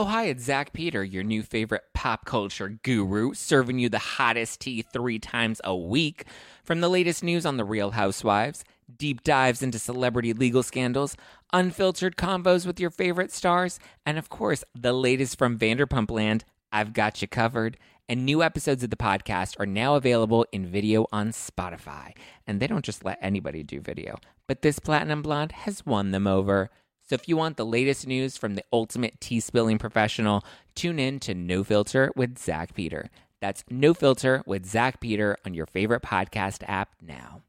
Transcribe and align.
Oh, 0.00 0.04
hi, 0.04 0.26
it's 0.26 0.44
Zack 0.44 0.72
Peter, 0.72 1.02
your 1.02 1.24
new 1.24 1.42
favorite 1.42 1.82
pop 1.92 2.24
culture 2.24 2.78
guru, 2.84 3.34
serving 3.34 3.80
you 3.80 3.88
the 3.88 3.98
hottest 3.98 4.60
tea 4.60 4.82
three 4.82 5.18
times 5.18 5.60
a 5.64 5.74
week. 5.74 6.24
From 6.62 6.80
the 6.80 6.88
latest 6.88 7.24
news 7.24 7.44
on 7.44 7.56
the 7.56 7.64
Real 7.64 7.90
Housewives, 7.90 8.62
deep 8.96 9.24
dives 9.24 9.60
into 9.60 9.80
celebrity 9.80 10.32
legal 10.32 10.62
scandals, 10.62 11.16
unfiltered 11.52 12.14
convos 12.14 12.64
with 12.64 12.78
your 12.78 12.90
favorite 12.90 13.32
stars, 13.32 13.80
and 14.06 14.18
of 14.18 14.28
course, 14.28 14.62
the 14.72 14.92
latest 14.92 15.36
from 15.36 15.58
Vanderpump 15.58 16.12
Land, 16.12 16.44
I've 16.70 16.92
got 16.92 17.20
you 17.20 17.26
covered. 17.26 17.76
And 18.08 18.24
new 18.24 18.40
episodes 18.40 18.84
of 18.84 18.90
the 18.90 18.96
podcast 18.96 19.58
are 19.58 19.66
now 19.66 19.96
available 19.96 20.46
in 20.52 20.64
video 20.64 21.08
on 21.10 21.30
Spotify. 21.30 22.12
And 22.46 22.60
they 22.60 22.68
don't 22.68 22.84
just 22.84 23.04
let 23.04 23.18
anybody 23.20 23.64
do 23.64 23.80
video, 23.80 24.18
but 24.46 24.62
this 24.62 24.78
Platinum 24.78 25.22
Blonde 25.22 25.50
has 25.50 25.84
won 25.84 26.12
them 26.12 26.28
over. 26.28 26.70
So 27.08 27.14
if 27.14 27.26
you 27.26 27.38
want 27.38 27.56
the 27.56 27.64
latest 27.64 28.06
news 28.06 28.36
from 28.36 28.54
the 28.54 28.64
ultimate 28.70 29.18
tea 29.18 29.40
spilling 29.40 29.78
professional, 29.78 30.44
tune 30.74 30.98
in 30.98 31.20
to 31.20 31.34
No 31.34 31.64
Filter 31.64 32.12
with 32.14 32.38
Zack 32.38 32.74
Peter. 32.74 33.08
That's 33.40 33.64
No 33.70 33.94
Filter 33.94 34.42
with 34.44 34.66
Zack 34.66 35.00
Peter 35.00 35.38
on 35.46 35.54
your 35.54 35.64
favorite 35.64 36.02
podcast 36.02 36.62
app 36.68 36.94
now. 37.00 37.42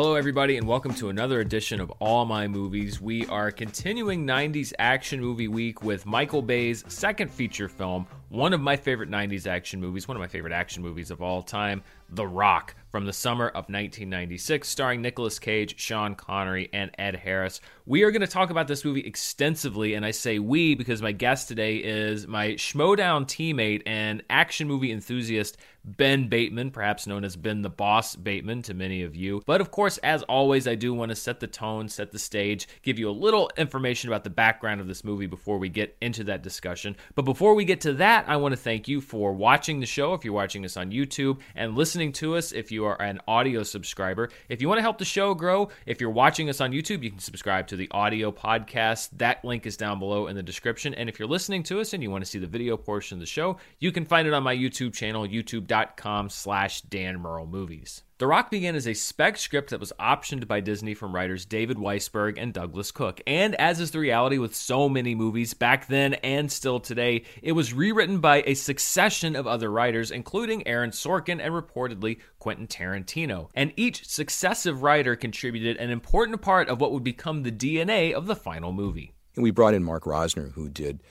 Hello, 0.00 0.14
everybody, 0.14 0.56
and 0.56 0.64
welcome 0.64 0.94
to 0.94 1.08
another 1.08 1.40
edition 1.40 1.80
of 1.80 1.90
All 1.98 2.24
My 2.24 2.46
Movies. 2.46 3.00
We 3.00 3.26
are 3.26 3.50
continuing 3.50 4.24
90s 4.24 4.72
Action 4.78 5.20
Movie 5.20 5.48
Week 5.48 5.82
with 5.82 6.06
Michael 6.06 6.40
Bay's 6.40 6.84
second 6.86 7.32
feature 7.32 7.66
film, 7.66 8.06
one 8.28 8.52
of 8.52 8.60
my 8.60 8.76
favorite 8.76 9.10
90s 9.10 9.48
action 9.48 9.80
movies, 9.80 10.06
one 10.06 10.16
of 10.16 10.20
my 10.20 10.28
favorite 10.28 10.52
action 10.52 10.84
movies 10.84 11.10
of 11.10 11.20
all 11.20 11.42
time, 11.42 11.82
The 12.10 12.28
Rock, 12.28 12.76
from 12.98 13.06
the 13.06 13.12
summer 13.12 13.46
of 13.46 13.68
1996, 13.68 14.68
starring 14.68 15.00
Nicolas 15.00 15.38
Cage, 15.38 15.78
Sean 15.78 16.16
Connery, 16.16 16.68
and 16.72 16.90
Ed 16.98 17.14
Harris. 17.14 17.60
We 17.86 18.02
are 18.02 18.10
going 18.10 18.22
to 18.22 18.26
talk 18.26 18.50
about 18.50 18.66
this 18.66 18.84
movie 18.84 19.06
extensively, 19.06 19.94
and 19.94 20.04
I 20.04 20.10
say 20.10 20.40
we 20.40 20.74
because 20.74 21.00
my 21.00 21.12
guest 21.12 21.46
today 21.46 21.76
is 21.76 22.26
my 22.26 22.48
Schmoedown 22.54 23.26
teammate 23.26 23.84
and 23.86 24.24
action 24.28 24.66
movie 24.66 24.90
enthusiast, 24.90 25.58
Ben 25.84 26.28
Bateman, 26.28 26.70
perhaps 26.70 27.06
known 27.06 27.24
as 27.24 27.36
Ben 27.36 27.62
the 27.62 27.70
Boss 27.70 28.14
Bateman 28.14 28.62
to 28.62 28.74
many 28.74 29.02
of 29.02 29.16
you. 29.16 29.42
But 29.46 29.60
of 29.60 29.70
course, 29.70 29.96
as 29.98 30.22
always, 30.24 30.68
I 30.68 30.74
do 30.74 30.92
want 30.92 31.10
to 31.10 31.16
set 31.16 31.40
the 31.40 31.46
tone, 31.46 31.88
set 31.88 32.12
the 32.12 32.18
stage, 32.18 32.68
give 32.82 32.98
you 32.98 33.08
a 33.08 33.12
little 33.12 33.50
information 33.56 34.10
about 34.10 34.24
the 34.24 34.30
background 34.30 34.80
of 34.80 34.86
this 34.86 35.04
movie 35.04 35.26
before 35.26 35.58
we 35.58 35.68
get 35.68 35.96
into 36.00 36.24
that 36.24 36.42
discussion. 36.42 36.96
But 37.14 37.24
before 37.24 37.54
we 37.54 37.64
get 37.64 37.80
to 37.82 37.94
that, 37.94 38.28
I 38.28 38.36
want 38.36 38.52
to 38.52 38.60
thank 38.60 38.88
you 38.88 39.00
for 39.00 39.32
watching 39.32 39.80
the 39.80 39.86
show 39.86 40.14
if 40.14 40.24
you're 40.24 40.34
watching 40.34 40.64
us 40.64 40.76
on 40.76 40.90
YouTube 40.90 41.38
and 41.54 41.76
listening 41.76 42.12
to 42.14 42.36
us 42.36 42.52
if 42.52 42.70
you 42.70 42.84
are 42.84 42.87
an 42.94 43.20
audio 43.28 43.62
subscriber. 43.62 44.30
If 44.48 44.60
you 44.60 44.68
want 44.68 44.78
to 44.78 44.82
help 44.82 44.98
the 44.98 45.04
show 45.04 45.34
grow, 45.34 45.68
if 45.86 46.00
you're 46.00 46.10
watching 46.10 46.48
us 46.48 46.60
on 46.60 46.72
YouTube, 46.72 47.02
you 47.02 47.10
can 47.10 47.18
subscribe 47.18 47.66
to 47.68 47.76
the 47.76 47.90
audio 47.90 48.32
podcast. 48.32 49.10
That 49.16 49.44
link 49.44 49.66
is 49.66 49.76
down 49.76 49.98
below 49.98 50.26
in 50.26 50.36
the 50.36 50.42
description. 50.42 50.94
And 50.94 51.08
if 51.08 51.18
you're 51.18 51.28
listening 51.28 51.62
to 51.64 51.80
us 51.80 51.92
and 51.92 52.02
you 52.02 52.10
want 52.10 52.24
to 52.24 52.30
see 52.30 52.38
the 52.38 52.46
video 52.46 52.76
portion 52.76 53.16
of 53.16 53.20
the 53.20 53.26
show, 53.26 53.58
you 53.78 53.92
can 53.92 54.04
find 54.04 54.26
it 54.26 54.34
on 54.34 54.42
my 54.42 54.56
YouTube 54.56 54.94
channel, 54.94 55.26
youtube.com 55.26 56.30
slash 56.30 56.82
Dan 56.82 57.20
Murrell 57.20 57.46
Movies. 57.46 58.02
The 58.18 58.26
Rock 58.26 58.50
began 58.50 58.74
as 58.74 58.88
a 58.88 58.94
spec 58.94 59.36
script 59.36 59.70
that 59.70 59.78
was 59.78 59.92
optioned 60.00 60.48
by 60.48 60.58
Disney 60.58 60.92
from 60.94 61.14
writers 61.14 61.44
David 61.44 61.76
Weisberg 61.76 62.36
and 62.36 62.52
Douglas 62.52 62.90
Cook. 62.90 63.20
And 63.28 63.54
as 63.54 63.78
is 63.78 63.92
the 63.92 64.00
reality 64.00 64.38
with 64.38 64.56
so 64.56 64.88
many 64.88 65.14
movies 65.14 65.54
back 65.54 65.86
then 65.86 66.14
and 66.14 66.50
still 66.50 66.80
today, 66.80 67.22
it 67.42 67.52
was 67.52 67.72
rewritten 67.72 68.18
by 68.18 68.42
a 68.44 68.54
succession 68.54 69.36
of 69.36 69.46
other 69.46 69.70
writers, 69.70 70.10
including 70.10 70.66
Aaron 70.66 70.90
Sorkin 70.90 71.40
and 71.40 71.54
reportedly 71.54 72.18
Quentin 72.40 72.66
Tarantino. 72.66 73.50
And 73.54 73.72
each 73.76 74.08
successive 74.08 74.82
writer 74.82 75.14
contributed 75.14 75.76
an 75.76 75.90
important 75.90 76.42
part 76.42 76.68
of 76.68 76.80
what 76.80 76.90
would 76.90 77.04
become 77.04 77.44
the 77.44 77.52
DNA 77.52 78.12
of 78.12 78.26
the 78.26 78.34
final 78.34 78.72
movie. 78.72 79.14
And 79.36 79.44
we 79.44 79.52
brought 79.52 79.74
in 79.74 79.84
Mark 79.84 80.02
Rosner, 80.02 80.54
who 80.54 80.68
did 80.68 81.04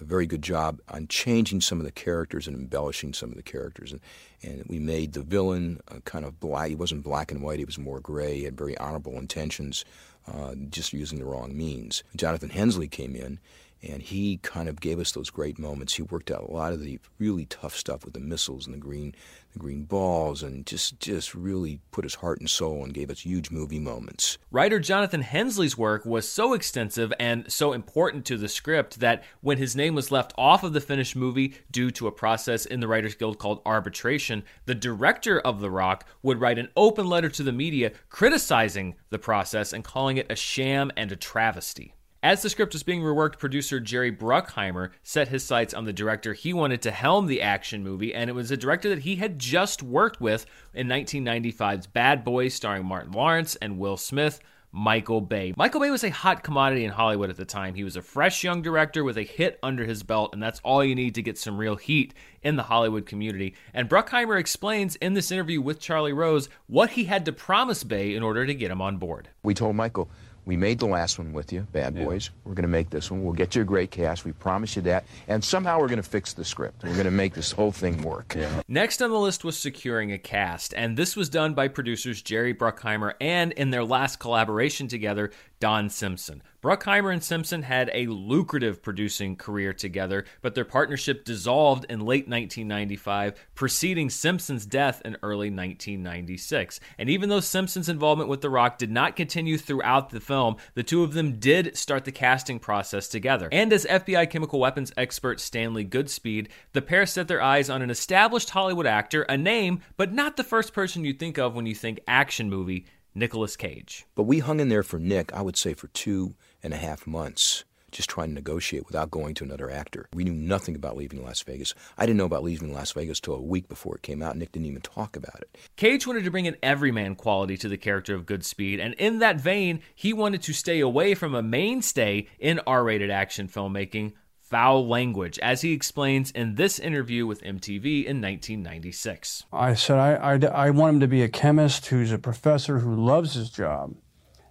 a 0.00 0.04
very 0.04 0.26
good 0.26 0.42
job 0.42 0.80
on 0.88 1.08
changing 1.08 1.60
some 1.60 1.78
of 1.78 1.84
the 1.84 1.92
characters 1.92 2.46
and 2.46 2.56
embellishing 2.56 3.12
some 3.12 3.30
of 3.30 3.36
the 3.36 3.42
characters. 3.42 3.92
And, 3.92 4.00
and 4.42 4.64
we 4.68 4.78
made 4.78 5.12
the 5.12 5.22
villain 5.22 5.80
uh, 5.88 6.00
kind 6.04 6.24
of 6.24 6.40
black. 6.40 6.68
He 6.68 6.74
wasn't 6.74 7.02
black 7.02 7.30
and 7.32 7.42
white, 7.42 7.58
he 7.58 7.64
was 7.64 7.78
more 7.78 8.00
gray. 8.00 8.36
He 8.36 8.44
had 8.44 8.56
very 8.56 8.76
honorable 8.78 9.18
intentions, 9.18 9.84
uh, 10.32 10.54
just 10.70 10.92
using 10.92 11.18
the 11.18 11.24
wrong 11.24 11.56
means. 11.56 12.02
Jonathan 12.16 12.50
Hensleigh 12.50 12.88
came 12.88 13.16
in. 13.16 13.38
And 13.82 14.02
he 14.02 14.38
kind 14.38 14.68
of 14.68 14.80
gave 14.80 14.98
us 14.98 15.12
those 15.12 15.30
great 15.30 15.58
moments. 15.58 15.94
He 15.94 16.02
worked 16.02 16.30
out 16.30 16.42
a 16.42 16.52
lot 16.52 16.72
of 16.72 16.80
the 16.80 16.98
really 17.18 17.46
tough 17.46 17.76
stuff 17.76 18.04
with 18.04 18.14
the 18.14 18.20
missiles 18.20 18.66
and 18.66 18.74
the 18.74 18.78
green, 18.78 19.14
the 19.52 19.58
green 19.60 19.84
balls, 19.84 20.42
and 20.42 20.66
just 20.66 20.98
just 20.98 21.32
really 21.34 21.80
put 21.92 22.04
his 22.04 22.16
heart 22.16 22.40
and 22.40 22.50
soul 22.50 22.82
and 22.82 22.92
gave 22.92 23.08
us 23.08 23.20
huge 23.20 23.52
movie 23.52 23.78
moments. 23.78 24.36
Writer 24.50 24.80
Jonathan 24.80 25.22
Hensleigh's 25.22 25.78
work 25.78 26.04
was 26.04 26.28
so 26.28 26.54
extensive 26.54 27.12
and 27.20 27.50
so 27.52 27.72
important 27.72 28.24
to 28.26 28.36
the 28.36 28.48
script 28.48 28.98
that 28.98 29.22
when 29.42 29.58
his 29.58 29.76
name 29.76 29.94
was 29.94 30.10
left 30.10 30.32
off 30.36 30.64
of 30.64 30.72
the 30.72 30.80
finished 30.80 31.14
movie 31.14 31.54
due 31.70 31.92
to 31.92 32.08
a 32.08 32.12
process 32.12 32.66
in 32.66 32.80
the 32.80 32.88
Writers 32.88 33.14
Guild 33.14 33.38
called 33.38 33.62
arbitration, 33.64 34.42
the 34.66 34.74
director 34.74 35.38
of 35.38 35.60
The 35.60 35.70
Rock 35.70 36.04
would 36.22 36.40
write 36.40 36.58
an 36.58 36.68
open 36.76 37.06
letter 37.06 37.28
to 37.28 37.42
the 37.44 37.52
media 37.52 37.92
criticizing 38.08 38.96
the 39.10 39.18
process 39.18 39.72
and 39.72 39.84
calling 39.84 40.16
it 40.16 40.30
a 40.30 40.36
sham 40.36 40.90
and 40.96 41.12
a 41.12 41.16
travesty. 41.16 41.94
As 42.20 42.42
the 42.42 42.50
script 42.50 42.72
was 42.72 42.82
being 42.82 43.02
reworked, 43.02 43.38
producer 43.38 43.78
Jerry 43.78 44.10
Bruckheimer 44.10 44.90
set 45.04 45.28
his 45.28 45.44
sights 45.44 45.72
on 45.72 45.84
the 45.84 45.92
director 45.92 46.34
he 46.34 46.52
wanted 46.52 46.82
to 46.82 46.90
helm 46.90 47.26
the 47.26 47.40
action 47.40 47.84
movie, 47.84 48.12
and 48.12 48.28
it 48.28 48.32
was 48.32 48.50
a 48.50 48.56
director 48.56 48.88
that 48.88 49.00
he 49.00 49.16
had 49.16 49.38
just 49.38 49.84
worked 49.84 50.20
with 50.20 50.44
in 50.74 50.88
1995's 50.88 51.86
Bad 51.86 52.24
Boys, 52.24 52.54
starring 52.54 52.84
Martin 52.84 53.12
Lawrence 53.12 53.54
and 53.56 53.78
Will 53.78 53.96
Smith. 53.96 54.40
Michael 54.70 55.22
Bay. 55.22 55.54
Michael 55.56 55.80
Bay 55.80 55.90
was 55.90 56.04
a 56.04 56.10
hot 56.10 56.42
commodity 56.42 56.84
in 56.84 56.90
Hollywood 56.90 57.30
at 57.30 57.38
the 57.38 57.46
time. 57.46 57.74
He 57.74 57.84
was 57.84 57.96
a 57.96 58.02
fresh 58.02 58.44
young 58.44 58.60
director 58.60 59.02
with 59.02 59.16
a 59.16 59.22
hit 59.22 59.58
under 59.62 59.86
his 59.86 60.02
belt, 60.02 60.34
and 60.34 60.42
that's 60.42 60.60
all 60.62 60.84
you 60.84 60.94
need 60.94 61.14
to 61.14 61.22
get 61.22 61.38
some 61.38 61.56
real 61.56 61.76
heat 61.76 62.12
in 62.42 62.56
the 62.56 62.64
Hollywood 62.64 63.06
community. 63.06 63.54
And 63.72 63.88
Bruckheimer 63.88 64.38
explains 64.38 64.96
in 64.96 65.14
this 65.14 65.32
interview 65.32 65.62
with 65.62 65.80
Charlie 65.80 66.12
Rose 66.12 66.50
what 66.66 66.90
he 66.90 67.04
had 67.04 67.24
to 67.24 67.32
promise 67.32 67.82
Bay 67.82 68.14
in 68.14 68.22
order 68.22 68.44
to 68.44 68.54
get 68.54 68.70
him 68.70 68.82
on 68.82 68.98
board. 68.98 69.30
We 69.42 69.54
told 69.54 69.74
Michael, 69.74 70.10
we 70.48 70.56
made 70.56 70.78
the 70.78 70.86
last 70.86 71.18
one 71.18 71.34
with 71.34 71.52
you, 71.52 71.66
Bad 71.72 71.94
Boys. 71.94 72.30
We're 72.44 72.54
going 72.54 72.62
to 72.62 72.68
make 72.68 72.88
this 72.88 73.10
one. 73.10 73.22
We'll 73.22 73.34
get 73.34 73.54
you 73.54 73.60
a 73.60 73.66
great 73.66 73.90
cast. 73.90 74.24
We 74.24 74.32
promise 74.32 74.76
you 74.76 74.82
that. 74.82 75.04
And 75.28 75.44
somehow 75.44 75.78
we're 75.78 75.88
going 75.88 76.02
to 76.02 76.08
fix 76.08 76.32
the 76.32 76.44
script. 76.44 76.84
We're 76.84 76.94
going 76.94 77.04
to 77.04 77.10
make 77.10 77.34
this 77.34 77.52
whole 77.52 77.70
thing 77.70 78.00
work. 78.00 78.34
Next 78.66 79.02
on 79.02 79.10
the 79.10 79.18
list 79.18 79.44
was 79.44 79.58
securing 79.58 80.10
a 80.10 80.16
cast, 80.16 80.72
and 80.72 80.96
this 80.96 81.14
was 81.16 81.28
done 81.28 81.52
by 81.52 81.68
producers 81.68 82.22
Jerry 82.22 82.54
Bruckheimer 82.54 83.12
and, 83.20 83.52
in 83.52 83.68
their 83.68 83.84
last 83.84 84.20
collaboration 84.20 84.88
together, 84.88 85.32
Don 85.60 85.90
Simpson. 85.90 86.42
Bruckheimer 86.62 87.12
and 87.12 87.22
Simpson 87.22 87.62
had 87.62 87.88
a 87.94 88.06
lucrative 88.06 88.82
producing 88.82 89.36
career 89.36 89.72
together, 89.72 90.24
but 90.42 90.56
their 90.56 90.64
partnership 90.64 91.24
dissolved 91.24 91.86
in 91.88 92.00
late 92.00 92.28
1995, 92.28 93.34
preceding 93.54 94.10
Simpson's 94.10 94.66
death 94.66 95.00
in 95.04 95.16
early 95.22 95.50
1996. 95.50 96.80
And 96.98 97.08
even 97.08 97.28
though 97.28 97.38
Simpson's 97.38 97.88
involvement 97.88 98.28
with 98.28 98.40
The 98.40 98.50
Rock 98.50 98.78
did 98.78 98.90
not 98.90 99.14
continue 99.14 99.56
throughout 99.56 100.10
the 100.10 100.20
film, 100.20 100.56
the 100.74 100.82
two 100.82 101.04
of 101.04 101.12
them 101.12 101.38
did 101.38 101.76
start 101.76 102.04
the 102.04 102.12
casting 102.12 102.58
process 102.58 103.06
together. 103.06 103.48
And 103.52 103.72
as 103.72 103.86
FBI 103.86 104.28
chemical 104.30 104.58
weapons 104.58 104.92
expert 104.96 105.38
Stanley 105.38 105.84
Goodspeed, 105.84 106.48
the 106.72 106.82
pair 106.82 107.06
set 107.06 107.28
their 107.28 107.42
eyes 107.42 107.70
on 107.70 107.82
an 107.82 107.90
established 107.90 108.50
Hollywood 108.50 108.86
actor, 108.86 109.22
a 109.22 109.36
name, 109.36 109.80
but 109.96 110.12
not 110.12 110.36
the 110.36 110.44
first 110.44 110.72
person 110.72 111.04
you 111.04 111.12
think 111.12 111.38
of 111.38 111.54
when 111.54 111.66
you 111.66 111.74
think 111.74 112.00
action 112.08 112.50
movie. 112.50 112.86
Nicolas 113.18 113.56
Cage. 113.56 114.06
But 114.14 114.24
we 114.24 114.38
hung 114.38 114.60
in 114.60 114.68
there 114.68 114.82
for 114.82 114.98
Nick, 114.98 115.32
I 115.32 115.42
would 115.42 115.56
say, 115.56 115.74
for 115.74 115.88
two 115.88 116.34
and 116.62 116.72
a 116.72 116.76
half 116.76 117.06
months, 117.06 117.64
just 117.90 118.10
trying 118.10 118.28
to 118.28 118.34
negotiate 118.34 118.86
without 118.86 119.10
going 119.10 119.34
to 119.34 119.44
another 119.44 119.70
actor. 119.70 120.08
We 120.12 120.24
knew 120.24 120.34
nothing 120.34 120.76
about 120.76 120.96
leaving 120.96 121.24
Las 121.24 121.40
Vegas. 121.42 121.74
I 121.96 122.06
didn't 122.06 122.18
know 122.18 122.26
about 122.26 122.44
leaving 122.44 122.72
Las 122.72 122.92
Vegas 122.92 123.20
till 123.20 123.34
a 123.34 123.40
week 123.40 123.68
before 123.68 123.96
it 123.96 124.02
came 124.02 124.22
out. 124.22 124.36
Nick 124.36 124.52
didn't 124.52 124.66
even 124.66 124.82
talk 124.82 125.16
about 125.16 125.40
it. 125.40 125.56
Cage 125.76 126.06
wanted 126.06 126.24
to 126.24 126.30
bring 126.30 126.46
an 126.46 126.56
everyman 126.62 127.14
quality 127.14 127.56
to 127.56 127.68
the 127.68 127.78
character 127.78 128.14
of 128.14 128.26
Goodspeed, 128.26 128.78
and 128.80 128.94
in 128.94 129.20
that 129.20 129.40
vein, 129.40 129.80
he 129.94 130.12
wanted 130.12 130.42
to 130.42 130.52
stay 130.52 130.80
away 130.80 131.14
from 131.14 131.34
a 131.34 131.42
mainstay 131.42 132.28
in 132.38 132.60
R 132.66 132.84
rated 132.84 133.10
action 133.10 133.48
filmmaking. 133.48 134.12
Foul 134.48 134.86
language, 134.86 135.38
as 135.40 135.60
he 135.60 135.72
explains 135.72 136.30
in 136.30 136.54
this 136.54 136.78
interview 136.78 137.26
with 137.26 137.42
MTV 137.42 138.04
in 138.04 138.20
1996. 138.20 139.44
I 139.52 139.74
said, 139.74 139.98
I, 139.98 140.14
I, 140.14 140.66
I 140.66 140.70
want 140.70 140.94
him 140.94 141.00
to 141.00 141.08
be 141.08 141.22
a 141.22 141.28
chemist 141.28 141.86
who's 141.86 142.12
a 142.12 142.18
professor 142.18 142.78
who 142.78 142.94
loves 142.94 143.34
his 143.34 143.50
job 143.50 143.94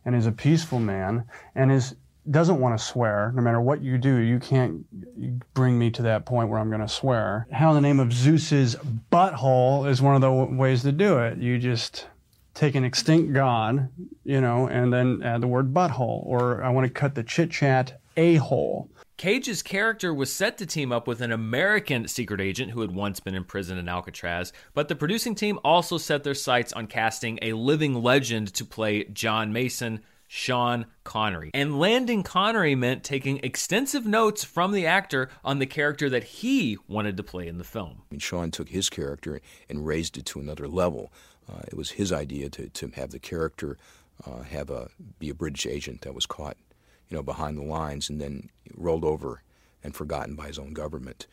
and 0.05 0.15
is 0.15 0.25
a 0.25 0.31
peaceful 0.31 0.79
man 0.79 1.25
and 1.55 1.71
is 1.71 1.95
doesn't 2.29 2.59
want 2.59 2.77
to 2.77 2.83
swear. 2.83 3.31
No 3.35 3.41
matter 3.41 3.61
what 3.61 3.81
you 3.81 3.97
do, 3.97 4.17
you 4.17 4.38
can't 4.39 4.85
bring 5.53 5.79
me 5.79 5.89
to 5.91 6.01
that 6.03 6.25
point 6.25 6.49
where 6.49 6.59
I'm 6.59 6.69
going 6.69 6.81
to 6.81 6.88
swear. 6.88 7.47
How 7.51 7.69
in 7.69 7.75
the 7.75 7.81
name 7.81 8.01
of 8.01 8.11
Zeus's 8.11 8.75
butthole 9.11 9.89
is 9.89 10.01
one 10.01 10.15
of 10.15 10.21
the 10.21 10.31
ways 10.31 10.81
to 10.83 10.91
do 10.91 11.19
it. 11.19 11.38
You 11.38 11.57
just 11.57 12.07
take 12.53 12.75
an 12.75 12.83
extinct 12.83 13.33
god, 13.33 13.89
you 14.25 14.41
know, 14.41 14.67
and 14.67 14.91
then 14.91 15.21
add 15.23 15.41
the 15.41 15.47
word 15.47 15.73
butthole. 15.73 16.25
Or 16.25 16.63
I 16.63 16.69
want 16.69 16.85
to 16.85 16.91
cut 16.91 17.15
the 17.15 17.23
chit 17.23 17.51
chat 17.51 18.01
a 18.17 18.35
hole. 18.35 18.89
Cage's 19.15 19.63
character 19.63 20.13
was 20.13 20.31
set 20.31 20.57
to 20.57 20.65
team 20.65 20.91
up 20.91 21.07
with 21.07 21.21
an 21.21 21.31
American 21.31 22.07
secret 22.07 22.41
agent 22.41 22.71
who 22.71 22.81
had 22.81 22.91
once 22.91 23.19
been 23.19 23.35
imprisoned 23.35 23.79
in 23.79 23.87
Alcatraz, 23.87 24.51
but 24.73 24.89
the 24.89 24.95
producing 24.95 25.33
team 25.33 25.59
also 25.63 25.97
set 25.97 26.23
their 26.23 26.35
sights 26.35 26.73
on 26.73 26.87
casting 26.87 27.39
a 27.41 27.53
living 27.53 27.95
legend 27.95 28.53
to 28.53 28.65
play 28.65 29.05
John 29.05 29.53
Mason, 29.53 30.01
Sean 30.27 30.85
Connery. 31.03 31.51
And 31.53 31.79
landing 31.79 32.21
Connery 32.21 32.75
meant 32.75 33.03
taking 33.03 33.39
extensive 33.43 34.05
notes 34.05 34.43
from 34.43 34.71
the 34.71 34.85
actor 34.85 35.29
on 35.43 35.59
the 35.59 35.65
character 35.65 36.09
that 36.09 36.23
he 36.23 36.77
wanted 36.87 37.17
to 37.17 37.23
play 37.23 37.47
in 37.47 37.57
the 37.57 37.63
film. 37.63 38.01
I 38.01 38.03
mean, 38.11 38.19
Sean 38.19 38.51
took 38.51 38.69
his 38.69 38.89
character 38.89 39.41
and 39.69 39.85
raised 39.85 40.17
it 40.17 40.25
to 40.27 40.39
another 40.39 40.67
level. 40.67 41.11
Uh, 41.51 41.61
it 41.67 41.75
was 41.75 41.91
his 41.91 42.11
idea 42.11 42.49
to, 42.49 42.67
to 42.69 42.89
have 42.89 43.11
the 43.11 43.19
character 43.19 43.77
uh, 44.25 44.41
have 44.43 44.69
a 44.69 44.89
be 45.19 45.29
a 45.29 45.33
British 45.33 45.65
agent 45.65 46.01
that 46.01 46.13
was 46.13 46.25
caught, 46.25 46.57
you 47.09 47.18
know, 47.18 47.24
behind 47.24 47.57
the 47.57 47.63
lines 47.63 48.09
and 48.09 48.19
then 48.19 48.50
rolled 48.75 49.06
over 49.06 49.42
and 49.83 49.95
forgotten 49.95 50.36
by 50.36 50.48
his 50.48 50.59
own 50.59 50.74
government. 50.74 51.27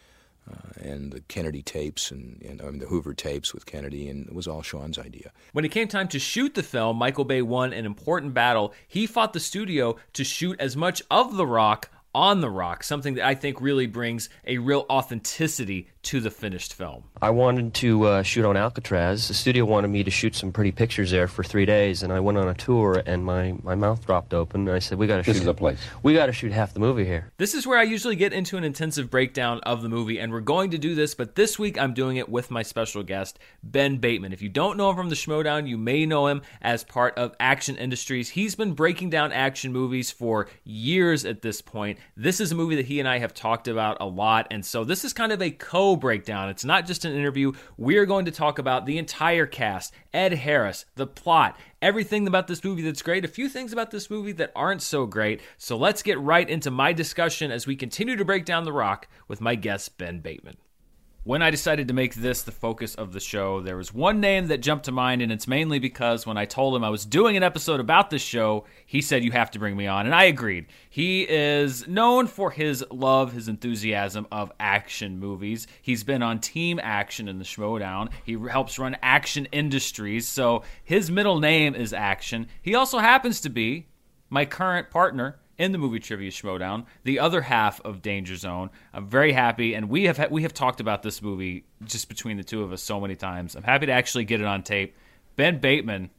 Uh, 0.51 0.89
and 0.89 1.13
the 1.13 1.21
Kennedy 1.23 1.63
tapes 1.63 2.11
and, 2.11 2.43
and 2.43 2.61
I 2.61 2.67
mean, 2.67 2.79
the 2.79 2.87
Hoover 2.87 3.15
tapes 3.15 3.55
with 3.55 3.65
Kennedy, 3.65 4.09
and 4.09 4.27
it 4.27 4.35
was 4.35 4.47
all 4.47 4.61
Sean's 4.61 4.99
idea. 4.99 5.33
When 5.53 5.65
it 5.65 5.71
came 5.71 5.89
time 5.89 6.09
to 6.09 6.19
shoot 6.19 6.55
the 6.55 6.63
film, 6.63 6.99
Michael 6.99 7.25
Bay 7.25 7.41
won 7.41 7.73
an 7.73 7.87
important 7.87 8.35
battle. 8.35 8.75
He 8.87 9.07
fought 9.07 9.33
the 9.33 9.41
studio 9.41 9.97
to 10.13 10.23
shoot 10.23 10.61
as 10.61 10.77
much 10.77 11.03
of 11.11 11.37
The 11.37 11.47
Rock 11.47 11.91
on 12.15 12.41
the 12.41 12.51
rock, 12.51 12.85
something 12.85 13.15
that 13.15 13.27
I 13.27 13.35
think 13.35 13.61
really 13.61 13.87
brings 13.87 14.29
a 14.47 14.59
real 14.59 14.87
authenticity 14.89 15.89
to 16.05 16.21
the 16.21 16.31
finished 16.31 16.75
film. 16.75 17.05
I 17.21 17.31
wanted 17.31 17.75
to 17.75 18.05
uh, 18.05 18.23
shoot 18.23 18.45
on 18.45 18.57
Alcatraz. 18.57 19.29
The 19.29 19.35
studio 19.35 19.65
wanted 19.65 19.89
me 19.89 20.05
to 20.05 20.11
shoot 20.11 20.35
some 20.35 20.53
pretty 20.53 20.73
pictures 20.73 21.11
there 21.11 21.29
for 21.29 21.43
three 21.43 21.67
days, 21.67 22.03
and 22.03 22.13
I 22.13 22.21
went 22.21 22.39
on 22.39 22.49
a 22.49 22.55
tour, 22.55 23.03
and 23.07 23.25
my, 23.25 23.55
my 23.63 23.75
mouth 23.75 24.05
dropped 24.05 24.35
open, 24.35 24.69
and 24.69 24.77
I 24.77 24.79
said, 24.79 24.99
"We 24.99 25.07
got 25.07 25.17
to 25.17 25.23
shoot. 25.23 25.33
This 25.33 25.41
is 25.41 25.47
the 25.47 25.55
place. 25.55 25.79
We 26.03 26.15
got 26.15 26.27
to 26.27 26.33
shoot 26.33 26.53
half 26.53 26.75
the 26.75 26.81
movie 26.81 27.05
here." 27.05 27.33
This 27.39 27.55
is 27.55 27.67
where 27.67 27.79
I 27.79 27.83
usually 27.83 28.17
get 28.17 28.33
into 28.33 28.57
an 28.57 28.65
intensive 28.65 29.11
breakdown 29.11 29.61
of 29.65 29.83
the 29.83 29.89
movie, 29.89 30.19
and 30.19 30.33
we're 30.33 30.41
going 30.41 30.71
to 30.71 30.79
do 30.79 30.95
this, 30.95 31.15
but 31.15 31.35
this 31.35 31.59
week 31.59 31.79
I'm 31.79 31.95
doing 31.95 32.17
it 32.17 32.29
with 32.29 32.51
my 32.51 32.63
special 32.63 33.03
guest, 33.03 33.39
Ben 33.63 33.99
Bateman. 33.99 34.33
If 34.33 34.43
you 34.43 34.49
don't 34.49 34.77
know 34.77 34.91
him 34.91 34.97
from 34.97 35.09
the 35.09 35.15
Schmoedown, 35.15 35.69
you 35.69 35.79
may 35.79 36.07
know 36.07 36.27
him 36.27 36.43
as 36.61 36.85
part 36.85 37.17
of 37.17 37.35
Action 37.41 37.77
Industries. 37.77 38.31
He's 38.31 38.55
been 38.55 38.75
breaking 38.75 39.11
down 39.11 39.33
action 39.33 39.73
movies 39.73 40.11
for 40.11 40.49
years 40.65 41.25
at 41.25 41.43
this 41.43 41.61
point. 41.61 41.99
This 42.17 42.41
is 42.41 42.53
a 42.53 42.55
movie 42.55 42.77
that 42.77 42.87
he 42.87 43.01
and 43.01 43.09
I 43.09 43.19
have 43.19 43.35
talked 43.35 43.69
about 43.69 43.97
a 44.01 44.07
lot, 44.07 44.47
and 44.51 44.65
so 44.65 44.85
this 44.85 45.05
is 45.05 45.13
kind 45.13 45.33
of 45.33 45.41
a 45.41 45.51
co 45.51 45.94
breakdown. 45.97 46.49
It's 46.49 46.65
not 46.65 46.87
just 46.87 47.05
an 47.05 47.15
interview. 47.15 47.53
We're 47.77 48.07
going 48.07 48.25
to 48.25 48.31
talk 48.31 48.59
about 48.59 48.87
the 48.87 48.99
entire 48.99 49.47
cast, 49.47 49.93
Ed 50.13 50.35
Harris, 50.35 50.85
the 50.95 51.07
plot, 51.07 51.59
everything 51.81 52.27
about 52.27 52.47
this 52.47 52.65
movie 52.65 52.83
that's 52.83 53.03
great, 53.03 53.25
a 53.25 53.29
few 53.29 53.49
things 53.49 53.73
about 53.73 53.91
this 53.91 54.11
movie 54.11 54.33
that 54.33 54.53
aren't 54.57 54.83
so 54.83 55.07
great. 55.07 55.41
So 55.59 55.77
let's 55.77 56.03
get 56.03 56.19
right 56.21 56.49
into 56.49 56.71
my 56.71 56.93
discussion 56.93 57.51
as 57.51 57.67
we 57.67 57.77
continue 57.77 58.17
to 58.17 58.25
break 58.25 58.45
down 58.45 58.65
The 58.65 58.73
Rock 58.73 59.09
with 59.29 59.41
my 59.41 59.55
guest, 59.55 59.99
Ben 59.99 60.21
Bateman. 60.21 60.57
When 61.27 61.41
I 61.41 61.51
decided 61.51 61.89
to 61.89 61.95
make 61.95 62.15
this 62.15 62.43
the 62.43 62.53
focus 62.53 62.95
of 62.95 63.15
the 63.15 63.19
show, 63.21 63.63
there 63.63 63.79
was 63.79 63.95
one 63.95 64.21
name 64.21 64.49
that 64.49 64.61
jumped 64.61 64.85
to 64.85 64.93
mind, 64.93 65.23
and 65.23 65.33
it's 65.33 65.49
mainly 65.49 65.79
because 65.79 66.27
when 66.27 66.37
I 66.37 66.45
told 66.45 66.77
him 66.77 66.85
I 66.85 66.91
was 66.91 67.07
doing 67.07 67.35
an 67.35 67.43
episode 67.43 67.81
about 67.81 68.11
this 68.11 68.21
show, 68.21 68.67
he 68.85 69.01
said, 69.01 69.25
You 69.25 69.33
have 69.33 69.51
to 69.53 69.59
bring 69.59 69.75
me 69.75 69.87
on. 69.87 70.05
And 70.05 70.15
I 70.15 70.25
agreed. 70.25 70.67
He 70.91 71.23
is 71.23 71.89
known 71.89 72.27
for 72.27 72.51
his 72.51 72.85
love, 72.91 73.33
his 73.33 73.49
enthusiasm 73.49 74.27
of 74.31 74.53
action 74.61 75.19
movies. 75.19 75.67
He's 75.81 76.05
been 76.05 76.23
on 76.23 76.41
Team 76.41 76.79
Action 76.83 77.27
in 77.27 77.39
the 77.39 77.45
Schmoedown. 77.47 78.11
He 78.23 78.37
helps 78.51 78.79
run 78.79 78.99
Action 79.01 79.47
Industries, 79.47 80.29
so 80.29 80.63
his 80.85 81.11
middle 81.11 81.41
name 81.41 81.75
is 81.75 81.95
Action. 81.95 82.49
He 82.61 82.75
also 82.75 82.99
happens 82.99 83.41
to 83.41 83.49
be 83.49 83.87
my 84.29 84.45
current 84.45 84.91
partner 84.91 85.39
in 85.59 85.73
the 85.73 85.79
movie 85.79 86.01
trivia 86.01 86.31
showdown, 86.31 86.87
the 87.05 87.19
other 87.19 87.43
half 87.43 87.81
of 87.83 88.03
Danger 88.03 88.37
Zone. 88.37 88.71
I'm 88.93 89.07
very 89.07 89.33
happy, 89.33 89.75
and 89.75 89.89
we 89.89 90.05
have 90.05 90.31
we 90.31 90.43
have 90.43 90.55
talked 90.55 90.81
about 90.81 91.03
this 91.03 91.23
movie 91.23 91.65
just 91.85 92.09
between 92.09 92.37
the 92.37 92.45
two 92.45 92.63
of 92.63 92.73
us 92.73 92.83
so 92.83 93.01
many 93.01 93.17
times. 93.17 93.55
I'm 93.55 93.63
happy 93.63 93.87
to 93.87 93.93
actually 93.93 94.25
get 94.25 94.41
it 94.41 94.47
on 94.47 94.63
tape. 94.63 94.97
Ben 95.37 95.59
Bateman, 95.59 96.11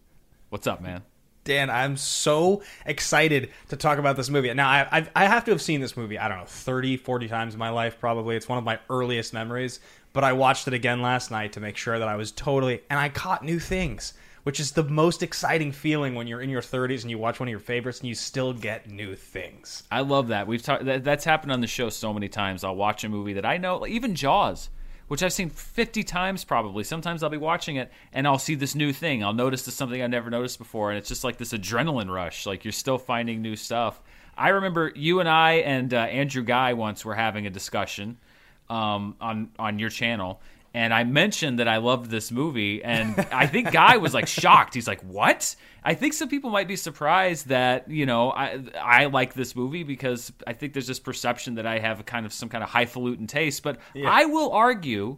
what's 0.50 0.68
up, 0.68 0.82
man? 0.82 1.04
Dan, 1.46 1.70
I'm 1.70 1.96
so 1.96 2.64
excited 2.88 3.52
to 3.70 3.78
talk 3.78 4.00
about 4.00 4.16
this 4.16 4.32
movie. 4.32 4.52
Now, 4.54 4.68
I, 4.68 4.88
I've, 4.92 5.12
I 5.16 5.26
have 5.26 5.46
to 5.46 5.52
have 5.52 5.62
seen 5.62 5.80
this 5.80 5.96
movie, 5.96 6.18
I 6.18 6.28
don't 6.28 6.40
know, 6.40 6.46
30, 6.46 6.98
40 6.98 7.28
times 7.28 7.54
in 7.54 7.60
my 7.60 7.70
life, 7.70 8.00
probably. 8.00 8.36
It's 8.36 8.50
one 8.50 8.58
of 8.58 8.64
my 8.64 8.80
earliest 8.90 9.32
memories. 9.32 9.80
But 10.12 10.24
I 10.24 10.34
watched 10.34 10.68
it 10.68 10.74
again 10.74 11.04
last 11.04 11.30
night 11.30 11.54
to 11.54 11.60
make 11.60 11.78
sure 11.78 12.00
that 12.00 12.08
I 12.08 12.16
was 12.16 12.32
totally, 12.32 12.82
and 12.90 13.00
I 13.00 13.10
caught 13.10 13.44
new 13.44 13.60
things 13.60 14.14
which 14.46 14.60
is 14.60 14.74
the 14.74 14.84
most 14.84 15.24
exciting 15.24 15.72
feeling 15.72 16.14
when 16.14 16.28
you're 16.28 16.40
in 16.40 16.52
your 16.52 16.62
30s 16.62 17.02
and 17.02 17.10
you 17.10 17.18
watch 17.18 17.40
one 17.40 17.50
of 17.50 17.52
your 17.52 17.60
favorites 17.60 18.00
and 18.00 18.08
you 18.08 18.14
still 18.14 18.54
get 18.54 18.88
new 18.88 19.16
things. 19.16 19.82
I 19.90 20.02
love 20.02 20.28
that. 20.28 20.46
We've 20.46 20.62
talked 20.62 20.86
that, 20.86 21.04
that's 21.04 21.26
happened 21.26 21.52
on 21.52 21.62
the 21.62 21.68
show 21.68 21.90
so 21.90 22.14
many 22.14 22.30
times. 22.30 22.64
I'll 22.64 22.76
watch 22.76 23.04
a 23.04 23.10
movie 23.10 23.34
that 23.34 23.46
I 23.46 23.58
know, 23.58 23.88
even 23.88 24.14
Jaws, 24.14 24.70
which 25.08 25.24
I've 25.24 25.34
seen 25.34 25.50
50 25.50 26.04
times 26.04 26.44
probably. 26.44 26.84
Sometimes 26.84 27.24
I'll 27.24 27.32
be 27.32 27.38
watching 27.38 27.78
it 27.78 27.92
and 28.14 28.28
I'll 28.28 28.38
see 28.38 28.54
this 28.54 28.76
new 28.76 28.94
thing. 28.94 29.24
I'll 29.24 29.34
notice 29.34 29.66
this 29.66 29.74
something 29.74 30.00
I 30.00 30.06
never 30.06 30.30
noticed 30.30 30.60
before 30.60 30.92
and 30.92 31.00
it's 31.00 31.10
just 31.10 31.24
like 31.24 31.38
this 31.38 31.52
adrenaline 31.52 32.12
rush. 32.12 32.46
Like 32.46 32.64
you're 32.64 32.72
still 32.72 33.00
finding 33.00 33.42
new 33.42 33.56
stuff. 33.56 34.00
I 34.38 34.50
remember 34.50 34.92
you 34.96 35.22
and 35.22 35.28
I 35.28 35.54
and 35.54 35.92
uh, 35.92 35.98
Andrew 35.98 36.44
Guy 36.44 36.74
once 36.74 37.04
were 37.04 37.16
having 37.16 37.48
a 37.48 37.50
discussion 37.50 38.20
um, 38.70 39.16
on 39.20 39.50
on 39.58 39.80
your 39.80 39.90
channel 39.90 40.40
and 40.76 40.94
I 40.94 41.06
mentioned 41.06 41.60
that 41.60 41.70
I 41.70 41.78
loved 41.78 42.12
this 42.12 42.34
movie, 42.34 42.84
and 42.84 43.18
I 43.32 43.48
think 43.48 43.72
Guy 43.72 43.96
was 43.96 44.14
like 44.14 44.28
shocked. 44.42 44.74
He's 44.74 44.90
like, 44.90 45.00
"What?" 45.04 45.56
I 45.86 45.94
think 45.94 46.12
some 46.12 46.28
people 46.28 46.50
might 46.50 46.68
be 46.68 46.76
surprised 46.76 47.48
that 47.48 47.90
you 47.90 48.06
know 48.06 48.32
I 48.32 48.60
I 48.82 49.06
like 49.06 49.34
this 49.36 49.56
movie 49.56 49.84
because 49.84 50.34
I 50.46 50.52
think 50.52 50.74
there's 50.74 50.88
this 50.88 51.00
perception 51.00 51.56
that 51.56 51.66
I 51.66 51.80
have 51.80 52.02
a 52.02 52.04
kind 52.04 52.26
of 52.26 52.34
some 52.34 52.50
kind 52.50 52.62
of 52.62 52.70
highfalutin 52.70 53.26
taste. 53.26 53.64
But 53.64 53.78
yeah. 53.94 54.10
I 54.10 54.26
will 54.26 54.52
argue 54.52 55.18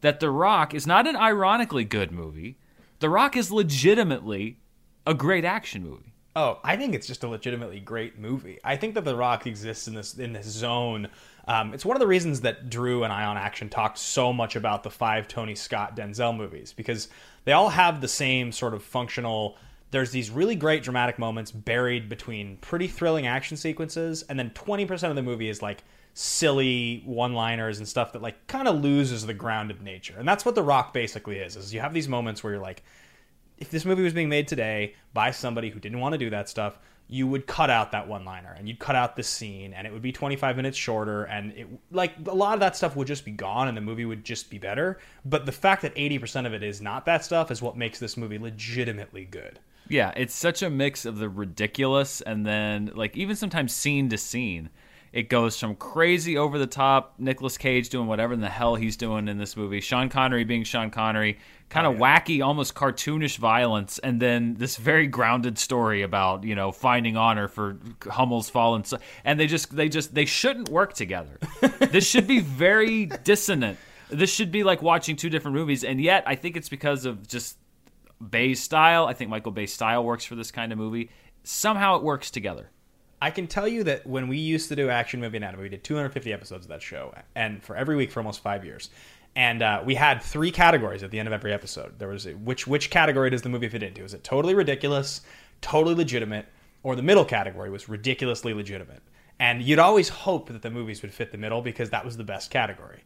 that 0.00 0.18
The 0.18 0.30
Rock 0.30 0.74
is 0.74 0.88
not 0.88 1.06
an 1.06 1.14
ironically 1.14 1.84
good 1.84 2.10
movie. 2.10 2.58
The 2.98 3.08
Rock 3.08 3.36
is 3.36 3.52
legitimately 3.52 4.58
a 5.06 5.14
great 5.14 5.44
action 5.44 5.84
movie. 5.84 6.13
Oh, 6.36 6.58
I 6.64 6.76
think 6.76 6.94
it's 6.94 7.06
just 7.06 7.22
a 7.22 7.28
legitimately 7.28 7.80
great 7.80 8.18
movie. 8.18 8.58
I 8.64 8.76
think 8.76 8.94
that 8.94 9.04
The 9.04 9.14
Rock 9.14 9.46
exists 9.46 9.86
in 9.86 9.94
this 9.94 10.14
in 10.18 10.32
this 10.32 10.46
zone 10.46 11.08
um, 11.46 11.74
it's 11.74 11.84
one 11.84 11.96
of 11.96 12.00
the 12.00 12.06
reasons 12.06 12.40
that 12.42 12.70
Drew 12.70 13.04
and 13.04 13.12
I 13.12 13.24
on 13.24 13.36
Action 13.36 13.68
talked 13.68 13.98
so 13.98 14.32
much 14.32 14.56
about 14.56 14.82
the 14.82 14.90
five 14.90 15.28
Tony 15.28 15.54
Scott 15.54 15.96
Denzel 15.96 16.36
movies 16.36 16.72
because 16.72 17.08
they 17.44 17.52
all 17.52 17.68
have 17.68 18.00
the 18.00 18.08
same 18.08 18.50
sort 18.50 18.72
of 18.72 18.82
functional. 18.82 19.56
There's 19.90 20.10
these 20.10 20.30
really 20.30 20.56
great 20.56 20.82
dramatic 20.82 21.18
moments 21.18 21.50
buried 21.50 22.08
between 22.08 22.56
pretty 22.58 22.88
thrilling 22.88 23.26
action 23.26 23.56
sequences, 23.56 24.22
and 24.22 24.38
then 24.38 24.50
20% 24.50 25.10
of 25.10 25.16
the 25.16 25.22
movie 25.22 25.48
is 25.48 25.60
like 25.60 25.84
silly 26.14 27.02
one-liners 27.04 27.78
and 27.78 27.86
stuff 27.86 28.12
that 28.12 28.22
like 28.22 28.46
kind 28.46 28.66
of 28.66 28.80
loses 28.80 29.26
the 29.26 29.34
grounded 29.34 29.82
nature. 29.82 30.14
And 30.16 30.26
that's 30.26 30.46
what 30.46 30.54
The 30.54 30.62
Rock 30.62 30.94
basically 30.94 31.38
is. 31.38 31.56
Is 31.56 31.74
you 31.74 31.80
have 31.80 31.92
these 31.92 32.08
moments 32.08 32.42
where 32.42 32.54
you're 32.54 32.62
like, 32.62 32.82
if 33.58 33.70
this 33.70 33.84
movie 33.84 34.02
was 34.02 34.12
being 34.12 34.28
made 34.28 34.48
today 34.48 34.94
by 35.12 35.30
somebody 35.30 35.70
who 35.70 35.80
didn't 35.80 36.00
want 36.00 36.12
to 36.12 36.18
do 36.18 36.30
that 36.30 36.48
stuff, 36.48 36.78
you 37.06 37.26
would 37.26 37.46
cut 37.46 37.68
out 37.68 37.92
that 37.92 38.08
one 38.08 38.24
liner 38.24 38.54
and 38.58 38.66
you'd 38.66 38.78
cut 38.78 38.96
out 38.96 39.14
this 39.14 39.28
scene 39.28 39.74
and 39.74 39.86
it 39.86 39.92
would 39.92 40.02
be 40.02 40.10
25 40.10 40.56
minutes 40.56 40.76
shorter 40.76 41.24
and 41.24 41.52
it 41.52 41.68
like 41.90 42.14
a 42.26 42.34
lot 42.34 42.54
of 42.54 42.60
that 42.60 42.74
stuff 42.76 42.96
would 42.96 43.06
just 43.06 43.24
be 43.24 43.30
gone 43.30 43.68
and 43.68 43.76
the 43.76 43.80
movie 43.80 44.06
would 44.06 44.24
just 44.24 44.48
be 44.48 44.58
better. 44.58 44.98
But 45.24 45.44
the 45.44 45.52
fact 45.52 45.82
that 45.82 45.94
80% 45.94 46.46
of 46.46 46.54
it 46.54 46.62
is 46.62 46.80
not 46.80 47.04
that 47.04 47.24
stuff 47.24 47.50
is 47.50 47.60
what 47.60 47.76
makes 47.76 47.98
this 47.98 48.16
movie 48.16 48.38
legitimately 48.38 49.26
good. 49.26 49.58
Yeah 49.88 50.12
it's 50.16 50.34
such 50.34 50.62
a 50.62 50.70
mix 50.70 51.04
of 51.04 51.18
the 51.18 51.28
ridiculous 51.28 52.22
and 52.22 52.46
then 52.46 52.90
like 52.94 53.16
even 53.16 53.36
sometimes 53.36 53.74
scene 53.74 54.08
to 54.08 54.16
scene 54.16 54.70
it 55.14 55.28
goes 55.28 55.56
from 55.56 55.76
crazy 55.76 56.36
over 56.36 56.58
the 56.58 56.66
top 56.66 57.14
Nicolas 57.18 57.56
Cage 57.56 57.88
doing 57.88 58.08
whatever 58.08 58.34
in 58.34 58.40
the 58.40 58.48
hell 58.48 58.74
he's 58.74 58.96
doing 58.96 59.28
in 59.28 59.38
this 59.38 59.56
movie, 59.56 59.80
Sean 59.80 60.08
Connery 60.08 60.42
being 60.42 60.64
Sean 60.64 60.90
Connery, 60.90 61.38
kind 61.68 61.86
of 61.86 61.92
oh, 61.92 61.96
yeah. 62.04 62.18
wacky, 62.18 62.44
almost 62.44 62.74
cartoonish 62.74 63.38
violence, 63.38 64.00
and 64.00 64.20
then 64.20 64.54
this 64.54 64.76
very 64.76 65.06
grounded 65.06 65.56
story 65.56 66.02
about 66.02 66.42
you 66.42 66.56
know 66.56 66.72
finding 66.72 67.16
honor 67.16 67.46
for 67.46 67.78
Hummel's 68.02 68.50
fallen. 68.50 68.82
So- 68.82 68.98
and 69.24 69.38
they 69.38 69.46
just 69.46 69.74
they 69.74 69.88
just 69.88 70.16
they 70.16 70.24
shouldn't 70.24 70.68
work 70.68 70.94
together. 70.94 71.38
this 71.78 72.04
should 72.04 72.26
be 72.26 72.40
very 72.40 73.06
dissonant. 73.06 73.78
This 74.10 74.30
should 74.30 74.50
be 74.50 74.64
like 74.64 74.82
watching 74.82 75.14
two 75.14 75.30
different 75.30 75.54
movies, 75.54 75.84
and 75.84 76.00
yet 76.00 76.24
I 76.26 76.34
think 76.34 76.56
it's 76.56 76.68
because 76.68 77.04
of 77.04 77.28
just 77.28 77.56
Bay's 78.30 78.60
style. 78.60 79.06
I 79.06 79.12
think 79.12 79.30
Michael 79.30 79.52
Bay's 79.52 79.72
style 79.72 80.04
works 80.04 80.24
for 80.24 80.34
this 80.34 80.50
kind 80.50 80.72
of 80.72 80.78
movie. 80.78 81.10
Somehow 81.44 81.98
it 81.98 82.02
works 82.02 82.32
together. 82.32 82.70
I 83.24 83.30
can 83.30 83.46
tell 83.46 83.66
you 83.66 83.84
that 83.84 84.06
when 84.06 84.28
we 84.28 84.36
used 84.36 84.68
to 84.68 84.76
do 84.76 84.90
Action 84.90 85.18
Movie 85.18 85.38
Anatomy, 85.38 85.62
we 85.62 85.68
did 85.70 85.82
250 85.82 86.30
episodes 86.30 86.66
of 86.66 86.68
that 86.68 86.82
show, 86.82 87.14
and 87.34 87.62
for 87.62 87.74
every 87.74 87.96
week 87.96 88.10
for 88.10 88.20
almost 88.20 88.42
five 88.42 88.66
years. 88.66 88.90
And 89.34 89.62
uh, 89.62 89.82
we 89.82 89.94
had 89.94 90.22
three 90.22 90.50
categories 90.50 91.02
at 91.02 91.10
the 91.10 91.18
end 91.18 91.26
of 91.26 91.32
every 91.32 91.50
episode. 91.50 91.98
There 91.98 92.08
was 92.08 92.26
a, 92.26 92.32
which 92.32 92.66
which 92.66 92.90
category 92.90 93.30
does 93.30 93.40
the 93.40 93.48
movie 93.48 93.70
fit 93.70 93.82
into? 93.82 94.04
Is 94.04 94.12
it 94.12 94.24
totally 94.24 94.54
ridiculous, 94.54 95.22
totally 95.62 95.94
legitimate, 95.94 96.44
or 96.82 96.96
the 96.96 97.02
middle 97.02 97.24
category 97.24 97.70
was 97.70 97.88
ridiculously 97.88 98.52
legitimate? 98.52 99.00
And 99.38 99.62
you'd 99.62 99.78
always 99.78 100.10
hope 100.10 100.48
that 100.48 100.60
the 100.60 100.70
movies 100.70 101.00
would 101.00 101.14
fit 101.14 101.32
the 101.32 101.38
middle 101.38 101.62
because 101.62 101.88
that 101.90 102.04
was 102.04 102.18
the 102.18 102.24
best 102.24 102.50
category. 102.50 103.04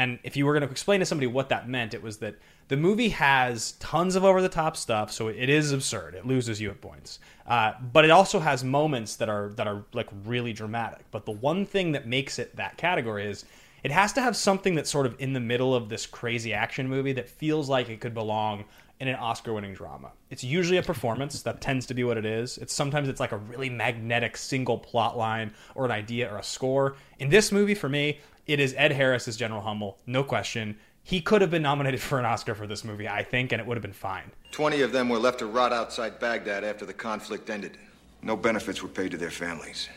And 0.00 0.18
if 0.22 0.34
you 0.34 0.46
were 0.46 0.54
going 0.54 0.66
to 0.66 0.70
explain 0.70 1.00
to 1.00 1.06
somebody 1.06 1.26
what 1.26 1.50
that 1.50 1.68
meant, 1.68 1.92
it 1.92 2.02
was 2.02 2.16
that 2.18 2.36
the 2.68 2.76
movie 2.78 3.10
has 3.10 3.72
tons 3.72 4.16
of 4.16 4.24
over 4.24 4.40
the 4.40 4.48
top 4.48 4.74
stuff, 4.78 5.12
so 5.12 5.28
it 5.28 5.50
is 5.50 5.72
absurd. 5.72 6.14
It 6.14 6.24
loses 6.24 6.58
you 6.58 6.70
at 6.70 6.80
points, 6.80 7.18
uh, 7.46 7.72
but 7.92 8.06
it 8.06 8.10
also 8.10 8.38
has 8.38 8.64
moments 8.64 9.16
that 9.16 9.28
are 9.28 9.50
that 9.56 9.66
are 9.66 9.84
like 9.92 10.08
really 10.24 10.54
dramatic. 10.54 11.04
But 11.10 11.26
the 11.26 11.32
one 11.32 11.66
thing 11.66 11.92
that 11.92 12.06
makes 12.06 12.38
it 12.38 12.56
that 12.56 12.78
category 12.78 13.26
is 13.26 13.44
it 13.82 13.90
has 13.90 14.14
to 14.14 14.22
have 14.22 14.36
something 14.36 14.74
that's 14.74 14.88
sort 14.88 15.04
of 15.04 15.16
in 15.18 15.34
the 15.34 15.40
middle 15.40 15.74
of 15.74 15.90
this 15.90 16.06
crazy 16.06 16.54
action 16.54 16.88
movie 16.88 17.12
that 17.12 17.28
feels 17.28 17.68
like 17.68 17.90
it 17.90 18.00
could 18.00 18.14
belong 18.14 18.64
in 19.00 19.08
an 19.08 19.16
Oscar-winning 19.16 19.72
drama. 19.72 20.12
It's 20.28 20.44
usually 20.44 20.76
a 20.76 20.82
performance 20.82 21.40
that 21.42 21.62
tends 21.62 21.86
to 21.86 21.94
be 21.94 22.04
what 22.04 22.18
it 22.18 22.26
is. 22.26 22.58
It's 22.58 22.74
sometimes 22.74 23.08
it's 23.08 23.18
like 23.18 23.32
a 23.32 23.38
really 23.38 23.70
magnetic 23.70 24.36
single 24.36 24.76
plot 24.76 25.16
line 25.16 25.52
or 25.74 25.86
an 25.86 25.90
idea 25.90 26.30
or 26.30 26.36
a 26.36 26.42
score. 26.42 26.96
In 27.18 27.30
this 27.30 27.50
movie, 27.50 27.74
for 27.74 27.88
me, 27.88 28.20
it 28.52 28.60
is 28.60 28.74
Ed 28.76 28.92
Harris 28.92 29.28
as 29.28 29.36
General 29.36 29.60
Hummel, 29.62 29.98
no 30.06 30.22
question. 30.24 30.76
He 31.02 31.20
could 31.20 31.40
have 31.40 31.50
been 31.50 31.62
nominated 31.62 32.00
for 32.00 32.18
an 32.18 32.24
Oscar 32.24 32.54
for 32.54 32.66
this 32.66 32.84
movie, 32.84 33.08
I 33.08 33.22
think, 33.22 33.52
and 33.52 33.60
it 33.60 33.66
would 33.66 33.76
have 33.76 33.82
been 33.82 33.92
fine. 33.92 34.30
Twenty 34.52 34.82
of 34.82 34.92
them 34.92 35.08
were 35.08 35.18
left 35.18 35.38
to 35.38 35.46
rot 35.46 35.72
outside 35.72 36.18
Baghdad 36.20 36.62
after 36.64 36.84
the 36.84 36.92
conflict 36.92 37.48
ended. 37.48 37.78
No 38.22 38.36
benefits 38.36 38.82
were 38.82 38.88
paid 38.88 39.12
to 39.12 39.16
their 39.16 39.30
families. 39.30 39.88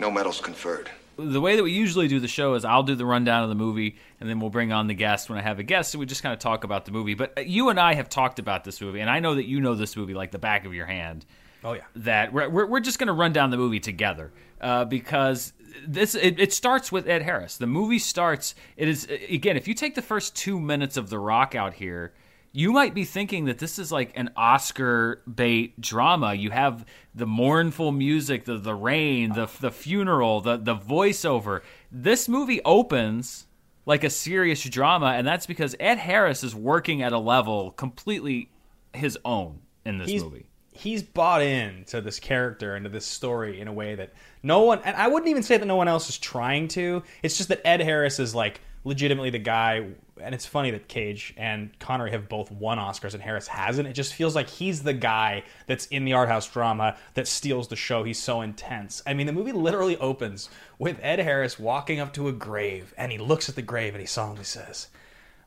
No 0.00 0.10
medals 0.10 0.40
conferred. 0.40 0.90
the 1.16 1.40
way 1.40 1.56
that 1.56 1.62
we 1.62 1.72
usually 1.72 2.08
do 2.08 2.20
the 2.20 2.28
show 2.28 2.54
is 2.54 2.64
I'll 2.64 2.82
do 2.82 2.94
the 2.94 3.06
rundown 3.06 3.42
of 3.42 3.48
the 3.48 3.54
movie 3.54 3.96
and 4.20 4.28
then 4.28 4.40
we'll 4.40 4.50
bring 4.50 4.72
on 4.72 4.86
the 4.88 4.94
guest 4.94 5.30
when 5.30 5.38
I 5.38 5.42
have 5.42 5.58
a 5.58 5.62
guest 5.62 5.94
and 5.94 6.00
we 6.00 6.06
just 6.06 6.22
kind 6.22 6.32
of 6.34 6.38
talk 6.38 6.64
about 6.64 6.84
the 6.84 6.92
movie. 6.92 7.14
But 7.14 7.32
uh, 7.38 7.40
you 7.40 7.70
and 7.70 7.80
I 7.80 7.94
have 7.94 8.10
talked 8.10 8.38
about 8.38 8.64
this 8.64 8.80
movie 8.82 9.00
and 9.00 9.08
I 9.08 9.20
know 9.20 9.36
that 9.36 9.46
you 9.46 9.60
know 9.60 9.74
this 9.74 9.96
movie 9.96 10.12
like 10.12 10.30
the 10.32 10.38
back 10.38 10.66
of 10.66 10.74
your 10.74 10.84
hand. 10.86 11.24
Oh 11.64 11.72
yeah. 11.72 11.84
That 11.96 12.32
we're 12.34 12.48
we're, 12.50 12.66
we're 12.66 12.80
just 12.80 12.98
going 12.98 13.06
to 13.06 13.14
run 13.14 13.32
down 13.32 13.50
the 13.50 13.56
movie 13.56 13.80
together 13.80 14.32
uh, 14.60 14.84
because 14.84 15.54
this 15.86 16.14
it, 16.14 16.38
it 16.38 16.52
starts 16.52 16.92
with 16.92 17.08
Ed 17.08 17.22
Harris. 17.22 17.56
The 17.56 17.66
movie 17.66 17.98
starts. 17.98 18.54
It 18.76 18.88
is 18.88 19.08
again 19.28 19.56
if 19.56 19.66
you 19.68 19.74
take 19.74 19.94
the 19.94 20.02
first 20.02 20.36
two 20.36 20.60
minutes 20.60 20.96
of 20.96 21.10
The 21.10 21.18
Rock 21.18 21.54
out 21.54 21.74
here 21.74 22.12
you 22.56 22.72
might 22.72 22.94
be 22.94 23.04
thinking 23.04 23.44
that 23.44 23.58
this 23.58 23.78
is 23.78 23.92
like 23.92 24.12
an 24.14 24.30
Oscar 24.34 25.20
bait 25.32 25.78
drama. 25.78 26.32
You 26.32 26.50
have 26.50 26.86
the 27.14 27.26
mournful 27.26 27.92
music, 27.92 28.46
the 28.46 28.56
the 28.56 28.74
rain, 28.74 29.34
the 29.34 29.46
the 29.60 29.70
funeral, 29.70 30.40
the 30.40 30.56
the 30.56 30.74
voiceover. 30.74 31.60
This 31.92 32.30
movie 32.30 32.62
opens 32.64 33.46
like 33.84 34.04
a 34.04 34.08
serious 34.08 34.64
drama, 34.64 35.08
and 35.08 35.26
that's 35.26 35.44
because 35.44 35.76
Ed 35.78 35.98
Harris 35.98 36.42
is 36.42 36.54
working 36.54 37.02
at 37.02 37.12
a 37.12 37.18
level 37.18 37.72
completely 37.72 38.48
his 38.94 39.18
own 39.22 39.60
in 39.84 39.98
this 39.98 40.08
he's, 40.08 40.24
movie. 40.24 40.46
He's 40.76 41.02
bought 41.02 41.42
in 41.42 41.84
to 41.86 42.00
this 42.00 42.20
character 42.20 42.74
and 42.74 42.84
to 42.84 42.90
this 42.90 43.06
story 43.06 43.60
in 43.60 43.68
a 43.68 43.72
way 43.72 43.94
that 43.94 44.12
no 44.42 44.62
one, 44.62 44.80
and 44.84 44.96
I 44.96 45.08
wouldn't 45.08 45.28
even 45.28 45.42
say 45.42 45.56
that 45.56 45.66
no 45.66 45.76
one 45.76 45.88
else 45.88 46.08
is 46.08 46.18
trying 46.18 46.68
to. 46.68 47.02
It's 47.22 47.36
just 47.36 47.48
that 47.48 47.66
Ed 47.66 47.80
Harris 47.80 48.18
is 48.18 48.34
like 48.34 48.60
legitimately 48.84 49.30
the 49.30 49.38
guy 49.38 49.84
and 50.20 50.34
it's 50.34 50.46
funny 50.46 50.70
that 50.70 50.88
Cage 50.88 51.34
and 51.36 51.76
Connery 51.78 52.10
have 52.10 52.28
both 52.28 52.50
won 52.50 52.78
Oscars 52.78 53.14
and 53.14 53.22
Harris 53.22 53.46
hasn't. 53.46 53.86
It 53.86 53.92
just 53.92 54.14
feels 54.14 54.34
like 54.34 54.48
he's 54.48 54.82
the 54.82 54.94
guy 54.94 55.42
that's 55.66 55.86
in 55.86 56.04
the 56.04 56.14
art 56.14 56.28
house 56.28 56.48
drama 56.48 56.96
that 57.14 57.28
steals 57.28 57.68
the 57.68 57.76
show. 57.76 58.02
He's 58.02 58.18
so 58.18 58.40
intense. 58.40 59.02
I 59.06 59.14
mean, 59.14 59.26
the 59.26 59.32
movie 59.32 59.52
literally 59.52 59.96
opens 59.98 60.48
with 60.78 60.98
Ed 61.02 61.18
Harris 61.18 61.58
walking 61.58 62.00
up 62.00 62.14
to 62.14 62.28
a 62.28 62.32
grave 62.32 62.94
and 62.96 63.12
he 63.12 63.18
looks 63.18 63.48
at 63.48 63.56
the 63.56 63.62
grave 63.62 63.94
and 63.94 64.00
he 64.00 64.06
solemnly 64.06 64.44
says, 64.44 64.88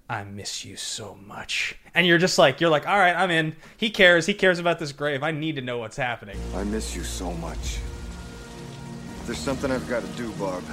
I 0.09 0.23
miss 0.23 0.65
you 0.65 0.75
so 0.75 1.15
much. 1.27 1.75
And 1.93 2.07
you're 2.07 2.17
just 2.17 2.39
like, 2.39 2.59
you're 2.59 2.71
like, 2.71 2.87
all 2.87 2.97
right, 2.97 3.15
I'm 3.15 3.29
in. 3.29 3.55
He 3.77 3.91
cares. 3.91 4.25
He 4.25 4.33
cares 4.33 4.57
about 4.57 4.79
this 4.79 4.91
grave. 4.91 5.21
I 5.21 5.29
need 5.29 5.55
to 5.57 5.61
know 5.61 5.77
what's 5.77 5.97
happening. 5.97 6.35
I 6.55 6.63
miss 6.63 6.95
you 6.95 7.03
so 7.03 7.31
much. 7.33 7.77
There's 9.25 9.37
something 9.37 9.69
I've 9.69 9.87
got 9.87 10.01
to 10.01 10.07
do, 10.13 10.31
Barb. 10.31 10.63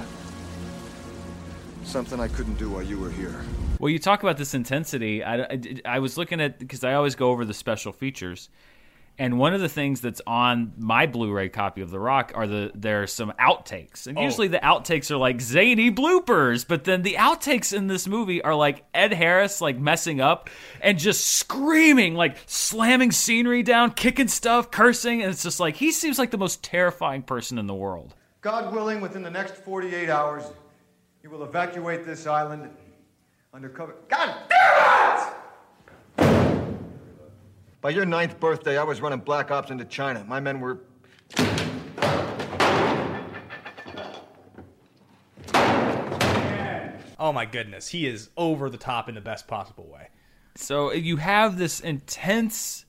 Something 1.83 2.19
I 2.19 2.27
couldn't 2.27 2.55
do 2.55 2.71
while 2.71 2.81
you 2.81 2.99
were 2.99 3.11
here. 3.11 3.39
Well, 3.79 3.91
you 3.91 3.99
talk 3.99 4.23
about 4.23 4.37
this 4.37 4.55
intensity. 4.55 5.23
I, 5.23 5.43
I, 5.43 5.61
I 5.85 5.99
was 5.99 6.17
looking 6.17 6.41
at 6.41 6.57
because 6.57 6.83
I 6.83 6.95
always 6.95 7.13
go 7.13 7.29
over 7.29 7.45
the 7.45 7.53
special 7.53 7.91
features, 7.91 8.49
and 9.19 9.39
one 9.39 9.53
of 9.53 9.61
the 9.61 9.69
things 9.69 10.01
that's 10.01 10.21
on 10.27 10.73
my 10.77 11.05
Blu-ray 11.07 11.49
copy 11.49 11.81
of 11.81 11.89
The 11.89 11.99
Rock 11.99 12.31
are 12.35 12.45
the 12.47 12.71
there 12.75 13.01
are 13.03 13.07
some 13.07 13.33
outtakes, 13.39 14.07
and 14.07 14.17
Oh. 14.17 14.21
usually 14.21 14.47
the 14.47 14.59
outtakes 14.59 15.09
are 15.11 15.17
like 15.17 15.41
zany 15.41 15.91
bloopers, 15.91 16.67
but 16.67 16.83
then 16.83 17.01
the 17.01 17.15
outtakes 17.15 17.75
in 17.75 17.87
this 17.87 18.07
movie 18.07 18.41
are 18.41 18.53
like 18.55 18.83
Ed 18.93 19.13
Harris 19.13 19.59
like 19.61 19.77
messing 19.79 20.21
up 20.21 20.49
and 20.81 20.99
just 20.99 21.25
screaming, 21.27 22.15
like 22.15 22.37
slamming 22.45 23.11
scenery 23.11 23.63
down, 23.63 23.91
kicking 23.91 24.27
stuff, 24.27 24.69
cursing, 24.71 25.21
and 25.21 25.31
it's 25.31 25.43
just 25.43 25.59
like 25.59 25.75
he 25.77 25.91
seems 25.91 26.19
like 26.19 26.31
the 26.31 26.37
most 26.37 26.63
terrifying 26.63 27.21
person 27.23 27.57
in 27.57 27.67
the 27.67 27.75
world. 27.75 28.13
God 28.41 28.73
willing, 28.73 29.01
within 29.01 29.23
the 29.23 29.31
next 29.31 29.55
48 29.55 30.09
hours, 30.09 30.43
you 31.23 31.29
will 31.29 31.43
evacuate 31.43 32.05
this 32.05 32.27
island 32.27 32.69
under 33.53 33.67
cover. 33.67 33.95
God 34.07 34.35
damn 34.47 35.33
it! 36.19 36.46
By 37.79 37.91
your 37.91 38.05
ninth 38.05 38.39
birthday, 38.39 38.77
I 38.77 38.83
was 38.83 39.01
running 39.01 39.19
black 39.19 39.51
ops 39.51 39.69
into 39.69 39.85
China. 39.85 40.23
My 40.27 40.39
men 40.39 40.59
were. 40.59 40.79
Oh 47.19 47.31
my 47.33 47.45
goodness. 47.45 47.89
He 47.89 48.07
is 48.07 48.29
over 48.35 48.69
the 48.69 48.77
top 48.77 49.09
in 49.09 49.15
the 49.15 49.21
best 49.21 49.47
possible 49.47 49.85
way. 49.85 50.09
So 50.55 50.91
you 50.91 51.17
have 51.17 51.57
this 51.57 51.79
intense 51.79 52.85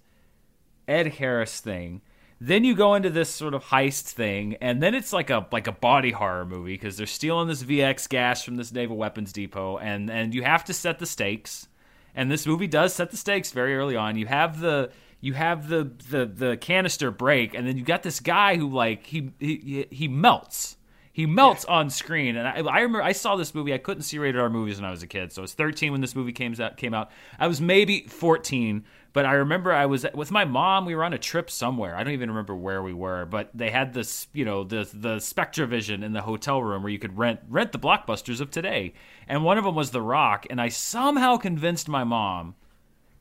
Ed 0.86 1.14
Harris 1.14 1.60
thing. 1.60 2.00
Then 2.40 2.64
you 2.64 2.74
go 2.74 2.94
into 2.94 3.10
this 3.10 3.28
sort 3.28 3.52
of 3.52 3.64
heist 3.64 4.12
thing, 4.12 4.54
and 4.60 4.82
then 4.82 4.94
it's 4.94 5.12
like 5.12 5.28
a 5.28 5.46
like 5.50 5.66
a 5.66 5.72
body 5.72 6.12
horror 6.12 6.46
movie 6.46 6.74
because 6.74 6.96
they're 6.96 7.06
stealing 7.06 7.48
this 7.48 7.64
VX 7.64 8.08
gas 8.08 8.44
from 8.44 8.56
this 8.56 8.72
naval 8.72 8.96
weapons 8.96 9.32
depot, 9.32 9.76
and 9.78 10.08
and 10.08 10.32
you 10.32 10.44
have 10.44 10.64
to 10.64 10.72
set 10.72 10.98
the 10.98 11.06
stakes. 11.06 11.68
And 12.14 12.30
this 12.30 12.46
movie 12.46 12.66
does 12.66 12.94
set 12.94 13.10
the 13.10 13.16
stakes 13.16 13.52
very 13.52 13.76
early 13.76 13.96
on. 13.96 14.16
You 14.16 14.26
have 14.26 14.60
the 14.60 14.90
you 15.20 15.34
have 15.34 15.68
the 15.68 15.90
the 16.10 16.26
the 16.26 16.56
canister 16.56 17.10
break, 17.10 17.54
and 17.54 17.66
then 17.66 17.76
you 17.76 17.84
got 17.84 18.02
this 18.02 18.20
guy 18.20 18.56
who 18.56 18.68
like 18.68 19.06
he 19.06 19.32
he 19.38 19.86
he 19.90 20.08
melts. 20.08 20.76
He 21.18 21.26
melts 21.26 21.64
on 21.64 21.90
screen, 21.90 22.36
and 22.36 22.46
I, 22.46 22.58
I 22.72 22.78
remember 22.78 23.02
I 23.02 23.10
saw 23.10 23.34
this 23.34 23.52
movie. 23.52 23.74
I 23.74 23.78
couldn't 23.78 24.04
see 24.04 24.20
rated 24.20 24.40
R 24.40 24.48
movies 24.48 24.76
when 24.76 24.84
I 24.84 24.92
was 24.92 25.02
a 25.02 25.08
kid, 25.08 25.32
so 25.32 25.42
I 25.42 25.42
was 25.42 25.52
13 25.52 25.90
when 25.90 26.00
this 26.00 26.14
movie 26.14 26.30
came 26.30 26.54
out. 26.60 26.76
Came 26.76 26.94
out. 26.94 27.10
I 27.40 27.48
was 27.48 27.60
maybe 27.60 28.02
14, 28.02 28.84
but 29.12 29.26
I 29.26 29.32
remember 29.32 29.72
I 29.72 29.86
was 29.86 30.06
with 30.14 30.30
my 30.30 30.44
mom. 30.44 30.86
We 30.86 30.94
were 30.94 31.02
on 31.02 31.12
a 31.12 31.18
trip 31.18 31.50
somewhere. 31.50 31.96
I 31.96 32.04
don't 32.04 32.12
even 32.12 32.30
remember 32.30 32.54
where 32.54 32.84
we 32.84 32.92
were, 32.92 33.24
but 33.24 33.50
they 33.52 33.68
had 33.70 33.94
this, 33.94 34.28
you 34.32 34.44
know, 34.44 34.62
the 34.62 34.88
the 34.94 35.16
Spectravision 35.16 36.04
in 36.04 36.12
the 36.12 36.22
hotel 36.22 36.62
room 36.62 36.84
where 36.84 36.92
you 36.92 37.00
could 37.00 37.18
rent 37.18 37.40
rent 37.48 37.72
the 37.72 37.80
blockbusters 37.80 38.40
of 38.40 38.52
today, 38.52 38.94
and 39.26 39.42
one 39.42 39.58
of 39.58 39.64
them 39.64 39.74
was 39.74 39.90
The 39.90 40.00
Rock, 40.00 40.46
and 40.48 40.60
I 40.60 40.68
somehow 40.68 41.36
convinced 41.36 41.88
my 41.88 42.04
mom 42.04 42.54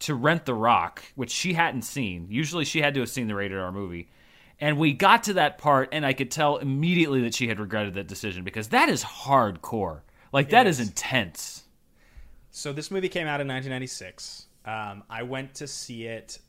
to 0.02 0.14
rent 0.14 0.46
The 0.46 0.54
Rock, 0.54 1.02
which 1.16 1.32
she 1.32 1.54
hadn't 1.54 1.82
seen. 1.82 2.28
Usually, 2.30 2.64
she 2.64 2.84
had 2.84 2.94
to 2.94 3.00
have 3.00 3.10
seen 3.10 3.28
the 3.28 3.34
rated 3.34 3.58
R 3.58 3.72
movie. 3.72 4.08
And 4.60 4.78
we 4.78 4.94
got 4.94 5.24
to 5.24 5.34
that 5.34 5.58
part, 5.58 5.90
and 5.92 6.06
I 6.06 6.14
could 6.14 6.32
tell 6.32 6.58
immediately 6.58 7.22
that 7.22 7.36
she 7.36 7.48
had 7.48 7.60
regretted 7.60 7.94
that 7.94 8.08
decision 8.08 8.44
because 8.44 8.70
that 8.70 8.90
is 8.90 9.04
hardcore. 9.04 10.02
Like, 10.34 10.50
that 10.50 10.68
is. 10.68 10.80
is. 10.80 10.88
intense. 10.88 11.64
So 12.50 12.74
this 12.74 12.90
movie 12.90 13.10
came 13.10 13.28
out 13.28 13.40
in 13.40 13.48
1996. 13.48 14.48
Um, 14.66 15.04
I 15.10 15.24
went 15.24 15.54
to 15.56 15.68
see 15.68 16.06
it. 16.06 16.40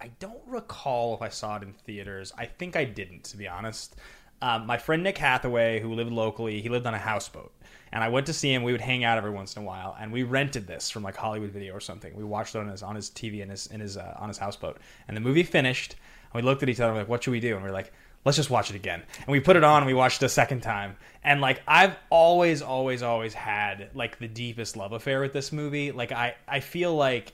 I 0.00 0.08
don't 0.20 0.40
recall 0.46 1.14
if 1.14 1.22
I 1.22 1.28
saw 1.28 1.56
it 1.56 1.62
in 1.62 1.72
theaters. 1.72 2.32
I 2.38 2.46
think 2.46 2.76
I 2.76 2.84
didn't, 2.84 3.24
to 3.24 3.36
be 3.36 3.48
honest. 3.48 3.96
Um, 4.42 4.66
my 4.66 4.76
friend 4.76 5.02
Nick 5.02 5.18
Hathaway, 5.18 5.80
who 5.80 5.94
lived 5.94 6.12
locally, 6.12 6.60
he 6.60 6.68
lived 6.68 6.86
on 6.86 6.92
a 6.92 6.98
houseboat, 6.98 7.52
and 7.90 8.04
I 8.04 8.08
went 8.08 8.26
to 8.26 8.34
see 8.34 8.52
him. 8.52 8.62
We 8.62 8.72
would 8.72 8.82
hang 8.82 9.02
out 9.02 9.16
every 9.16 9.30
once 9.30 9.56
in 9.56 9.62
a 9.62 9.66
while, 9.66 9.96
and 9.98 10.12
we 10.12 10.24
rented 10.24 10.66
this 10.66 10.90
from 10.90 11.02
like 11.02 11.16
Hollywood 11.16 11.50
Video 11.50 11.72
or 11.72 11.80
something. 11.80 12.14
We 12.14 12.22
watched 12.22 12.54
it 12.54 12.58
on 12.58 12.68
his 12.68 12.82
on 12.82 12.96
his 12.96 13.08
TV 13.08 13.40
in 13.40 13.48
his 13.48 13.66
in 13.68 13.80
his 13.80 13.96
uh, 13.96 14.14
on 14.18 14.28
his 14.28 14.36
houseboat, 14.36 14.78
and 15.08 15.16
the 15.16 15.22
movie 15.22 15.42
finished. 15.42 15.96
We 16.36 16.42
looked 16.42 16.62
at 16.62 16.68
each 16.68 16.80
other 16.80 16.94
like, 16.94 17.08
"What 17.08 17.24
should 17.24 17.32
we 17.32 17.40
do?" 17.40 17.54
And 17.54 17.62
we 17.62 17.70
are 17.70 17.72
like, 17.72 17.92
let's 18.26 18.36
just 18.36 18.50
watch 18.50 18.70
it 18.70 18.76
again. 18.76 19.02
And 19.18 19.28
we 19.28 19.38
put 19.38 19.56
it 19.56 19.62
on 19.62 19.78
and 19.78 19.86
we 19.86 19.94
watched 19.94 20.20
it 20.20 20.26
a 20.26 20.28
second 20.28 20.60
time. 20.60 20.96
And 21.22 21.40
like 21.40 21.62
I've 21.66 21.96
always, 22.10 22.60
always, 22.60 23.02
always 23.02 23.32
had 23.32 23.88
like 23.94 24.18
the 24.18 24.28
deepest 24.28 24.76
love 24.76 24.92
affair 24.92 25.20
with 25.20 25.32
this 25.32 25.52
movie. 25.52 25.92
Like 25.92 26.12
I, 26.12 26.34
I 26.46 26.60
feel 26.60 26.94
like 26.94 27.32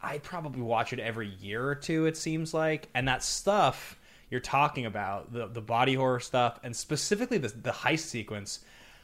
I 0.00 0.18
probably 0.18 0.62
watch 0.62 0.92
it 0.92 1.00
every 1.00 1.28
year 1.40 1.66
or 1.66 1.74
two, 1.74 2.06
it 2.06 2.16
seems 2.16 2.54
like. 2.54 2.88
And 2.94 3.06
that 3.08 3.24
stuff 3.24 3.98
you're 4.30 4.40
talking 4.40 4.86
about, 4.86 5.32
the 5.32 5.48
the 5.48 5.60
body 5.60 5.94
horror 5.94 6.20
stuff, 6.20 6.58
and 6.62 6.74
specifically 6.74 7.38
the 7.38 7.48
the 7.48 7.72
heist 7.72 8.06
sequence, 8.06 8.60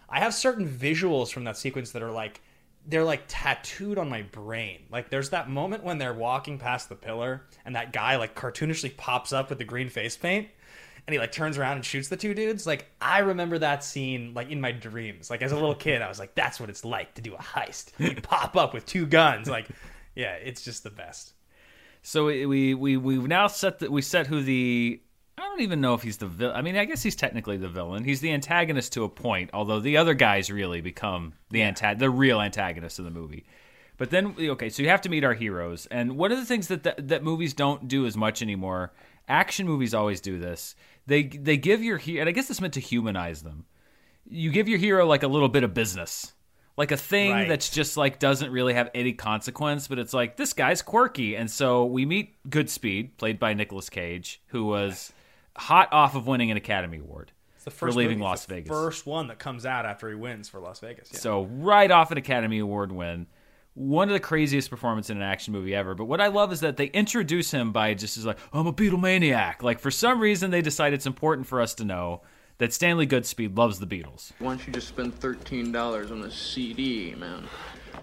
I 0.08 0.20
have 0.20 0.32
certain 0.32 0.68
visuals 0.68 1.32
from 1.32 1.44
that 1.44 1.56
sequence 1.56 1.90
that 1.92 2.02
are 2.02 2.12
like 2.12 2.40
they're 2.86 3.04
like 3.04 3.24
tattooed 3.28 3.98
on 3.98 4.08
my 4.08 4.22
brain. 4.22 4.80
Like 4.90 5.10
there's 5.10 5.30
that 5.30 5.50
moment 5.50 5.84
when 5.84 5.98
they're 5.98 6.14
walking 6.14 6.58
past 6.58 6.88
the 6.88 6.94
pillar 6.94 7.42
and 7.64 7.76
that 7.76 7.92
guy 7.92 8.16
like 8.16 8.34
cartoonishly 8.34 8.96
pops 8.96 9.32
up 9.32 9.50
with 9.50 9.58
the 9.58 9.64
green 9.64 9.88
face 9.88 10.16
paint. 10.16 10.48
and 11.06 11.12
he 11.14 11.18
like 11.18 11.32
turns 11.32 11.56
around 11.58 11.76
and 11.76 11.84
shoots 11.84 12.08
the 12.08 12.16
two 12.16 12.34
dudes. 12.34 12.66
Like 12.66 12.86
I 13.00 13.20
remember 13.20 13.58
that 13.58 13.84
scene 13.84 14.32
like 14.34 14.50
in 14.50 14.60
my 14.60 14.72
dreams. 14.72 15.30
Like 15.30 15.42
as 15.42 15.52
a 15.52 15.54
little 15.54 15.74
kid, 15.74 16.02
I 16.02 16.08
was 16.08 16.18
like, 16.18 16.34
that's 16.34 16.60
what 16.60 16.70
it's 16.70 16.84
like 16.84 17.14
to 17.14 17.22
do 17.22 17.34
a 17.34 17.38
heist. 17.38 17.92
You 17.98 18.14
pop 18.22 18.56
up 18.56 18.74
with 18.74 18.86
two 18.86 19.06
guns. 19.06 19.48
Like, 19.48 19.68
yeah, 20.14 20.34
it's 20.34 20.62
just 20.62 20.82
the 20.82 20.90
best. 20.90 21.32
So 22.02 22.26
we 22.26 22.46
we 22.46 22.74
we 22.74 22.96
we've 22.96 23.26
now 23.26 23.48
set 23.48 23.80
the, 23.80 23.90
we 23.90 24.02
set 24.02 24.26
who 24.26 24.42
the 24.42 25.00
I 25.38 25.42
don't 25.42 25.60
even 25.60 25.80
know 25.80 25.94
if 25.94 26.02
he's 26.02 26.16
the 26.16 26.26
villain. 26.26 26.56
I 26.56 26.62
mean, 26.62 26.76
I 26.76 26.84
guess 26.84 27.02
he's 27.02 27.14
technically 27.14 27.56
the 27.56 27.68
villain. 27.68 28.02
He's 28.04 28.20
the 28.20 28.32
antagonist 28.32 28.92
to 28.94 29.04
a 29.04 29.08
point, 29.08 29.50
although 29.52 29.78
the 29.78 29.96
other 29.96 30.14
guys 30.14 30.50
really 30.50 30.80
become 30.80 31.34
the 31.50 31.60
anta- 31.60 31.98
the 31.98 32.10
real 32.10 32.40
antagonist 32.40 32.98
of 32.98 33.04
the 33.04 33.10
movie. 33.12 33.44
But 33.98 34.10
then, 34.10 34.34
okay, 34.38 34.68
so 34.68 34.82
you 34.82 34.88
have 34.88 35.00
to 35.02 35.08
meet 35.08 35.24
our 35.24 35.34
heroes, 35.34 35.86
and 35.86 36.16
one 36.16 36.32
of 36.32 36.38
the 36.38 36.44
things 36.44 36.68
that 36.68 36.82
that, 36.82 37.08
that 37.08 37.22
movies 37.22 37.54
don't 37.54 37.86
do 37.88 38.04
as 38.06 38.16
much 38.16 38.42
anymore. 38.42 38.92
Action 39.28 39.66
movies 39.66 39.92
always 39.94 40.20
do 40.20 40.38
this. 40.38 40.74
They 41.06 41.22
they 41.24 41.56
give 41.56 41.82
your 41.82 41.98
hero, 41.98 42.20
and 42.22 42.28
I 42.28 42.32
guess 42.32 42.50
it's 42.50 42.60
meant 42.60 42.74
to 42.74 42.80
humanize 42.80 43.42
them. 43.42 43.64
You 44.28 44.50
give 44.50 44.68
your 44.68 44.78
hero 44.78 45.06
like 45.06 45.22
a 45.22 45.28
little 45.28 45.48
bit 45.48 45.64
of 45.64 45.72
business, 45.74 46.32
like 46.76 46.90
a 46.92 46.96
thing 46.96 47.30
Right. 47.32 47.48
that's 47.48 47.70
just 47.70 47.96
like 47.96 48.18
doesn't 48.18 48.50
really 48.50 48.74
have 48.74 48.90
any 48.94 49.12
consequence, 49.12 49.86
but 49.88 49.98
it's 49.98 50.14
like 50.14 50.36
this 50.36 50.52
guy's 50.52 50.80
quirky, 50.82 51.36
and 51.36 51.50
so 51.50 51.84
we 51.84 52.06
meet 52.06 52.36
Goodspeed, 52.48 53.16
played 53.18 53.38
by 53.38 53.52
Nicolas 53.54 53.88
Cage, 53.90 54.40
who 54.48 54.64
was 54.64 55.12
hot 55.56 55.92
off 55.92 56.14
of 56.14 56.26
winning 56.26 56.50
an 56.50 56.56
Academy 56.56 56.98
Award 56.98 57.32
It's 57.56 57.64
the 57.64 57.70
for 57.70 57.86
first 57.86 57.96
leaving 57.96 58.18
movie, 58.18 58.28
Las 58.28 58.38
it's 58.38 58.46
the 58.46 58.54
Vegas. 58.54 58.68
First 58.68 59.06
one 59.06 59.28
that 59.28 59.38
comes 59.38 59.66
out 59.66 59.86
after 59.86 60.08
he 60.08 60.14
wins 60.14 60.48
for 60.48 60.60
Las 60.60 60.80
Vegas. 60.80 61.10
Yeah. 61.12 61.18
So 61.18 61.44
right 61.44 61.90
off 61.90 62.10
an 62.10 62.18
Academy 62.18 62.58
Award 62.58 62.92
win, 62.92 63.26
one 63.74 64.08
of 64.08 64.12
the 64.12 64.20
craziest 64.20 64.70
performances 64.70 65.10
in 65.10 65.18
an 65.18 65.22
action 65.22 65.52
movie 65.52 65.74
ever. 65.74 65.94
But 65.94 66.06
what 66.06 66.20
I 66.20 66.28
love 66.28 66.52
is 66.52 66.60
that 66.60 66.76
they 66.76 66.86
introduce 66.86 67.50
him 67.50 67.72
by 67.72 67.94
just 67.94 68.16
as 68.18 68.26
like, 68.26 68.38
I'm 68.52 68.66
a 68.66 68.72
Beatlemaniac. 68.72 69.62
Like 69.62 69.78
for 69.78 69.90
some 69.90 70.20
reason 70.20 70.50
they 70.50 70.62
decide 70.62 70.92
it's 70.92 71.06
important 71.06 71.46
for 71.46 71.60
us 71.60 71.74
to 71.74 71.84
know 71.84 72.22
that 72.58 72.72
Stanley 72.72 73.06
Goodspeed 73.06 73.56
loves 73.56 73.78
the 73.78 73.86
Beatles. 73.86 74.32
Why 74.40 74.48
don't 74.48 74.66
you 74.66 74.72
just 74.72 74.88
spend 74.88 75.18
$13 75.20 76.10
on 76.10 76.22
a 76.22 76.30
CD, 76.30 77.14
man? 77.14 77.46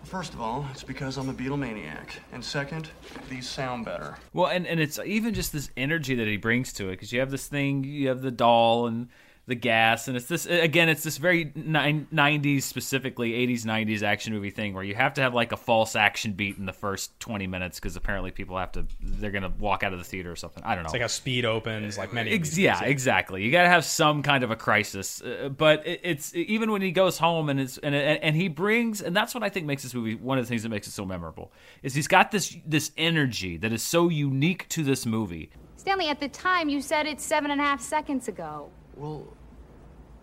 First 0.03 0.33
of 0.33 0.41
all, 0.41 0.65
it's 0.71 0.83
because 0.83 1.17
I'm 1.17 1.29
a 1.29 1.33
Beatlemaniac. 1.33 2.09
And 2.31 2.43
second, 2.43 2.89
these 3.29 3.47
sound 3.47 3.85
better. 3.85 4.17
Well, 4.33 4.47
and, 4.47 4.67
and 4.67 4.79
it's 4.79 4.99
even 5.05 5.33
just 5.33 5.51
this 5.51 5.69
energy 5.75 6.15
that 6.15 6.27
he 6.27 6.37
brings 6.37 6.71
to 6.73 6.89
it 6.89 6.91
because 6.91 7.11
you 7.11 7.19
have 7.19 7.31
this 7.31 7.47
thing, 7.47 7.83
you 7.83 8.07
have 8.07 8.21
the 8.21 8.31
doll 8.31 8.87
and 8.87 9.09
the 9.47 9.55
gas, 9.55 10.07
and 10.07 10.17
it's 10.17 10.25
this 10.25 10.45
again, 10.47 10.89
it's 10.89 11.03
this 11.03 11.17
very 11.17 11.45
90s, 11.45 12.63
specifically 12.63 13.31
80s, 13.47 13.63
90s 13.63 14.01
action 14.01 14.33
movie 14.33 14.49
thing 14.49 14.73
where 14.73 14.83
you 14.83 14.95
have 14.95 15.13
to 15.15 15.21
have 15.21 15.33
like 15.35 15.51
a 15.51 15.57
false 15.57 15.95
action 15.95 16.33
beat 16.33 16.57
in 16.57 16.65
the 16.65 16.73
first 16.73 17.19
20 17.19 17.45
minutes 17.45 17.79
because 17.79 17.95
apparently 17.95 18.31
people 18.31 18.57
have 18.57 18.71
to, 18.71 18.85
they're 19.01 19.31
going 19.31 19.43
to 19.43 19.53
walk 19.59 19.83
out 19.83 19.93
of 19.93 19.99
the 19.99 20.05
theater 20.05 20.31
or 20.31 20.35
something. 20.35 20.63
I 20.63 20.73
don't 20.73 20.83
know. 20.83 20.87
it's 20.87 20.93
like 20.93 21.01
how 21.01 21.07
Speed 21.07 21.45
opens, 21.45 21.97
like 21.97 22.11
many. 22.11 22.31
of 22.31 22.39
Ex- 22.39 22.49
these 22.49 22.59
yeah, 22.59 22.73
movies, 22.75 22.89
exactly. 22.89 23.43
You 23.43 23.51
got 23.51 23.63
to 23.63 23.69
have 23.69 23.85
some 23.85 24.23
kind 24.23 24.43
of 24.43 24.49
a 24.49 24.55
crisis. 24.55 25.21
Uh, 25.21 25.49
but 25.49 25.85
it, 25.85 25.99
it's 26.03 26.33
even 26.35 26.71
when 26.71 26.81
he 26.81 26.91
goes 26.91 27.19
home 27.19 27.49
and 27.49 27.59
it's 27.59 27.77
and, 27.77 27.93
and 27.93 28.23
and 28.23 28.35
he 28.35 28.47
brings 28.47 29.01
and 29.01 29.15
that's 29.15 29.35
what 29.35 29.43
I 29.43 29.49
think 29.49 29.65
makes 29.67 29.83
this 29.83 29.93
movie 29.93 30.15
one 30.15 30.37
of 30.39 30.43
the 30.45 30.49
things 30.49 30.63
that 30.63 30.69
makes 30.69 30.87
it 30.87 30.91
so 30.91 31.05
memorable 31.05 31.51
is 31.83 31.93
he's 31.93 32.07
got 32.07 32.31
this 32.31 32.57
this 32.65 32.91
energy 32.97 33.57
that 33.57 33.71
is 33.71 33.83
so 33.83 34.09
unique 34.09 34.67
to 34.69 34.83
this 34.83 35.05
movie. 35.05 35.51
Stanley, 35.75 36.07
at 36.07 36.19
the 36.19 36.29
time 36.29 36.67
you 36.67 36.81
said 36.81 37.05
it 37.05 37.21
seven 37.21 37.51
and 37.51 37.61
a 37.61 37.63
half 37.63 37.79
seconds 37.79 38.27
ago. 38.27 38.71
Well, 38.95 39.27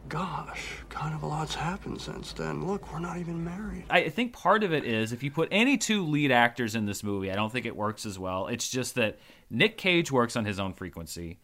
gosh, 0.08 0.84
kind 0.88 1.14
of 1.14 1.22
a 1.22 1.26
lot's 1.26 1.54
happened 1.54 2.00
since 2.00 2.32
then. 2.32 2.66
Look, 2.66 2.92
we're 2.92 2.98
not 2.98 3.18
even 3.18 3.44
married. 3.44 3.84
I 3.90 4.08
think 4.08 4.32
part 4.32 4.64
of 4.64 4.72
it 4.72 4.84
is 4.84 5.12
if 5.12 5.22
you 5.22 5.30
put 5.30 5.48
any 5.50 5.76
two 5.76 6.04
lead 6.06 6.32
actors 6.32 6.74
in 6.74 6.86
this 6.86 7.02
movie, 7.02 7.30
I 7.30 7.34
don't 7.34 7.52
think 7.52 7.66
it 7.66 7.76
works 7.76 8.06
as 8.06 8.18
well. 8.18 8.46
It's 8.46 8.68
just 8.68 8.94
that 8.94 9.18
Nick 9.50 9.76
Cage 9.76 10.10
works 10.10 10.36
on 10.36 10.44
his 10.44 10.58
own 10.58 10.72
frequency. 10.72 11.38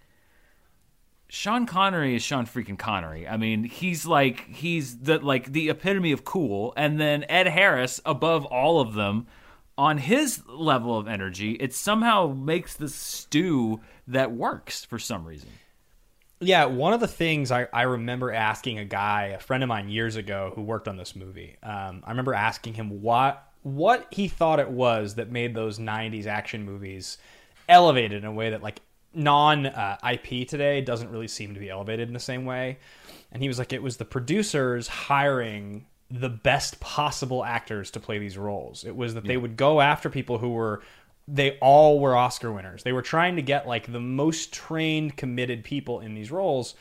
Sean 1.31 1.67
Connery 1.67 2.17
is 2.17 2.23
Sean 2.23 2.47
freaking 2.47 2.79
Connery. 2.79 3.29
I 3.29 3.37
mean, 3.37 3.65
he's 3.65 4.07
like 4.07 4.47
he's 4.49 4.99
the 4.99 5.19
like 5.19 5.53
the 5.53 5.69
epitome 5.69 6.13
of 6.13 6.25
cool, 6.25 6.73
and 6.77 6.99
then 6.99 7.25
Ed 7.29 7.49
Harris 7.49 8.01
above 8.07 8.47
all 8.47 8.81
of 8.81 8.95
them 8.95 9.27
on 9.77 9.99
his 9.99 10.43
level 10.49 10.97
of 10.97 11.07
energy. 11.07 11.53
It 11.53 11.75
somehow 11.75 12.29
makes 12.29 12.75
this 12.75 12.95
stew 12.95 13.81
that 14.07 14.33
works 14.33 14.87
for 14.87 14.99
some 14.99 15.27
reason. 15.27 15.51
Yeah, 16.41 16.67
one 16.67 16.93
of 16.93 17.01
the 17.01 17.09
things 17.09 17.51
I, 17.51 17.67
I 17.73 17.83
remember 17.83 18.33
asking 18.33 18.79
a 18.79 18.85
guy, 18.85 19.27
a 19.37 19.41
friend 19.41 19.63
of 19.63 19.69
mine 19.69 19.89
years 19.89 20.17
ago 20.17 20.53
who 20.55 20.63
worked 20.63 20.87
on 20.87 20.97
this 20.97 21.17
movie, 21.17 21.57
um, 21.63 22.03
I 22.05 22.11
remember 22.11 22.35
asking 22.35 22.75
him 22.75 23.03
what 23.03 23.45
what 23.63 24.07
he 24.11 24.29
thought 24.29 24.61
it 24.61 24.71
was 24.71 25.17
that 25.17 25.33
made 25.33 25.55
those 25.55 25.79
'90s 25.79 26.27
action 26.27 26.65
movies 26.65 27.19
elevated 27.69 28.23
in 28.23 28.25
a 28.25 28.33
way 28.33 28.51
that 28.51 28.63
like 28.63 28.81
non 29.15 29.67
uh, 29.67 29.99
IP 30.09 30.47
today 30.47 30.81
doesn't 30.81 31.11
really 31.11 31.29
seem 31.29 31.55
to 31.55 31.61
be 31.61 31.71
elevated 31.71 32.09
in 32.09 32.15
the 32.15 32.21
same 32.21 32.45
way. 32.45 32.79
And 33.33 33.43
he 33.43 33.49
was 33.49 33.59
like, 33.59 33.73
it 33.73 33.83
was 33.83 33.97
the 33.97 34.05
producers 34.05 34.89
hiring 34.89 35.87
the 36.11 36.31
best 36.31 36.81
possible 36.81 37.45
actors 37.45 37.91
to 37.91 38.01
play 38.01 38.19
these 38.19 38.39
roles. 38.39 38.85
It 38.85 38.97
was 38.97 39.15
that 39.15 39.25
they 39.25 39.37
would 39.37 39.57
go 39.57 39.81
after 39.81 40.09
people 40.09 40.39
who 40.39 40.51
were 40.51 40.81
they 41.31 41.59
all 41.61 42.01
were 42.01 42.17
Oscar 42.17 42.51
winners. 42.53 42.83
They 42.83 42.93
were 42.93 43.03
trying 43.03 43.37
to 43.37 43.43
get 43.43 43.69
like 43.69 43.91
the 43.93 44.01
most 44.01 44.53
trained, 44.53 45.17
committed 45.17 45.63
people 45.63 46.01
in 46.01 46.15
these 46.15 46.31
roles. 46.31 46.75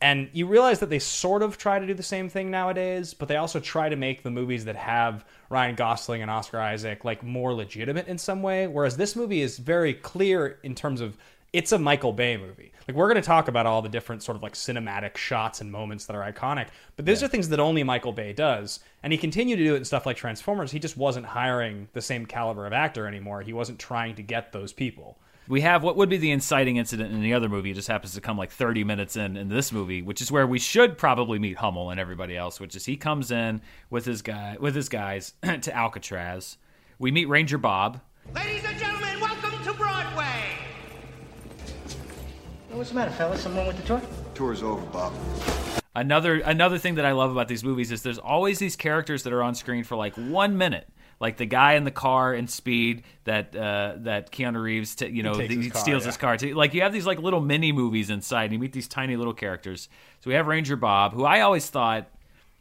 And 0.00 0.28
you 0.32 0.46
realize 0.46 0.80
that 0.80 0.90
they 0.90 0.98
sort 0.98 1.42
of 1.42 1.58
try 1.58 1.78
to 1.78 1.86
do 1.86 1.94
the 1.94 2.02
same 2.02 2.28
thing 2.28 2.50
nowadays, 2.50 3.14
but 3.14 3.28
they 3.28 3.36
also 3.36 3.60
try 3.60 3.88
to 3.88 3.94
make 3.94 4.22
the 4.22 4.30
movies 4.30 4.64
that 4.64 4.74
have 4.74 5.24
Ryan 5.48 5.76
Gosling 5.76 6.22
and 6.22 6.30
Oscar 6.30 6.60
Isaac 6.60 7.04
like 7.04 7.22
more 7.22 7.54
legitimate 7.54 8.08
in 8.08 8.18
some 8.18 8.42
way. 8.42 8.66
Whereas 8.66 8.96
this 8.96 9.14
movie 9.14 9.42
is 9.42 9.58
very 9.58 9.94
clear 9.94 10.58
in 10.64 10.74
terms 10.74 11.00
of 11.00 11.16
it's 11.52 11.72
a 11.72 11.78
Michael 11.78 12.12
Bay 12.12 12.36
movie. 12.36 12.72
Like 12.88 12.96
we're 12.96 13.08
going 13.08 13.20
to 13.20 13.26
talk 13.26 13.48
about 13.48 13.66
all 13.66 13.82
the 13.82 13.88
different 13.88 14.22
sort 14.22 14.36
of 14.36 14.42
like 14.42 14.54
cinematic 14.54 15.16
shots 15.16 15.60
and 15.60 15.70
moments 15.70 16.06
that 16.06 16.16
are 16.16 16.32
iconic, 16.32 16.68
but 16.96 17.04
these 17.04 17.22
are 17.22 17.28
things 17.28 17.50
that 17.50 17.60
only 17.60 17.82
Michael 17.82 18.12
Bay 18.12 18.32
does, 18.32 18.80
and 19.02 19.12
he 19.12 19.18
continued 19.18 19.56
to 19.56 19.64
do 19.64 19.74
it 19.74 19.78
in 19.78 19.84
stuff 19.84 20.06
like 20.06 20.16
Transformers. 20.16 20.72
He 20.72 20.78
just 20.78 20.96
wasn't 20.96 21.26
hiring 21.26 21.88
the 21.92 22.00
same 22.00 22.26
caliber 22.26 22.66
of 22.66 22.72
actor 22.72 23.06
anymore. 23.06 23.42
He 23.42 23.52
wasn't 23.52 23.78
trying 23.78 24.14
to 24.16 24.22
get 24.22 24.52
those 24.52 24.72
people. 24.72 25.18
We 25.48 25.60
have 25.60 25.82
what 25.82 25.96
would 25.96 26.08
be 26.08 26.16
the 26.16 26.30
inciting 26.30 26.76
incident 26.76 27.12
in 27.12 27.20
the 27.20 27.34
other 27.34 27.48
movie. 27.48 27.72
It 27.72 27.74
just 27.74 27.88
happens 27.88 28.14
to 28.14 28.20
come 28.20 28.38
like 28.38 28.50
30 28.50 28.84
minutes 28.84 29.16
in 29.16 29.36
in 29.36 29.48
this 29.48 29.72
movie, 29.72 30.00
which 30.00 30.22
is 30.22 30.32
where 30.32 30.46
we 30.46 30.58
should 30.58 30.96
probably 30.96 31.38
meet 31.38 31.58
Hummel 31.58 31.90
and 31.90 32.00
everybody 32.00 32.36
else. 32.36 32.60
Which 32.60 32.76
is 32.76 32.86
he 32.86 32.96
comes 32.96 33.30
in 33.30 33.60
with 33.90 34.06
his 34.06 34.22
guy 34.22 34.56
with 34.58 34.74
his 34.74 34.88
guys 34.88 35.34
to 35.42 35.76
Alcatraz. 35.76 36.56
We 36.98 37.10
meet 37.10 37.28
Ranger 37.28 37.58
Bob. 37.58 38.00
Ladies 38.34 38.64
and 38.64 38.78
gentlemen, 38.78 39.20
welcome 39.20 39.64
to 39.64 39.72
Broadway. 39.74 40.52
What's 42.72 42.88
the 42.88 42.94
matter, 42.94 43.10
fellas? 43.10 43.42
Someone 43.42 43.66
with 43.66 43.76
the 43.76 43.82
tour? 43.82 44.00
Tour's 44.34 44.62
over, 44.62 44.84
Bob. 44.86 45.12
Another 45.94 46.36
another 46.40 46.78
thing 46.78 46.94
that 46.94 47.04
I 47.04 47.12
love 47.12 47.30
about 47.30 47.46
these 47.48 47.62
movies 47.62 47.92
is 47.92 48.02
there's 48.02 48.18
always 48.18 48.58
these 48.58 48.76
characters 48.76 49.24
that 49.24 49.32
are 49.32 49.42
on 49.42 49.54
screen 49.54 49.84
for 49.84 49.94
like 49.96 50.14
one 50.14 50.56
minute. 50.56 50.88
Like 51.20 51.36
the 51.36 51.46
guy 51.46 51.74
in 51.74 51.84
the 51.84 51.90
car 51.90 52.34
in 52.34 52.48
Speed 52.48 53.04
that 53.24 53.54
uh, 53.54 53.94
that 53.98 54.32
Keanu 54.32 54.60
Reeves, 54.60 54.96
t- 54.96 55.08
you 55.08 55.22
know, 55.22 55.34
takes 55.34 55.52
he 55.54 55.62
his 55.64 55.72
car, 55.72 55.82
steals 55.82 56.02
yeah. 56.02 56.06
his 56.06 56.16
car. 56.16 56.36
too. 56.38 56.54
Like 56.54 56.72
you 56.74 56.80
have 56.80 56.92
these 56.92 57.06
like 57.06 57.18
little 57.20 57.40
mini 57.40 57.72
movies 57.72 58.08
inside, 58.10 58.44
and 58.44 58.54
you 58.54 58.58
meet 58.58 58.72
these 58.72 58.88
tiny 58.88 59.16
little 59.16 59.34
characters. 59.34 59.88
So 60.20 60.30
we 60.30 60.34
have 60.34 60.46
Ranger 60.46 60.74
Bob, 60.76 61.12
who 61.12 61.24
I 61.24 61.42
always 61.42 61.68
thought. 61.68 62.08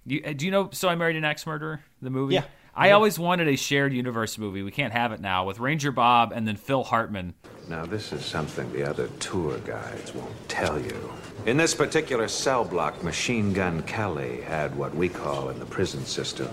You, 0.06 0.34
do 0.34 0.45
you 0.45 0.52
know? 0.52 0.69
So 0.74 0.89
I 0.89 0.95
married 0.95 1.15
an 1.15 1.24
ex 1.24 1.47
murderer. 1.47 1.82
The 2.02 2.10
movie. 2.10 2.36
Yeah. 2.36 2.43
I 2.76 2.88
Yeah. 2.88 2.93
always 2.93 3.17
wanted 3.17 3.47
a 3.47 3.56
shared 3.56 3.93
universe 3.93 4.38
movie. 4.38 4.62
We 4.62 4.71
can't 4.71 4.93
have 4.93 5.12
it 5.12 5.21
now 5.21 5.45
with 5.45 5.60
Ranger 5.60 5.91
Bob 5.91 6.32
and 6.32 6.47
then 6.47 6.56
Phil 6.56 6.84
Hartman. 6.84 7.34
Now, 7.71 7.86
this 7.86 8.12
is 8.12 8.25
something 8.25 8.69
the 8.73 8.84
other 8.84 9.07
tour 9.21 9.57
guides 9.60 10.13
won't 10.13 10.49
tell 10.49 10.77
you. 10.77 11.13
In 11.45 11.55
this 11.55 11.73
particular 11.73 12.27
cell 12.27 12.65
block, 12.65 13.01
Machine 13.01 13.53
Gun 13.53 13.81
Kelly 13.84 14.41
had 14.41 14.75
what 14.75 14.93
we 14.93 15.07
call 15.07 15.47
in 15.47 15.57
the 15.57 15.65
prison 15.65 16.05
system 16.05 16.49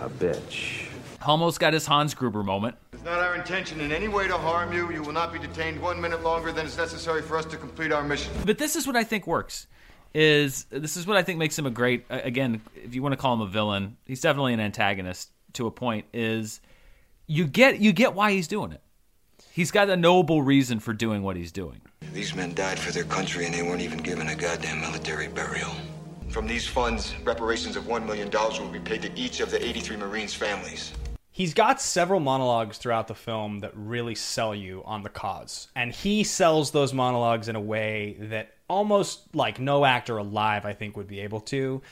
a 0.00 0.08
bitch. 0.08 0.86
Almost 1.26 1.60
got 1.60 1.74
his 1.74 1.84
Hans 1.84 2.14
Gruber 2.14 2.42
moment. 2.42 2.76
It's 2.94 3.04
not 3.04 3.20
our 3.20 3.34
intention 3.34 3.78
in 3.82 3.92
any 3.92 4.08
way 4.08 4.26
to 4.26 4.38
harm 4.38 4.72
you. 4.72 4.90
You 4.90 5.02
will 5.02 5.12
not 5.12 5.34
be 5.34 5.38
detained 5.38 5.78
one 5.82 6.00
minute 6.00 6.22
longer 6.22 6.50
than 6.50 6.64
is 6.64 6.78
necessary 6.78 7.20
for 7.20 7.36
us 7.36 7.44
to 7.44 7.58
complete 7.58 7.92
our 7.92 8.02
mission. 8.02 8.32
But 8.46 8.56
this 8.56 8.74
is 8.74 8.86
what 8.86 8.96
I 8.96 9.04
think 9.04 9.26
works. 9.26 9.66
Is 10.14 10.64
this 10.70 10.96
is 10.96 11.06
what 11.06 11.18
I 11.18 11.22
think 11.22 11.38
makes 11.38 11.58
him 11.58 11.66
a 11.66 11.70
great 11.70 12.06
again, 12.08 12.62
if 12.74 12.94
you 12.94 13.02
want 13.02 13.12
to 13.12 13.18
call 13.18 13.34
him 13.34 13.42
a 13.42 13.46
villain, 13.46 13.98
he's 14.06 14.22
definitely 14.22 14.54
an 14.54 14.60
antagonist 14.60 15.30
to 15.52 15.66
a 15.66 15.70
point 15.70 16.06
is 16.14 16.62
you 17.26 17.46
get 17.46 17.80
you 17.80 17.92
get 17.92 18.14
why 18.14 18.32
he's 18.32 18.48
doing 18.48 18.72
it. 18.72 18.80
He's 19.54 19.70
got 19.70 19.90
a 19.90 19.96
noble 19.98 20.40
reason 20.40 20.80
for 20.80 20.94
doing 20.94 21.22
what 21.22 21.36
he's 21.36 21.52
doing. 21.52 21.82
These 22.14 22.34
men 22.34 22.54
died 22.54 22.78
for 22.78 22.90
their 22.90 23.04
country 23.04 23.44
and 23.44 23.52
they 23.52 23.62
weren't 23.62 23.82
even 23.82 23.98
given 23.98 24.28
a 24.28 24.34
goddamn 24.34 24.80
military 24.80 25.28
burial. 25.28 25.70
From 26.30 26.46
these 26.46 26.66
funds, 26.66 27.14
reparations 27.22 27.76
of 27.76 27.84
$1 27.84 28.06
million 28.06 28.30
will 28.30 28.72
be 28.72 28.80
paid 28.80 29.02
to 29.02 29.12
each 29.14 29.40
of 29.40 29.50
the 29.50 29.62
83 29.62 29.98
Marines' 29.98 30.32
families. 30.32 30.94
He's 31.30 31.52
got 31.52 31.82
several 31.82 32.18
monologues 32.18 32.78
throughout 32.78 33.08
the 33.08 33.14
film 33.14 33.58
that 33.58 33.72
really 33.76 34.14
sell 34.14 34.54
you 34.54 34.82
on 34.86 35.02
the 35.02 35.10
cause. 35.10 35.68
And 35.76 35.92
he 35.92 36.24
sells 36.24 36.70
those 36.70 36.94
monologues 36.94 37.48
in 37.48 37.54
a 37.54 37.60
way 37.60 38.16
that 38.20 38.54
almost 38.68 39.34
like 39.34 39.60
no 39.60 39.84
actor 39.84 40.16
alive 40.16 40.64
I 40.64 40.72
think 40.72 40.96
would 40.96 41.08
be 41.08 41.20
able 41.20 41.40
to. 41.40 41.82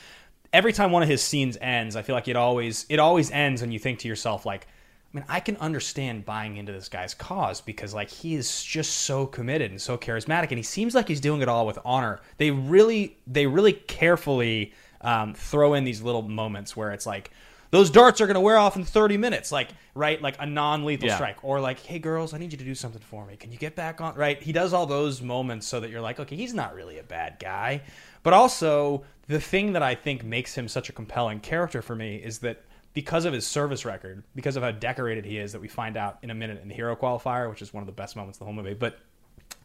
Every 0.51 0.73
time 0.73 0.91
one 0.91 1.03
of 1.03 1.09
his 1.09 1.21
scenes 1.21 1.59
ends, 1.61 1.95
I 1.95 2.01
feel 2.01 2.15
like 2.15 2.27
it 2.27 2.35
always 2.35 2.87
it 2.89 2.97
always 2.97 3.29
ends 3.29 3.61
and 3.61 3.71
you 3.71 3.77
think 3.77 3.99
to 3.99 4.07
yourself 4.07 4.47
like 4.47 4.65
I 5.13 5.17
mean, 5.17 5.25
I 5.27 5.39
can 5.41 5.57
understand 5.57 6.23
buying 6.25 6.55
into 6.57 6.71
this 6.71 6.87
guy's 6.87 7.13
cause 7.13 7.59
because 7.59 7.93
like 7.93 8.09
he 8.09 8.35
is 8.35 8.63
just 8.63 8.99
so 8.99 9.25
committed 9.25 9.69
and 9.71 9.81
so 9.81 9.97
charismatic, 9.97 10.49
and 10.49 10.57
he 10.57 10.63
seems 10.63 10.95
like 10.95 11.07
he's 11.07 11.19
doing 11.19 11.41
it 11.41 11.49
all 11.49 11.65
with 11.67 11.77
honor. 11.83 12.21
They 12.37 12.51
really, 12.51 13.17
they 13.27 13.45
really 13.45 13.73
carefully 13.73 14.73
um, 15.01 15.33
throw 15.33 15.73
in 15.73 15.83
these 15.83 16.01
little 16.01 16.21
moments 16.21 16.77
where 16.77 16.91
it's 16.91 17.05
like 17.05 17.31
those 17.71 17.89
darts 17.89 18.19
are 18.21 18.27
going 18.27 18.35
to 18.35 18.41
wear 18.41 18.57
off 18.57 18.75
in 18.75 18.83
30 18.83 19.17
minutes 19.17 19.51
like 19.51 19.69
right? 19.95 20.21
Like 20.21 20.35
a 20.39 20.45
non-lethal 20.45 21.07
Yeah. 21.07 21.15
strike. 21.15 21.37
Or 21.43 21.59
like 21.59 21.79
hey 21.81 21.99
girls 21.99 22.33
i 22.33 22.37
need 22.37 22.51
you 22.53 22.57
to 22.57 22.63
do 22.63 22.75
something 22.75 23.01
for 23.01 23.25
me. 23.25 23.35
Can 23.35 23.51
you 23.51 23.57
get 23.57 23.75
back 23.75 23.99
on 24.01 24.15
right? 24.15 24.41
He 24.41 24.51
does 24.53 24.71
all 24.73 24.85
those 24.85 25.21
moments 25.21 25.67
so 25.67 25.79
that 25.81 25.89
you're 25.89 26.01
like 26.01 26.19
okay 26.19 26.35
he's 26.35 26.53
not 26.53 26.73
really 26.75 26.99
a 26.99 27.03
bad 27.03 27.37
guy. 27.39 27.81
But 28.23 28.33
also 28.33 29.03
the 29.27 29.39
thing 29.39 29.73
that 29.73 29.81
i 29.83 29.95
think 29.95 30.23
makes 30.23 30.55
him 30.55 30.67
such 30.67 30.89
a 30.89 30.93
compelling 30.93 31.39
character 31.39 31.81
for 31.81 31.95
me 31.95 32.15
is 32.17 32.39
that 32.39 32.63
because 32.93 33.25
of 33.25 33.33
his 33.33 33.47
service 33.47 33.85
record 33.85 34.23
because 34.35 34.55
of 34.55 34.63
how 34.63 34.71
decorated 34.71 35.25
he 35.25 35.37
is 35.37 35.51
that 35.53 35.61
we 35.61 35.67
find 35.67 35.95
out 35.95 36.17
in 36.21 36.29
a 36.29 36.35
minute 36.35 36.61
in 36.61 36.67
the 36.67 36.75
hero 36.75 36.95
qualifier 36.95 37.49
which 37.49 37.61
is 37.61 37.73
one 37.73 37.81
of 37.81 37.87
the 37.87 37.93
best 37.93 38.15
moments 38.15 38.37
of 38.37 38.39
the 38.39 38.45
whole 38.45 38.53
movie 38.53 38.73
but 38.73 38.99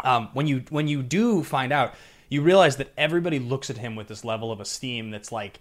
um, 0.00 0.28
when 0.32 0.46
you 0.46 0.64
when 0.70 0.88
you 0.88 1.02
do 1.02 1.42
find 1.42 1.72
out, 1.72 1.94
you 2.28 2.42
realize 2.42 2.76
that 2.76 2.92
everybody 2.96 3.38
looks 3.38 3.70
at 3.70 3.78
him 3.78 3.96
with 3.96 4.08
this 4.08 4.24
level 4.24 4.52
of 4.52 4.60
esteem 4.60 5.10
that's 5.10 5.32
like, 5.32 5.60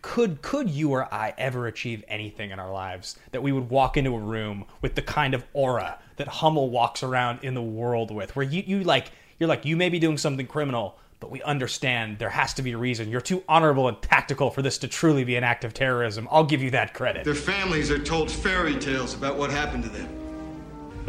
could 0.00 0.42
could 0.42 0.70
you 0.70 0.92
or 0.92 1.12
I 1.12 1.34
ever 1.38 1.66
achieve 1.66 2.04
anything 2.08 2.50
in 2.50 2.58
our 2.58 2.72
lives 2.72 3.18
that 3.32 3.42
we 3.42 3.52
would 3.52 3.68
walk 3.70 3.96
into 3.96 4.14
a 4.14 4.18
room 4.18 4.64
with 4.80 4.94
the 4.94 5.02
kind 5.02 5.34
of 5.34 5.44
aura 5.52 5.98
that 6.16 6.28
Hummel 6.28 6.70
walks 6.70 7.02
around 7.02 7.40
in 7.42 7.54
the 7.54 7.62
world 7.62 8.10
with, 8.10 8.34
where 8.36 8.46
you 8.46 8.62
you 8.66 8.84
like 8.84 9.10
you're 9.38 9.48
like 9.48 9.64
you 9.64 9.76
may 9.76 9.88
be 9.88 9.98
doing 9.98 10.18
something 10.18 10.46
criminal. 10.46 10.98
But 11.22 11.30
we 11.30 11.40
understand 11.42 12.18
there 12.18 12.30
has 12.30 12.52
to 12.54 12.62
be 12.62 12.72
a 12.72 12.76
reason. 12.76 13.08
You're 13.08 13.20
too 13.20 13.44
honorable 13.48 13.86
and 13.86 14.02
tactical 14.02 14.50
for 14.50 14.60
this 14.60 14.76
to 14.78 14.88
truly 14.88 15.22
be 15.22 15.36
an 15.36 15.44
act 15.44 15.62
of 15.62 15.72
terrorism. 15.72 16.26
I'll 16.32 16.42
give 16.42 16.64
you 16.64 16.72
that 16.72 16.94
credit. 16.94 17.22
Their 17.22 17.36
families 17.36 17.92
are 17.92 17.98
told 18.00 18.28
fairy 18.28 18.76
tales 18.76 19.14
about 19.14 19.36
what 19.36 19.48
happened 19.48 19.84
to 19.84 19.88
them. 19.88 20.08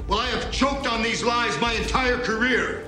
Well, 0.08 0.20
I 0.20 0.28
have 0.28 0.52
choked 0.52 0.86
on 0.86 1.02
these 1.02 1.24
lies 1.24 1.60
my 1.60 1.74
entire 1.74 2.20
career. 2.20 2.88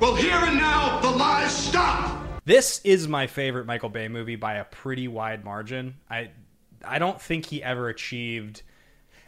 Well, 0.00 0.14
here 0.14 0.36
and 0.36 0.58
now, 0.58 1.00
the 1.00 1.08
lies 1.08 1.50
stop. 1.50 2.26
This 2.44 2.82
is 2.84 3.08
my 3.08 3.26
favorite 3.26 3.64
Michael 3.64 3.88
Bay 3.88 4.08
movie 4.08 4.36
by 4.36 4.56
a 4.56 4.64
pretty 4.64 5.08
wide 5.08 5.46
margin. 5.46 5.94
I 6.10 6.28
I 6.84 6.98
don't 6.98 7.18
think 7.18 7.46
he 7.46 7.62
ever 7.62 7.88
achieved 7.88 8.64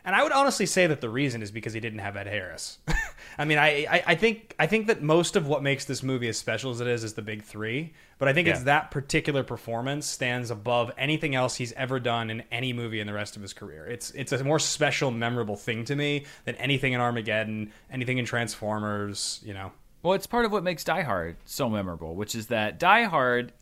and 0.05 0.17
I 0.17 0.23
would 0.23 0.33
honestly 0.33 0.67
say 0.67 0.87
that 0.89 1.01
the 1.01 1.09
reason 1.09 1.43
is 1.43 1.51
because 1.51 1.73
he 1.73 1.81
didn't 1.81 2.01
have 2.01 2.17
Ed 2.17 2.27
Harris. 2.27 2.79
I 3.39 3.45
mean, 3.45 3.59
I, 3.59 3.87
I, 3.91 4.03
I 4.09 4.15
think 4.15 4.55
I 4.59 4.67
think 4.67 4.87
that 4.89 5.03
most 5.03 5.37
of 5.37 5.47
what 5.47 5.63
makes 5.63 5.85
this 5.85 6.03
movie 6.03 6.29
as 6.29 6.37
special 6.37 6.71
as 6.71 6.81
it 6.81 6.87
is 6.87 7.05
is 7.05 7.15
the 7.15 7.23
big 7.23 7.43
three. 7.43 7.93
But 8.19 8.29
I 8.29 8.35
think 8.35 8.47
it's 8.47 8.63
that 8.65 8.91
particular 8.91 9.43
performance 9.43 10.07
stands 10.07 10.51
above 10.51 10.93
anything 10.97 11.35
else 11.35 11.57
he's 11.57 11.73
ever 11.73 11.99
done 11.99 12.31
in 12.31 12.45
any 12.53 12.73
movie 12.73 13.01
in 13.01 13.07
the 13.07 13.13
rest 13.13 13.35
of 13.37 13.43
his 13.43 13.53
career. 13.53 13.87
It's 13.87 14.11
it's 14.13 14.33
a 14.33 14.45
more 14.45 14.59
special, 14.59 15.11
memorable 15.11 15.57
thing 15.57 15.85
to 15.87 15.97
me 15.97 16.27
than 16.45 16.55
anything 16.57 16.93
in 16.93 17.01
Armageddon, 17.01 17.73
anything 17.91 18.19
in 18.19 18.25
Transformers. 18.25 19.41
You 19.45 19.55
know, 19.55 19.73
Well, 20.03 20.15
it's 20.15 20.27
part 20.27 20.45
of 20.45 20.53
what 20.53 20.63
makes 20.63 20.85
Die 20.85 21.03
Hard 21.03 21.37
so 21.45 21.69
memorable, 21.69 22.15
which 22.15 22.35
is 22.35 22.47
that 22.49 22.79
Die 22.79 23.05
Hard, 23.05 23.53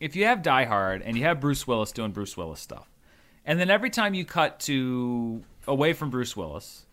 if 0.00 0.16
you 0.16 0.24
have 0.24 0.42
Die 0.42 0.64
Hard 0.64 1.02
and 1.02 1.16
you 1.16 1.24
have 1.24 1.40
Bruce 1.40 1.66
Willis 1.66 1.92
doing 1.92 2.12
Bruce 2.12 2.36
Willis 2.36 2.60
stuff, 2.60 2.88
and 3.44 3.60
then 3.60 3.68
every 3.70 3.90
time 3.90 4.14
you 4.14 4.24
cut 4.24 4.60
to 4.60 5.42
away 5.66 5.92
from 5.92 6.08
Bruce 6.08 6.34
Willis, 6.34 6.86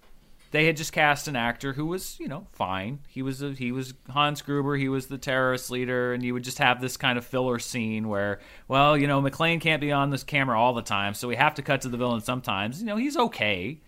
they 0.52 0.66
had 0.66 0.78
just 0.78 0.92
cast 0.92 1.28
an 1.28 1.36
actor 1.36 1.74
who 1.74 1.86
was, 1.86 2.20
you 2.20 2.28
know, 2.28 2.46
fine. 2.52 3.00
He 3.08 3.22
was 3.22 3.42
a, 3.42 3.52
he 3.54 3.72
was 3.72 3.94
Hans 4.10 4.42
Gruber, 4.42 4.76
he 4.76 4.90
was 4.90 5.08
the 5.08 5.18
terrorist 5.18 5.72
leader, 5.72 6.14
and 6.14 6.24
you 6.24 6.34
would 6.34 6.44
just 6.44 6.60
have 6.60 6.82
this 6.82 6.98
kind 6.98 7.18
of 7.18 7.26
filler 7.26 7.58
scene 7.58 8.10
where, 8.10 8.40
well, 8.68 8.98
you 8.98 9.08
know, 9.08 9.22
McClane 9.22 9.62
can't 9.62 9.82
be 9.82 9.92
on 9.92 10.10
this 10.10 10.24
camera 10.24 10.60
all 10.60 10.74
the 10.74 10.82
time, 10.82 11.14
so 11.14 11.28
we 11.28 11.38
have 11.38 11.56
to 11.56 11.62
cut 11.62 11.82
to 11.82 11.90
the 11.90 11.98
villain 11.98 12.22
sometimes. 12.22 12.82
You 12.82 12.86
know, 12.86 12.98
he's 12.98 13.16
okay. 13.18 13.82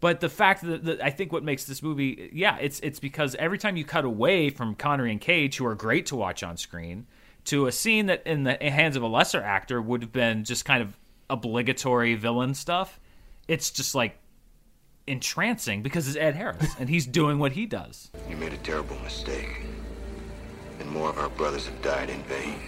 But 0.00 0.20
the 0.20 0.28
fact 0.28 0.62
that, 0.62 0.84
that 0.84 1.02
I 1.02 1.10
think 1.10 1.32
what 1.32 1.42
makes 1.42 1.64
this 1.64 1.82
movie, 1.82 2.30
yeah, 2.32 2.56
it's 2.60 2.78
it's 2.80 3.00
because 3.00 3.34
every 3.34 3.58
time 3.58 3.76
you 3.76 3.84
cut 3.84 4.04
away 4.04 4.50
from 4.50 4.76
Connery 4.76 5.10
and 5.10 5.20
Cage, 5.20 5.56
who 5.56 5.66
are 5.66 5.74
great 5.74 6.06
to 6.06 6.16
watch 6.16 6.44
on 6.44 6.56
screen, 6.56 7.06
to 7.46 7.66
a 7.66 7.72
scene 7.72 8.06
that 8.06 8.24
in 8.24 8.44
the 8.44 8.54
hands 8.60 8.94
of 8.94 9.02
a 9.02 9.08
lesser 9.08 9.42
actor 9.42 9.82
would 9.82 10.02
have 10.02 10.12
been 10.12 10.44
just 10.44 10.64
kind 10.64 10.82
of 10.82 10.96
obligatory 11.28 12.14
villain 12.14 12.54
stuff, 12.54 13.00
it's 13.48 13.72
just 13.72 13.96
like 13.96 14.16
entrancing 15.08 15.82
because 15.82 16.06
it's 16.06 16.16
Ed 16.16 16.36
Harris 16.36 16.74
and 16.78 16.88
he's 16.88 17.06
doing 17.06 17.38
what 17.38 17.52
he 17.52 17.66
does. 17.66 18.10
You 18.28 18.36
made 18.36 18.52
a 18.52 18.58
terrible 18.58 18.98
mistake. 19.00 19.62
And 20.80 20.88
more 20.90 21.10
of 21.10 21.18
our 21.18 21.30
brothers 21.30 21.66
have 21.66 21.80
died 21.82 22.10
in 22.10 22.22
vain. 22.24 22.60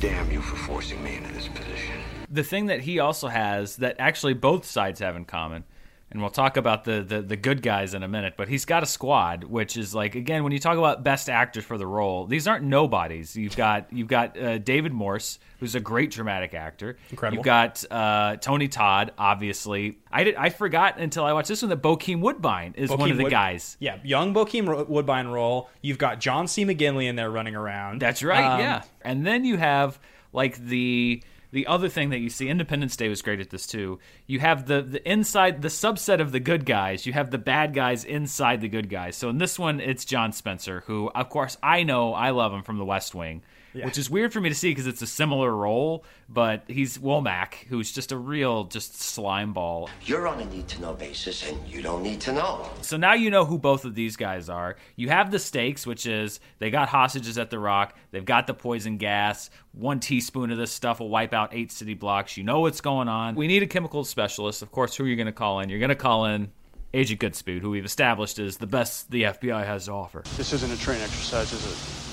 Damn 0.00 0.30
you 0.30 0.40
for 0.40 0.56
forcing 0.56 1.02
me 1.02 1.16
into 1.16 1.32
this 1.32 1.48
position. 1.48 1.94
the 2.30 2.42
thing 2.44 2.66
that 2.66 2.80
he 2.82 2.98
also 2.98 3.28
has 3.28 3.76
that 3.76 3.96
actually 3.98 4.34
both 4.34 4.64
sides 4.64 5.00
have 5.00 5.16
in 5.16 5.24
common 5.24 5.64
and 6.10 6.20
we'll 6.20 6.30
talk 6.30 6.56
about 6.56 6.84
the, 6.84 7.02
the 7.02 7.20
the 7.20 7.36
good 7.36 7.60
guys 7.62 7.92
in 7.94 8.02
a 8.02 8.08
minute 8.08 8.34
but 8.36 8.48
he's 8.48 8.64
got 8.64 8.82
a 8.82 8.86
squad 8.86 9.44
which 9.44 9.76
is 9.76 9.94
like 9.94 10.14
again 10.14 10.42
when 10.42 10.52
you 10.52 10.58
talk 10.58 10.78
about 10.78 11.04
best 11.04 11.28
actors 11.28 11.64
for 11.64 11.76
the 11.76 11.86
role 11.86 12.24
these 12.26 12.48
aren't 12.48 12.64
nobodies 12.64 13.36
you've 13.36 13.56
got 13.56 13.92
you've 13.92 14.08
got 14.08 14.38
uh, 14.40 14.58
david 14.58 14.92
morse 14.92 15.38
who's 15.60 15.74
a 15.74 15.80
great 15.80 16.10
dramatic 16.10 16.54
actor 16.54 16.96
Incredible. 17.10 17.38
you've 17.38 17.44
got 17.44 17.84
uh, 17.90 18.36
tony 18.36 18.68
todd 18.68 19.12
obviously 19.18 19.98
i 20.10 20.24
did 20.24 20.34
i 20.36 20.48
forgot 20.48 20.98
until 20.98 21.24
i 21.24 21.32
watched 21.32 21.48
this 21.48 21.62
one 21.62 21.68
that 21.68 21.82
bokeem 21.82 22.20
woodbine 22.20 22.74
is 22.76 22.88
one 22.90 22.98
Bokeem 23.00 23.10
of 23.10 23.16
the 23.18 23.22
Wood- 23.24 23.30
guys 23.30 23.76
Yeah, 23.80 23.98
young 24.02 24.32
Bokeem 24.34 24.88
Woodbine 24.88 25.28
role. 25.28 25.68
You've 25.82 25.98
got 25.98 26.20
John 26.20 26.48
C. 26.48 26.64
McGinley 26.64 27.06
in 27.08 27.16
there 27.16 27.30
running 27.30 27.54
around. 27.54 28.00
That's 28.00 28.22
right. 28.22 28.44
Um, 28.44 28.60
yeah, 28.60 28.82
and 29.02 29.26
then 29.26 29.44
you 29.44 29.56
have 29.56 29.98
like 30.32 30.56
the 30.56 31.22
the 31.50 31.66
other 31.66 31.88
thing 31.88 32.10
that 32.10 32.18
you 32.18 32.30
see. 32.30 32.48
Independence 32.48 32.96
Day 32.96 33.08
was 33.08 33.22
great 33.22 33.40
at 33.40 33.50
this 33.50 33.66
too. 33.66 33.98
You 34.26 34.40
have 34.40 34.66
the 34.66 34.82
the 34.82 35.10
inside 35.10 35.62
the 35.62 35.68
subset 35.68 36.20
of 36.20 36.32
the 36.32 36.40
good 36.40 36.66
guys. 36.66 37.06
You 37.06 37.12
have 37.12 37.30
the 37.30 37.38
bad 37.38 37.74
guys 37.74 38.04
inside 38.04 38.60
the 38.60 38.68
good 38.68 38.88
guys. 38.88 39.16
So 39.16 39.28
in 39.28 39.38
this 39.38 39.58
one, 39.58 39.80
it's 39.80 40.04
John 40.04 40.32
Spencer, 40.32 40.84
who 40.86 41.10
of 41.14 41.28
course 41.28 41.56
I 41.62 41.82
know 41.82 42.14
I 42.14 42.30
love 42.30 42.52
him 42.52 42.62
from 42.62 42.78
The 42.78 42.84
West 42.84 43.14
Wing. 43.14 43.42
Yeah. 43.78 43.84
Which 43.86 43.96
is 43.96 44.10
weird 44.10 44.32
for 44.32 44.40
me 44.40 44.48
to 44.48 44.56
see 44.56 44.70
because 44.72 44.88
it's 44.88 45.02
a 45.02 45.06
similar 45.06 45.54
role, 45.54 46.04
but 46.28 46.64
he's 46.66 46.98
Womack, 46.98 47.54
who's 47.68 47.92
just 47.92 48.10
a 48.10 48.16
real 48.16 48.64
just 48.64 49.00
slime 49.00 49.52
ball. 49.52 49.88
You're 50.02 50.26
on 50.26 50.40
a 50.40 50.44
need 50.46 50.66
to 50.68 50.80
know 50.80 50.94
basis, 50.94 51.48
and 51.48 51.56
you 51.68 51.80
don't 51.80 52.02
need 52.02 52.20
to 52.22 52.32
know. 52.32 52.68
So 52.82 52.96
now 52.96 53.12
you 53.14 53.30
know 53.30 53.44
who 53.44 53.56
both 53.56 53.84
of 53.84 53.94
these 53.94 54.16
guys 54.16 54.48
are. 54.48 54.74
You 54.96 55.10
have 55.10 55.30
the 55.30 55.38
stakes, 55.38 55.86
which 55.86 56.06
is 56.06 56.40
they 56.58 56.70
got 56.70 56.88
hostages 56.88 57.38
at 57.38 57.50
the 57.50 57.60
rock. 57.60 57.96
They've 58.10 58.24
got 58.24 58.48
the 58.48 58.54
poison 58.54 58.96
gas. 58.96 59.48
One 59.70 60.00
teaspoon 60.00 60.50
of 60.50 60.58
this 60.58 60.72
stuff 60.72 60.98
will 60.98 61.08
wipe 61.08 61.32
out 61.32 61.54
eight 61.54 61.70
city 61.70 61.94
blocks. 61.94 62.36
You 62.36 62.42
know 62.42 62.58
what's 62.58 62.80
going 62.80 63.06
on. 63.06 63.36
We 63.36 63.46
need 63.46 63.62
a 63.62 63.68
chemical 63.68 64.02
specialist. 64.02 64.60
Of 64.60 64.72
course, 64.72 64.96
who 64.96 65.04
are 65.04 65.06
you 65.06 65.14
going 65.14 65.26
to 65.26 65.32
call 65.32 65.60
in? 65.60 65.68
You're 65.68 65.78
going 65.78 65.90
to 65.90 65.94
call 65.94 66.24
in 66.24 66.50
Agent 66.94 67.20
Goodspeed, 67.20 67.60
who 67.60 67.70
we've 67.70 67.84
established 67.84 68.40
is 68.40 68.56
the 68.56 68.66
best 68.66 69.12
the 69.12 69.22
FBI 69.22 69.64
has 69.64 69.84
to 69.84 69.92
offer. 69.92 70.24
This 70.36 70.52
isn't 70.52 70.72
a 70.72 70.78
train 70.78 71.00
exercise, 71.00 71.52
is 71.52 71.64
it? 71.64 72.07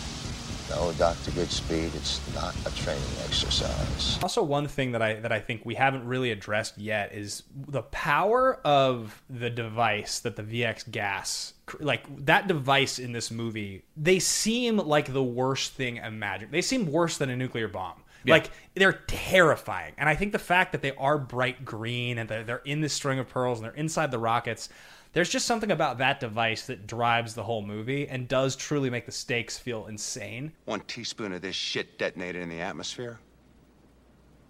No, 0.69 0.91
Dr. 0.93 1.31
Goodspeed, 1.31 1.95
it's 1.95 2.19
not 2.33 2.55
a 2.65 2.75
training 2.75 3.03
exercise. 3.23 4.17
Also, 4.23 4.41
one 4.41 4.67
thing 4.67 4.93
that 4.93 5.01
I 5.01 5.15
that 5.15 5.31
I 5.31 5.39
think 5.39 5.63
we 5.63 5.75
haven't 5.75 6.05
really 6.05 6.31
addressed 6.31 6.77
yet 6.77 7.13
is 7.13 7.43
the 7.55 7.83
power 7.83 8.59
of 8.65 9.21
the 9.29 9.49
device 9.49 10.19
that 10.19 10.35
the 10.35 10.43
VX 10.43 10.89
gas, 10.89 11.53
like 11.79 12.03
that 12.25 12.47
device 12.47 12.97
in 12.97 13.11
this 13.11 13.29
movie. 13.29 13.83
They 13.95 14.17
seem 14.17 14.77
like 14.77 15.13
the 15.13 15.23
worst 15.23 15.73
thing 15.73 15.97
imagined. 15.97 16.51
They 16.51 16.61
seem 16.61 16.91
worse 16.91 17.17
than 17.17 17.29
a 17.29 17.35
nuclear 17.35 17.67
bomb. 17.67 18.01
Yeah. 18.23 18.33
Like 18.33 18.49
they're 18.73 19.03
terrifying, 19.05 19.93
and 19.99 20.09
I 20.09 20.15
think 20.15 20.31
the 20.31 20.39
fact 20.39 20.71
that 20.71 20.81
they 20.81 20.93
are 20.95 21.19
bright 21.19 21.63
green 21.63 22.17
and 22.17 22.27
they're, 22.27 22.43
they're 22.43 22.61
in 22.65 22.81
this 22.81 22.93
string 22.93 23.19
of 23.19 23.29
pearls 23.29 23.59
and 23.59 23.65
they're 23.65 23.75
inside 23.75 24.09
the 24.09 24.17
rockets. 24.17 24.69
There's 25.15 25.29
just 25.29 25.45
something 25.45 25.71
about 25.71 25.99
that 25.99 26.19
device 26.19 26.67
that 26.67 26.87
drives 26.87 27.35
the 27.35 27.43
whole 27.43 27.61
movie 27.61 28.05
and 28.09 28.27
does 28.27 28.53
truly 28.57 28.89
make 28.89 29.05
the 29.05 29.13
stakes 29.13 29.57
feel 29.57 29.85
insane. 29.85 30.51
One 30.65 30.81
teaspoon 30.81 31.31
of 31.31 31.41
this 31.41 31.55
shit 31.55 31.97
detonated 31.97 32.41
in 32.41 32.49
the 32.49 32.59
atmosphere 32.59 33.17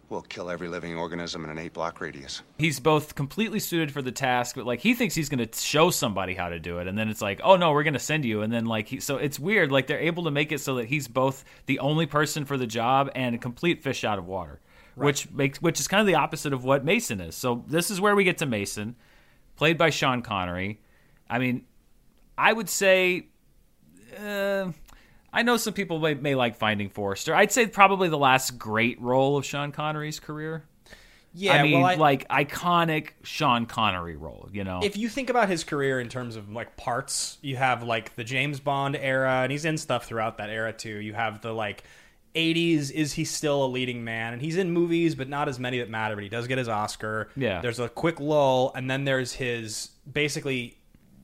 will 0.10 0.23
kill 0.23 0.49
every 0.49 0.67
living 0.67 0.97
organism 0.97 1.43
in 1.43 1.51
an 1.51 1.60
eight 1.60 1.73
block 1.73 2.01
radius. 2.01 2.41
He's 2.58 2.80
both 2.80 3.13
completely 3.13 3.60
suited 3.60 3.91
for 3.91 4.01
the 4.01 4.12
task, 4.12 4.56
but 4.56 4.65
like 4.65 4.80
he 4.80 4.95
thinks 4.95 5.13
he's 5.13 5.30
going 5.30 5.47
to 5.47 5.60
show 5.60 5.91
somebody 5.91 6.34
how 6.34 6.49
to 6.49 6.60
do 6.60 6.80
it, 6.80 6.88
and 6.88 6.97
then 6.97 7.10
it's 7.10 7.21
like, 7.21 7.41
oh 7.43 7.58
no, 7.58 7.71
we're 7.71 7.84
going 7.84 7.93
to 7.93 7.99
send 7.99 8.25
you, 8.25 8.41
and 8.41 8.51
then 8.51 8.65
like 8.65 8.88
he, 8.88 8.99
so 8.99 9.17
it's 9.17 9.39
weird. 9.39 9.71
Like 9.71 9.86
they're 9.86 9.99
able 9.99 10.23
to 10.23 10.32
make 10.32 10.51
it 10.51 10.62
so 10.62 10.75
that 10.78 10.88
he's 10.88 11.08
both 11.08 11.45
the 11.67 11.78
only 11.78 12.08
person 12.08 12.43
for 12.43 12.58
the 12.58 12.65
job 12.65 13.12
and 13.13 13.36
a 13.36 13.38
complete 13.38 13.84
fish 13.84 14.04
out 14.04 14.17
of 14.17 14.25
water, 14.25 14.60
which 14.95 15.30
makes 15.30 15.62
which 15.62 15.80
is 15.80 15.88
kind 15.88 16.01
of 16.01 16.08
the 16.08 16.15
opposite 16.15 16.54
of 16.54 16.63
what 16.63 16.84
Mason 16.84 17.21
is. 17.21 17.36
So 17.36 17.63
this 17.67 17.91
is 17.91 18.01
where 18.01 18.15
we 18.15 18.23
get 18.23 18.39
to 18.39 18.47
Mason, 18.47 18.95
played 19.56 19.78
by 19.78 19.89
Sean 19.89 20.22
Connery. 20.22 20.80
I 21.30 21.39
mean, 21.39 21.65
I 22.38 22.52
would 22.54 22.70
say. 22.70 23.28
Uh, 24.18 24.72
I 25.34 25.41
know 25.41 25.58
some 25.58 25.74
people 25.74 26.00
may, 26.00 26.13
may 26.13 26.36
like 26.36 26.56
Finding 26.56 26.89
Forrester. 26.89 27.36
I'd 27.36 27.52
say 27.52 27.68
probably 27.68 28.08
the 28.08 28.18
last 28.18 28.58
great 28.58 29.02
role 29.02 29.36
of 29.38 29.46
Sean 29.46 29.74
Connery's 29.74 30.20
career. 30.20 30.63
Yeah, 31.34 31.56
I 31.56 31.63
mean, 31.63 31.82
well, 31.82 31.86
I- 31.86 31.96
like 31.96 32.28
iconic 32.30 33.10
Sean 33.24 33.65
Connery 33.65 34.15
role. 34.15 34.48
You 34.54 34.63
know, 34.63 34.80
if 34.82 34.96
you 34.96 35.10
think 35.10 35.30
about 35.30 35.50
his 35.50 35.65
career 35.65 36.00
in 36.00 36.08
terms 36.08 36.38
of 36.38 36.50
like 36.50 36.78
parts, 36.78 37.38
you 37.41 37.58
have 37.58 37.84
like 37.84 38.15
the 38.15 38.24
James 38.24 38.62
Bond 38.62 38.96
era, 38.96 39.41
and 39.44 39.52
he's 39.52 39.65
in 39.65 39.78
stuff 39.78 40.06
throughout 40.06 40.38
that 40.38 40.50
era 40.50 40.72
too. 40.72 40.98
You 41.02 41.13
have 41.13 41.41
the 41.41 41.52
like 41.52 41.84
80s 42.36 42.91
is 42.91 43.13
he 43.13 43.24
still 43.26 43.65
a 43.65 43.67
leading 43.67 44.04
man 44.04 44.34
and 44.34 44.41
he's 44.41 44.58
in 44.58 44.71
movies 44.71 45.15
but 45.15 45.30
not 45.30 45.48
as 45.48 45.58
many 45.60 45.80
that 45.80 45.89
matter 45.89 46.15
but 46.15 46.24
he 46.24 46.30
does 46.30 46.48
get 46.48 46.58
his 46.58 46.67
oscar 46.67 47.30
Yeah. 47.36 47.62
there's 47.62 47.80
a 47.80 47.89
quick 47.89 48.19
lull 48.19 48.71
and 48.76 48.89
then 48.89 49.06
there's 49.06 49.34
his 49.34 49.91
basically 50.12 50.78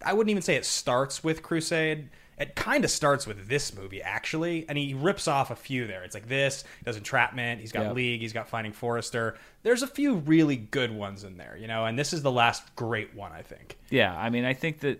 i 0.06 0.14
wouldn't 0.14 0.30
even 0.32 0.42
say 0.42 0.56
it 0.56 0.66
starts 0.66 1.24
with 1.24 1.44
crusade 1.44 2.10
it 2.38 2.56
kind 2.56 2.84
of 2.84 2.90
starts 2.90 3.28
with 3.28 3.48
this 3.50 3.76
movie 3.76 4.02
actually 4.02 4.66
and 4.68 4.78
he 4.78 4.94
rips 4.96 5.28
off 5.28 5.52
a 5.52 5.56
few 5.56 5.86
there 5.86 6.04
it's 6.04 6.16
like 6.16 6.28
this 6.28 6.64
he 6.80 6.86
does 6.86 6.98
entrapment 6.98 7.60
he's 7.62 7.72
got 7.72 7.84
Yeah. 7.84 7.92
league 7.92 8.22
he's 8.22 8.34
got 8.34 8.48
finding 8.48 8.74
forrester 8.74 9.38
there's 9.64 9.84
a 9.84 9.88
few 9.88 10.16
really 10.16 10.56
good 10.56 10.92
ones 10.92 11.24
in 11.24 11.38
there 11.38 11.56
you 11.60 11.68
know 11.68 11.86
and 11.86 12.00
this 12.00 12.14
is 12.14 12.22
the 12.24 12.32
last 12.32 12.76
great 12.76 13.14
one 13.16 13.32
i 13.32 13.42
think 13.42 13.78
Yeah, 13.92 14.16
I 14.18 14.30
mean, 14.30 14.46
I 14.46 14.54
think 14.54 14.80
that. 14.80 15.00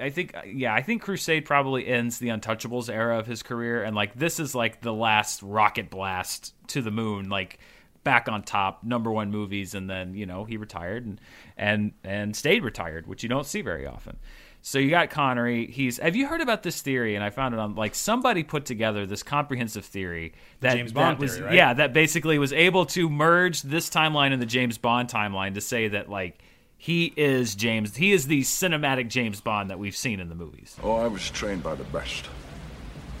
I 0.00 0.10
think, 0.10 0.34
yeah, 0.46 0.74
I 0.74 0.82
think 0.82 1.02
Crusade 1.02 1.44
probably 1.44 1.86
ends 1.86 2.18
the 2.18 2.28
Untouchables 2.28 2.88
era 2.88 3.18
of 3.18 3.26
his 3.26 3.42
career, 3.42 3.82
and 3.82 3.94
like 3.94 4.14
this 4.14 4.40
is 4.40 4.54
like 4.54 4.80
the 4.80 4.92
last 4.92 5.42
rocket 5.42 5.90
blast 5.90 6.54
to 6.68 6.82
the 6.82 6.90
moon, 6.90 7.28
like 7.28 7.58
back 8.04 8.28
on 8.28 8.42
top, 8.42 8.82
number 8.84 9.10
one 9.10 9.30
movies, 9.30 9.74
and 9.74 9.88
then 9.88 10.14
you 10.14 10.26
know 10.26 10.44
he 10.44 10.56
retired 10.56 11.04
and 11.04 11.20
and 11.56 11.92
and 12.04 12.34
stayed 12.34 12.64
retired, 12.64 13.06
which 13.06 13.22
you 13.22 13.28
don't 13.28 13.46
see 13.46 13.60
very 13.60 13.86
often. 13.86 14.18
So 14.62 14.78
you 14.78 14.90
got 14.90 15.08
Connery. 15.10 15.66
He's. 15.66 15.98
Have 15.98 16.16
you 16.16 16.26
heard 16.26 16.42
about 16.42 16.62
this 16.62 16.82
theory? 16.82 17.14
And 17.14 17.24
I 17.24 17.30
found 17.30 17.54
it 17.54 17.60
on 17.60 17.74
like 17.74 17.94
somebody 17.94 18.42
put 18.42 18.66
together 18.66 19.06
this 19.06 19.22
comprehensive 19.22 19.84
theory 19.84 20.34
that 20.60 20.76
James 20.76 20.92
Bond 20.92 21.16
that 21.16 21.20
was 21.20 21.34
theory, 21.34 21.46
right? 21.46 21.54
yeah 21.54 21.72
that 21.74 21.92
basically 21.92 22.38
was 22.38 22.52
able 22.52 22.84
to 22.86 23.08
merge 23.08 23.62
this 23.62 23.88
timeline 23.88 24.32
and 24.32 24.42
the 24.42 24.46
James 24.46 24.76
Bond 24.76 25.08
timeline 25.08 25.54
to 25.54 25.60
say 25.60 25.88
that 25.88 26.10
like 26.10 26.42
he 26.82 27.12
is 27.14 27.54
James. 27.54 27.94
He 27.94 28.10
is 28.12 28.26
the 28.26 28.40
cinematic 28.40 29.08
James 29.08 29.42
Bond 29.42 29.68
that 29.68 29.78
we've 29.78 29.94
seen 29.94 30.18
in 30.18 30.30
the 30.30 30.34
movies. 30.34 30.74
Oh, 30.82 30.92
I 30.94 31.08
was 31.08 31.28
trained 31.28 31.62
by 31.62 31.74
the 31.74 31.84
best. 31.84 32.26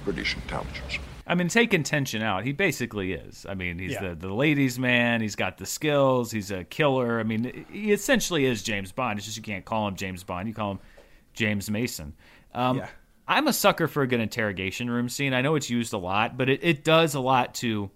British 0.02 0.34
intelligence. 0.34 0.98
I 1.26 1.34
mean, 1.34 1.48
take 1.48 1.74
intention 1.74 2.22
out. 2.22 2.42
He 2.44 2.52
basically 2.52 3.12
is. 3.12 3.44
I 3.46 3.52
mean, 3.54 3.78
he's 3.78 3.92
Yeah. 3.92 4.08
the, 4.08 4.14
the 4.14 4.32
ladies' 4.32 4.78
man. 4.78 5.20
He's 5.20 5.36
got 5.36 5.58
the 5.58 5.66
skills. 5.66 6.30
He's 6.32 6.50
a 6.50 6.64
killer. 6.64 7.20
I 7.20 7.22
mean, 7.22 7.66
he 7.70 7.92
essentially 7.92 8.46
is 8.46 8.62
James 8.62 8.92
Bond. 8.92 9.18
It's 9.18 9.26
just 9.26 9.36
you 9.36 9.42
can't 9.42 9.66
call 9.66 9.86
him 9.88 9.94
James 9.94 10.24
Bond. 10.24 10.48
You 10.48 10.54
call 10.54 10.70
him 10.72 10.78
James 11.34 11.70
Mason. 11.70 12.14
Um, 12.54 12.78
Yeah. 12.78 12.88
I'm 13.28 13.46
a 13.46 13.52
sucker 13.52 13.88
for 13.88 14.02
a 14.02 14.06
good 14.06 14.20
interrogation 14.20 14.88
room 14.88 15.10
scene. 15.10 15.34
I 15.34 15.42
know 15.42 15.54
it's 15.54 15.68
used 15.68 15.92
a 15.92 15.98
lot, 15.98 16.38
but 16.38 16.48
it, 16.48 16.60
it 16.64 16.82
does 16.82 17.14
a 17.14 17.20
lot 17.20 17.54
to 17.56 17.90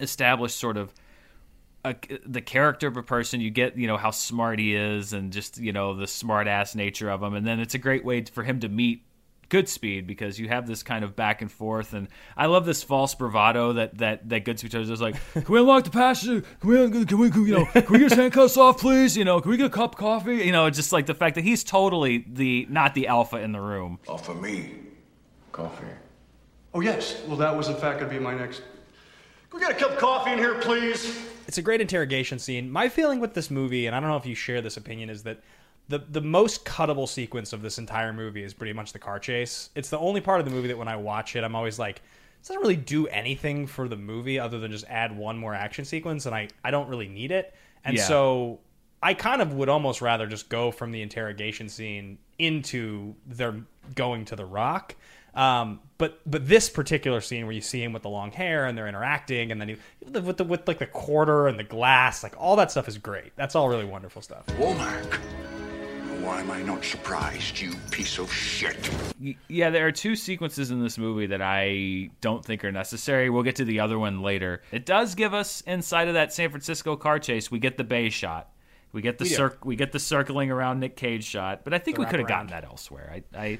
establish 0.00 0.54
sort 0.54 0.76
of 0.76 0.92
a, 1.84 1.94
the 2.26 2.40
character 2.40 2.86
of 2.86 2.96
a 2.96 3.02
person. 3.02 3.40
You 3.40 3.50
get, 3.50 3.76
you 3.76 3.86
know, 3.86 3.96
how 3.96 4.10
smart 4.10 4.58
he 4.58 4.74
is 4.74 5.12
and 5.12 5.32
just, 5.32 5.58
you 5.58 5.72
know, 5.72 5.94
the 5.96 6.06
smart 6.06 6.46
ass 6.46 6.74
nature 6.74 7.10
of 7.10 7.22
him. 7.22 7.34
And 7.34 7.46
then 7.46 7.60
it's 7.60 7.74
a 7.74 7.78
great 7.78 8.04
way 8.04 8.22
for 8.24 8.42
him 8.42 8.60
to 8.60 8.68
meet 8.68 9.04
Goodspeed 9.50 10.06
because 10.06 10.38
you 10.38 10.48
have 10.48 10.66
this 10.66 10.82
kind 10.82 11.04
of 11.04 11.14
back 11.14 11.42
and 11.42 11.52
forth. 11.52 11.92
And 11.92 12.08
I 12.36 12.46
love 12.46 12.64
this 12.64 12.82
false 12.82 13.14
bravado 13.14 13.74
that, 13.74 13.98
that, 13.98 14.28
that 14.30 14.44
Goodspeed 14.44 14.70
does. 14.70 14.88
It's 14.88 15.00
like, 15.00 15.16
can 15.34 15.44
we 15.46 15.60
unlock 15.60 15.84
the 15.84 15.90
passage? 15.90 16.44
Can 16.60 16.70
we, 16.70 16.76
can 16.76 17.18
we, 17.18 17.30
can 17.30 17.42
we, 17.42 17.50
you 17.50 17.54
know, 17.58 17.66
can 17.72 17.86
we 17.90 17.98
get 17.98 18.10
his 18.10 18.14
handcuffs 18.14 18.56
off, 18.56 18.80
please? 18.80 19.16
You 19.16 19.24
know, 19.24 19.40
can 19.40 19.50
we 19.50 19.56
get 19.56 19.66
a 19.66 19.70
cup 19.70 19.92
of 19.92 19.98
coffee? 19.98 20.36
You 20.36 20.52
know, 20.52 20.70
just 20.70 20.92
like 20.92 21.06
the 21.06 21.14
fact 21.14 21.34
that 21.34 21.44
he's 21.44 21.64
totally 21.64 22.24
the, 22.26 22.66
not 22.70 22.94
the 22.94 23.08
alpha 23.08 23.36
in 23.36 23.52
the 23.52 23.60
room. 23.60 23.98
Oh, 24.08 24.14
Offer 24.14 24.34
me 24.34 24.72
coffee. 25.52 25.84
Oh, 26.74 26.80
yes. 26.80 27.20
Well, 27.26 27.36
that 27.36 27.54
was 27.54 27.68
in 27.68 27.76
fact 27.76 27.98
going 27.98 28.10
to 28.10 28.18
be 28.18 28.24
my 28.24 28.34
next. 28.34 28.62
Can 29.52 29.60
we 29.60 29.66
get 29.66 29.76
a 29.76 29.78
cup 29.78 29.90
of 29.90 29.98
coffee 29.98 30.32
in 30.32 30.38
here, 30.38 30.54
please? 30.54 31.14
it's 31.46 31.58
a 31.58 31.62
great 31.62 31.82
interrogation 31.82 32.38
scene. 32.38 32.70
My 32.70 32.88
feeling 32.88 33.20
with 33.20 33.34
this 33.34 33.50
movie, 33.50 33.86
and 33.86 33.94
I 33.94 34.00
don't 34.00 34.08
know 34.08 34.16
if 34.16 34.24
you 34.24 34.34
share 34.34 34.62
this 34.62 34.78
opinion, 34.78 35.10
is 35.10 35.24
that 35.24 35.42
the 35.88 35.98
the 35.98 36.22
most 36.22 36.64
cuttable 36.64 37.06
sequence 37.06 37.52
of 37.52 37.60
this 37.60 37.76
entire 37.76 38.14
movie 38.14 38.42
is 38.44 38.54
pretty 38.54 38.72
much 38.72 38.94
the 38.94 38.98
car 38.98 39.18
chase. 39.18 39.68
It's 39.74 39.90
the 39.90 39.98
only 39.98 40.22
part 40.22 40.40
of 40.40 40.46
the 40.46 40.52
movie 40.52 40.68
that 40.68 40.78
when 40.78 40.88
I 40.88 40.96
watch 40.96 41.36
it, 41.36 41.44
I'm 41.44 41.54
always 41.54 41.78
like, 41.78 42.00
this 42.40 42.48
doesn't 42.48 42.62
really 42.62 42.76
do 42.76 43.06
anything 43.08 43.66
for 43.66 43.88
the 43.88 43.96
movie 43.96 44.38
other 44.38 44.58
than 44.58 44.70
just 44.70 44.86
add 44.88 45.14
one 45.14 45.36
more 45.36 45.52
action 45.52 45.84
sequence, 45.84 46.24
and 46.24 46.34
I 46.34 46.48
I 46.64 46.70
don't 46.70 46.88
really 46.88 47.08
need 47.08 47.30
it. 47.30 47.52
And 47.84 47.98
Yeah. 47.98 48.04
so 48.04 48.60
I 49.02 49.12
kind 49.12 49.42
of 49.42 49.52
would 49.52 49.68
almost 49.68 50.00
rather 50.00 50.26
just 50.26 50.48
go 50.48 50.70
from 50.70 50.92
the 50.92 51.02
interrogation 51.02 51.68
scene 51.68 52.16
into 52.38 53.16
their 53.26 53.56
going 53.94 54.24
to 54.24 54.34
the 54.36 54.46
rock. 54.46 54.94
Um, 55.34 55.80
but 55.98 56.20
but 56.26 56.46
this 56.46 56.68
particular 56.68 57.20
scene 57.20 57.46
where 57.46 57.54
you 57.54 57.60
see 57.60 57.82
him 57.82 57.92
with 57.92 58.02
the 58.02 58.10
long 58.10 58.32
hair 58.32 58.66
and 58.66 58.76
they're 58.76 58.88
interacting, 58.88 59.50
and 59.52 59.60
then 59.60 59.68
you 59.70 59.78
with 60.10 60.36
the 60.36 60.44
with 60.44 60.66
like 60.68 60.78
the 60.78 60.86
quarter 60.86 61.48
and 61.48 61.58
the 61.58 61.64
glass, 61.64 62.22
like 62.22 62.34
all 62.38 62.56
that 62.56 62.70
stuff 62.70 62.88
is 62.88 62.98
great. 62.98 63.32
That's 63.36 63.54
all 63.54 63.68
really 63.68 63.84
wonderful 63.84 64.20
stuff. 64.22 64.44
Womack. 64.58 65.18
Why 66.22 66.40
am 66.40 66.52
I 66.52 66.62
not 66.62 66.84
surprised, 66.84 67.58
you 67.60 67.72
piece 67.90 68.18
of 68.18 68.32
shit? 68.32 68.88
Yeah, 69.48 69.70
there 69.70 69.88
are 69.88 69.92
two 69.92 70.14
sequences 70.14 70.70
in 70.70 70.80
this 70.80 70.96
movie 70.96 71.26
that 71.26 71.42
I 71.42 72.10
don't 72.20 72.44
think 72.44 72.64
are 72.64 72.70
necessary. 72.70 73.28
We'll 73.28 73.42
get 73.42 73.56
to 73.56 73.64
the 73.64 73.80
other 73.80 73.98
one 73.98 74.22
later. 74.22 74.62
It 74.70 74.86
does 74.86 75.16
give 75.16 75.34
us 75.34 75.62
inside 75.62 76.06
of 76.06 76.14
that 76.14 76.32
San 76.32 76.50
Francisco 76.50 76.94
car 76.94 77.18
chase. 77.18 77.50
We 77.50 77.58
get 77.58 77.76
the 77.76 77.82
bay 77.82 78.08
shot. 78.08 78.50
We 78.92 79.02
get 79.02 79.18
the 79.18 79.24
We 79.24 79.30
cir- 79.30 79.58
we 79.64 79.74
get 79.74 79.90
the 79.90 79.98
circling 79.98 80.52
around 80.52 80.78
Nick 80.78 80.94
Cage 80.96 81.24
shot. 81.24 81.62
But 81.64 81.74
I 81.74 81.78
think 81.78 81.96
The 81.96 82.02
we 82.04 82.06
could 82.06 82.20
have 82.20 82.28
gotten 82.28 82.48
that 82.48 82.64
elsewhere. 82.64 83.22
I, 83.34 83.36
I 83.36 83.58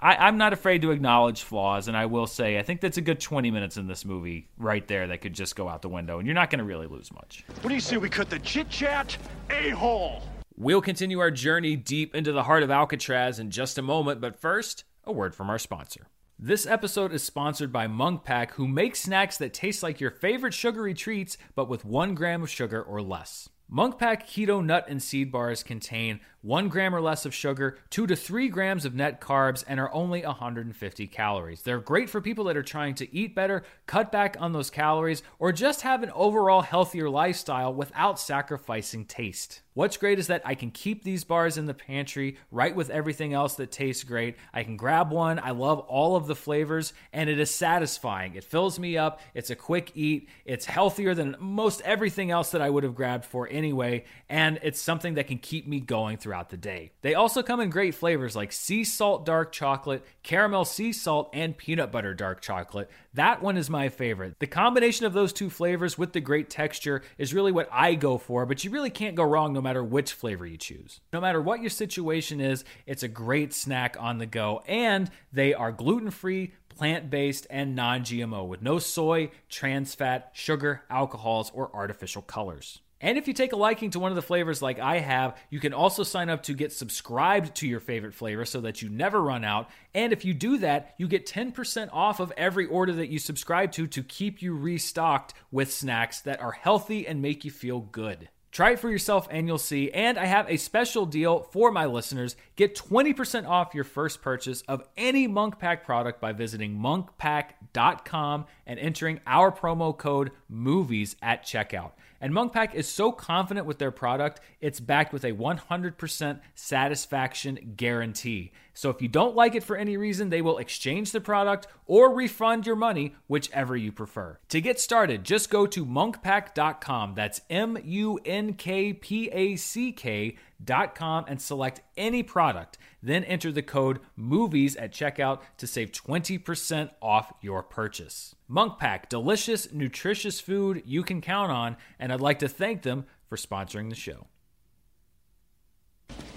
I 0.00 0.16
I'm 0.16 0.38
not 0.38 0.52
afraid 0.52 0.82
to 0.82 0.90
acknowledge 0.90 1.42
flaws, 1.42 1.88
and 1.88 1.96
I 1.96 2.06
will 2.06 2.26
say 2.26 2.58
I 2.58 2.62
think 2.62 2.80
that's 2.80 2.96
a 2.96 3.02
good 3.02 3.20
20 3.20 3.50
minutes 3.50 3.76
in 3.76 3.86
this 3.86 4.04
movie 4.04 4.48
right 4.58 4.86
there 4.86 5.06
that 5.08 5.20
could 5.20 5.34
just 5.34 5.56
go 5.56 5.68
out 5.68 5.82
the 5.82 5.88
window, 5.88 6.18
and 6.18 6.26
you're 6.26 6.34
not 6.34 6.50
going 6.50 6.58
to 6.58 6.64
really 6.64 6.86
lose 6.86 7.12
much. 7.12 7.44
What 7.62 7.68
do 7.68 7.74
you 7.74 7.80
say 7.80 7.96
we 7.96 8.08
cut 8.08 8.30
the 8.30 8.38
chit 8.38 8.70
chat? 8.70 9.16
A 9.50 9.70
hole. 9.70 10.22
We'll 10.56 10.82
continue 10.82 11.20
our 11.20 11.30
journey 11.30 11.76
deep 11.76 12.14
into 12.14 12.32
the 12.32 12.42
heart 12.42 12.62
of 12.62 12.70
Alcatraz 12.70 13.38
in 13.38 13.50
just 13.50 13.78
a 13.78 13.82
moment, 13.82 14.20
but 14.20 14.40
first, 14.40 14.84
a 15.04 15.12
word 15.12 15.34
from 15.34 15.48
our 15.48 15.58
sponsor. 15.58 16.08
This 16.38 16.66
episode 16.66 17.12
is 17.12 17.22
sponsored 17.22 17.72
by 17.72 17.86
Munk 17.86 18.24
Pack, 18.24 18.54
who 18.54 18.66
makes 18.66 19.00
snacks 19.00 19.36
that 19.38 19.52
taste 19.52 19.82
like 19.82 20.00
your 20.00 20.10
favorite 20.10 20.54
sugary 20.54 20.94
treats, 20.94 21.36
but 21.54 21.68
with 21.68 21.84
one 21.84 22.14
gram 22.14 22.42
of 22.42 22.50
sugar 22.50 22.82
or 22.82 23.02
less. 23.02 23.48
Munk 23.68 23.98
Pack 23.98 24.26
Keto 24.26 24.64
Nut 24.64 24.84
and 24.88 25.02
Seed 25.02 25.30
Bars 25.30 25.62
contain 25.62 26.20
one 26.42 26.68
gram 26.68 26.94
or 26.94 27.00
less 27.00 27.26
of 27.26 27.34
sugar, 27.34 27.78
two 27.90 28.06
to 28.06 28.16
three 28.16 28.48
grams 28.48 28.84
of 28.84 28.94
net 28.94 29.20
carbs, 29.20 29.64
and 29.66 29.78
are 29.78 29.92
only 29.92 30.24
150 30.24 31.06
calories. 31.08 31.62
They're 31.62 31.78
great 31.78 32.08
for 32.08 32.20
people 32.20 32.44
that 32.44 32.56
are 32.56 32.62
trying 32.62 32.94
to 32.96 33.14
eat 33.14 33.34
better, 33.34 33.62
cut 33.86 34.10
back 34.10 34.36
on 34.40 34.52
those 34.52 34.70
calories, 34.70 35.22
or 35.38 35.52
just 35.52 35.82
have 35.82 36.02
an 36.02 36.10
overall 36.14 36.62
healthier 36.62 37.10
lifestyle 37.10 37.72
without 37.74 38.18
sacrificing 38.18 39.04
taste. 39.04 39.60
What's 39.74 39.96
great 39.96 40.18
is 40.18 40.26
that 40.26 40.42
I 40.44 40.56
can 40.56 40.72
keep 40.72 41.04
these 41.04 41.22
bars 41.22 41.56
in 41.56 41.66
the 41.66 41.74
pantry 41.74 42.36
right 42.50 42.74
with 42.74 42.90
everything 42.90 43.32
else 43.32 43.54
that 43.54 43.70
tastes 43.70 44.02
great. 44.02 44.36
I 44.52 44.64
can 44.64 44.76
grab 44.76 45.12
one. 45.12 45.38
I 45.38 45.52
love 45.52 45.78
all 45.78 46.16
of 46.16 46.26
the 46.26 46.34
flavors 46.34 46.92
and 47.12 47.30
it 47.30 47.38
is 47.38 47.52
satisfying. 47.52 48.34
It 48.34 48.42
fills 48.42 48.80
me 48.80 48.98
up. 48.98 49.20
It's 49.32 49.48
a 49.48 49.54
quick 49.54 49.92
eat. 49.94 50.28
It's 50.44 50.66
healthier 50.66 51.14
than 51.14 51.36
most 51.38 51.82
everything 51.82 52.32
else 52.32 52.50
that 52.50 52.60
I 52.60 52.68
would 52.68 52.82
have 52.82 52.96
grabbed 52.96 53.24
for 53.24 53.48
anyway. 53.48 54.04
And 54.28 54.58
it's 54.62 54.80
something 54.80 55.14
that 55.14 55.28
can 55.28 55.38
keep 55.38 55.68
me 55.68 55.78
going 55.78 56.16
throughout 56.30 56.50
the 56.50 56.56
day. 56.56 56.92
They 57.02 57.14
also 57.14 57.42
come 57.42 57.58
in 57.58 57.70
great 57.70 57.92
flavors 57.92 58.36
like 58.36 58.52
sea 58.52 58.84
salt 58.84 59.26
dark 59.26 59.50
chocolate, 59.50 60.04
caramel 60.22 60.64
sea 60.64 60.92
salt, 60.92 61.28
and 61.32 61.56
peanut 61.56 61.90
butter 61.90 62.14
dark 62.14 62.40
chocolate. 62.40 62.88
That 63.14 63.42
one 63.42 63.56
is 63.56 63.68
my 63.68 63.88
favorite. 63.88 64.38
The 64.38 64.46
combination 64.46 65.06
of 65.06 65.12
those 65.12 65.32
two 65.32 65.50
flavors 65.50 65.98
with 65.98 66.12
the 66.12 66.20
great 66.20 66.48
texture 66.48 67.02
is 67.18 67.34
really 67.34 67.50
what 67.50 67.68
I 67.72 67.96
go 67.96 68.16
for, 68.16 68.46
but 68.46 68.62
you 68.62 68.70
really 68.70 68.90
can't 68.90 69.16
go 69.16 69.24
wrong 69.24 69.52
no 69.52 69.60
matter 69.60 69.82
which 69.82 70.12
flavor 70.12 70.46
you 70.46 70.56
choose. 70.56 71.00
No 71.12 71.20
matter 71.20 71.42
what 71.42 71.62
your 71.62 71.70
situation 71.70 72.40
is, 72.40 72.64
it's 72.86 73.02
a 73.02 73.08
great 73.08 73.52
snack 73.52 73.96
on 73.98 74.18
the 74.18 74.26
go, 74.26 74.62
and 74.68 75.10
they 75.32 75.52
are 75.52 75.72
gluten 75.72 76.12
free, 76.12 76.52
plant 76.68 77.10
based, 77.10 77.48
and 77.50 77.74
non 77.74 78.02
GMO 78.02 78.46
with 78.46 78.62
no 78.62 78.78
soy, 78.78 79.32
trans 79.48 79.96
fat, 79.96 80.30
sugar, 80.32 80.84
alcohols, 80.88 81.50
or 81.52 81.74
artificial 81.74 82.22
colors. 82.22 82.82
And 83.00 83.16
if 83.16 83.26
you 83.26 83.34
take 83.34 83.52
a 83.52 83.56
liking 83.56 83.90
to 83.90 83.98
one 83.98 84.12
of 84.12 84.16
the 84.16 84.22
flavors 84.22 84.60
like 84.60 84.78
I 84.78 84.98
have, 84.98 85.38
you 85.48 85.58
can 85.58 85.72
also 85.72 86.02
sign 86.02 86.28
up 86.28 86.42
to 86.44 86.54
get 86.54 86.72
subscribed 86.72 87.54
to 87.56 87.66
your 87.66 87.80
favorite 87.80 88.14
flavor 88.14 88.44
so 88.44 88.60
that 88.60 88.82
you 88.82 88.90
never 88.90 89.22
run 89.22 89.44
out. 89.44 89.70
And 89.94 90.12
if 90.12 90.24
you 90.24 90.34
do 90.34 90.58
that, 90.58 90.94
you 90.98 91.08
get 91.08 91.26
10% 91.26 91.88
off 91.92 92.20
of 92.20 92.32
every 92.36 92.66
order 92.66 92.92
that 92.92 93.08
you 93.08 93.18
subscribe 93.18 93.72
to 93.72 93.86
to 93.86 94.02
keep 94.02 94.42
you 94.42 94.54
restocked 94.54 95.32
with 95.50 95.72
snacks 95.72 96.20
that 96.20 96.40
are 96.40 96.52
healthy 96.52 97.06
and 97.06 97.22
make 97.22 97.44
you 97.44 97.50
feel 97.50 97.80
good. 97.80 98.28
Try 98.52 98.72
it 98.72 98.80
for 98.80 98.90
yourself 98.90 99.28
and 99.30 99.46
you'll 99.46 99.58
see. 99.58 99.90
And 99.92 100.18
I 100.18 100.26
have 100.26 100.50
a 100.50 100.56
special 100.56 101.06
deal 101.06 101.44
for 101.52 101.70
my 101.70 101.86
listeners. 101.86 102.34
Get 102.56 102.74
20% 102.74 103.48
off 103.48 103.74
your 103.74 103.84
first 103.84 104.22
purchase 104.22 104.62
of 104.62 104.82
any 104.96 105.28
Munk 105.28 105.58
Pack 105.58 105.84
product 105.84 106.20
by 106.20 106.32
visiting 106.32 106.76
munkpack.com 106.76 108.46
and 108.66 108.78
entering 108.80 109.20
our 109.26 109.52
promo 109.52 109.96
code 109.96 110.32
MOVIES 110.50 111.14
at 111.22 111.44
checkout. 111.44 111.92
And 112.20 112.34
Munk 112.34 112.52
Pack 112.52 112.74
is 112.74 112.86
so 112.86 113.12
confident 113.12 113.66
with 113.66 113.78
their 113.78 113.90
product, 113.90 114.40
it's 114.60 114.78
backed 114.78 115.12
with 115.12 115.24
a 115.24 115.32
100% 115.32 116.40
satisfaction 116.54 117.74
guarantee. 117.76 118.52
So 118.74 118.90
if 118.90 119.02
you 119.02 119.08
don't 119.08 119.36
like 119.36 119.54
it 119.54 119.64
for 119.64 119.76
any 119.76 119.96
reason, 119.96 120.30
they 120.30 120.42
will 120.42 120.58
exchange 120.58 121.12
the 121.12 121.20
product 121.20 121.66
or 121.86 122.14
refund 122.14 122.66
your 122.66 122.76
money, 122.76 123.14
whichever 123.26 123.76
you 123.76 123.92
prefer. 123.92 124.38
To 124.48 124.60
get 124.60 124.80
started, 124.80 125.24
just 125.24 125.50
go 125.50 125.66
to 125.66 125.84
munkpack.com. 125.84 127.14
That's 127.14 127.40
M 127.50 127.78
U 127.82 128.20
N 128.24 128.54
K 128.54 128.92
P 128.92 129.28
A 129.30 129.56
C 129.56 129.92
K 129.92 130.36
munkpack.com 130.60 131.24
and 131.28 131.40
select 131.40 131.80
any 131.96 132.22
product. 132.22 132.78
Then 133.02 133.24
enter 133.24 133.52
the 133.52 133.62
code 133.62 134.00
MOVIES 134.18 134.76
at 134.78 134.92
checkout 134.92 135.40
to 135.58 135.66
save 135.66 135.92
20% 135.92 136.90
off 137.00 137.32
your 137.40 137.62
purchase. 137.62 138.34
Munk 138.48 138.78
Pack, 138.78 139.08
delicious, 139.08 139.72
nutritious 139.72 140.40
food 140.40 140.82
you 140.84 141.02
can 141.02 141.20
count 141.20 141.50
on, 141.50 141.76
and 141.98 142.12
I'd 142.12 142.20
like 142.20 142.40
to 142.40 142.48
thank 142.48 142.82
them 142.82 143.06
for 143.28 143.36
sponsoring 143.36 143.88
the 143.88 143.96
show. 143.96 144.26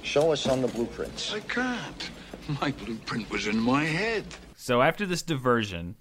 Show 0.02 0.32
us 0.32 0.48
on 0.48 0.62
the 0.62 0.68
blueprints. 0.68 1.34
I 1.34 1.40
can't. 1.42 2.10
My 2.62 2.72
blueprint 2.72 3.30
was 3.30 3.48
in 3.48 3.58
my 3.58 3.84
head. 3.84 4.26
So 4.56 4.82
after 4.82 5.06
this 5.06 5.22
diversion, 5.22 5.96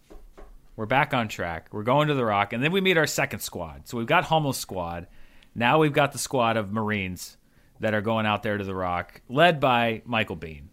we're 0.77 0.87
back 0.87 1.15
on 1.15 1.29
track. 1.29 1.69
We're 1.73 1.83
going 1.83 2.09
to 2.09 2.15
the 2.15 2.25
Rock, 2.25 2.53
and 2.53 2.63
then 2.63 2.73
we 2.73 2.81
meet 2.81 2.97
our 2.97 3.07
second 3.07 3.41
squad. 3.41 3.89
So 3.89 3.97
we've 3.99 4.07
got 4.07 4.25
Hummel's 4.25 4.59
squad. 4.59 5.07
Now 5.55 5.79
we've 5.79 5.93
got 5.93 6.13
the 6.13 6.19
squad 6.19 6.57
of 6.57 6.73
Marines 6.73 7.37
that 7.81 7.95
are 7.95 8.01
going 8.01 8.27
out 8.27 8.43
there 8.43 8.59
to 8.59 8.65
the 8.65 8.75
Rock, 8.75 9.21
led 9.29 9.61
by 9.61 10.03
Michael 10.05 10.37
Biehn, 10.37 10.69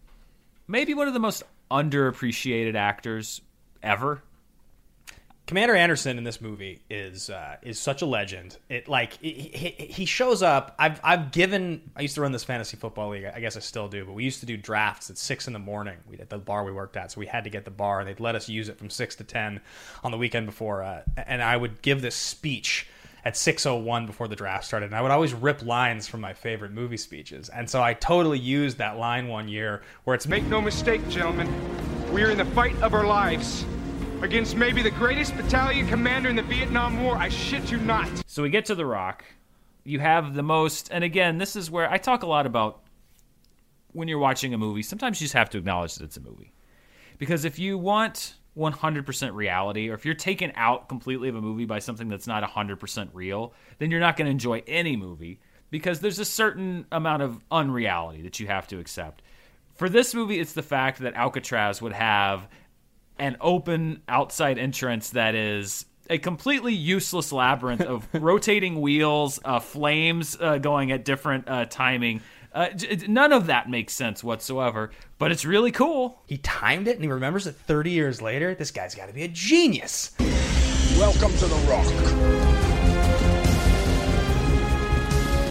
Maybe 0.70 0.94
one 0.94 1.08
of 1.08 1.14
the 1.14 1.20
most 1.20 1.42
underappreciated 1.68 2.76
actors 2.76 3.40
ever. 3.82 4.22
Commander 5.50 5.74
Anderson 5.74 6.16
in 6.16 6.22
this 6.22 6.40
movie 6.40 6.80
is 6.88 7.28
uh, 7.28 7.56
is 7.60 7.76
such 7.76 8.02
a 8.02 8.06
legend. 8.06 8.56
It 8.68 8.86
like 8.86 9.14
he, 9.14 9.32
he, 9.90 10.04
shows 10.04 10.44
up. 10.44 10.76
I've 10.78 11.00
I've 11.02 11.32
given. 11.32 11.90
I 11.96 12.02
used 12.02 12.14
to 12.14 12.20
run 12.20 12.30
this 12.30 12.44
fantasy 12.44 12.76
football 12.76 13.08
league. 13.08 13.24
I 13.24 13.40
guess 13.40 13.56
I 13.56 13.58
still 13.58 13.88
do. 13.88 14.04
But 14.04 14.12
we 14.12 14.22
used 14.22 14.38
to 14.38 14.46
do 14.46 14.56
drafts 14.56 15.10
at 15.10 15.18
six 15.18 15.48
in 15.48 15.52
the 15.52 15.58
morning. 15.58 15.96
We 16.08 16.18
at 16.18 16.30
the 16.30 16.38
bar 16.38 16.62
we 16.62 16.70
worked 16.70 16.96
at, 16.96 17.10
so 17.10 17.18
we 17.18 17.26
had 17.26 17.42
to 17.42 17.50
get 17.50 17.64
the 17.64 17.72
bar, 17.72 17.98
and 17.98 18.08
they'd 18.08 18.20
let 18.20 18.36
us 18.36 18.48
use 18.48 18.68
it 18.68 18.78
from 18.78 18.90
six 18.90 19.16
to 19.16 19.24
ten 19.24 19.60
on 20.04 20.12
the 20.12 20.18
weekend 20.18 20.46
before. 20.46 20.84
Uh, 20.84 21.02
and 21.16 21.42
I 21.42 21.56
would 21.56 21.82
give 21.82 22.00
this 22.00 22.14
speech 22.14 22.86
at 23.24 23.36
601 23.36 24.06
before 24.06 24.28
the 24.28 24.36
draft 24.36 24.64
started 24.64 24.86
and 24.86 24.94
i 24.94 25.02
would 25.02 25.10
always 25.10 25.34
rip 25.34 25.62
lines 25.62 26.08
from 26.08 26.22
my 26.22 26.32
favorite 26.32 26.72
movie 26.72 26.96
speeches 26.96 27.50
and 27.50 27.68
so 27.68 27.82
i 27.82 27.92
totally 27.92 28.38
used 28.38 28.78
that 28.78 28.96
line 28.96 29.28
one 29.28 29.46
year 29.46 29.82
where 30.04 30.14
it's 30.14 30.26
make 30.26 30.42
no 30.44 30.58
mistake 30.58 31.06
gentlemen 31.10 31.46
we 32.14 32.22
are 32.22 32.30
in 32.30 32.38
the 32.38 32.46
fight 32.46 32.74
of 32.80 32.94
our 32.94 33.04
lives 33.04 33.66
against 34.22 34.56
maybe 34.56 34.82
the 34.82 34.90
greatest 34.90 35.36
battalion 35.36 35.86
commander 35.86 36.28
in 36.28 36.36
the 36.36 36.42
vietnam 36.42 37.02
war 37.02 37.16
i 37.16 37.28
shit 37.28 37.70
you 37.70 37.78
not 37.78 38.08
So 38.26 38.42
we 38.42 38.50
get 38.50 38.66
to 38.66 38.74
the 38.74 38.86
Rock. 38.86 39.24
You 39.82 39.98
have 39.98 40.34
the 40.34 40.42
most, 40.42 40.88
and 40.92 41.02
again, 41.02 41.38
this 41.38 41.56
is 41.56 41.70
where 41.70 41.90
I 41.90 41.96
talk 41.98 42.22
a 42.22 42.26
lot 42.26 42.46
about 42.46 42.80
when 43.92 44.08
you're 44.08 44.18
watching 44.18 44.54
a 44.54 44.58
movie. 44.58 44.82
Sometimes 44.82 45.20
you 45.20 45.24
just 45.24 45.34
have 45.34 45.50
to 45.50 45.58
acknowledge 45.58 45.94
that 45.96 46.04
it's 46.04 46.16
a 46.16 46.20
movie, 46.20 46.52
because 47.18 47.44
if 47.44 47.58
you 47.58 47.76
want 47.78 48.34
100% 48.56 49.34
reality, 49.34 49.88
or 49.88 49.94
if 49.94 50.04
you're 50.04 50.14
taken 50.14 50.52
out 50.54 50.88
completely 50.88 51.28
of 51.28 51.34
a 51.34 51.40
movie 51.40 51.64
by 51.64 51.78
something 51.78 52.08
that's 52.08 52.26
not 52.26 52.42
100% 52.42 53.08
real, 53.12 53.52
then 53.78 53.90
you're 53.90 54.00
not 54.00 54.16
going 54.16 54.26
to 54.26 54.30
enjoy 54.30 54.62
any 54.66 54.96
movie 54.96 55.40
because 55.70 56.00
there's 56.00 56.18
a 56.18 56.24
certain 56.24 56.84
amount 56.92 57.22
of 57.22 57.42
unreality 57.50 58.22
that 58.22 58.38
you 58.38 58.46
have 58.46 58.68
to 58.68 58.78
accept. 58.78 59.22
For 59.74 59.88
this 59.88 60.14
movie, 60.14 60.38
it's 60.38 60.52
the 60.52 60.62
fact 60.62 61.00
that 61.00 61.14
Alcatraz 61.14 61.80
would 61.80 61.94
have 61.94 62.48
an 63.20 63.36
open 63.40 64.02
outside 64.08 64.58
entrance 64.58 65.10
that 65.10 65.34
is 65.34 65.84
a 66.08 66.18
completely 66.18 66.74
useless 66.74 67.30
labyrinth 67.30 67.82
of 67.82 68.08
rotating 68.14 68.80
wheels, 68.80 69.38
uh, 69.44 69.60
flames 69.60 70.36
uh, 70.40 70.58
going 70.58 70.90
at 70.90 71.04
different 71.04 71.48
uh, 71.48 71.66
timing. 71.66 72.22
Uh, 72.52 72.70
j- 72.70 73.06
none 73.06 73.32
of 73.32 73.46
that 73.46 73.70
makes 73.70 73.92
sense 73.92 74.24
whatsoever, 74.24 74.90
but 75.18 75.30
it's 75.30 75.44
really 75.44 75.70
cool. 75.70 76.20
He 76.26 76.38
timed 76.38 76.88
it 76.88 76.96
and 76.96 77.04
he 77.04 77.10
remembers 77.10 77.46
it 77.46 77.54
30 77.54 77.90
years 77.90 78.20
later. 78.20 78.54
This 78.54 78.72
guy's 78.72 78.94
got 78.94 79.06
to 79.06 79.14
be 79.14 79.22
a 79.22 79.28
genius. 79.28 80.12
Welcome 80.98 81.32
to 81.36 81.46
the 81.46 81.56
Rock. 81.68 82.49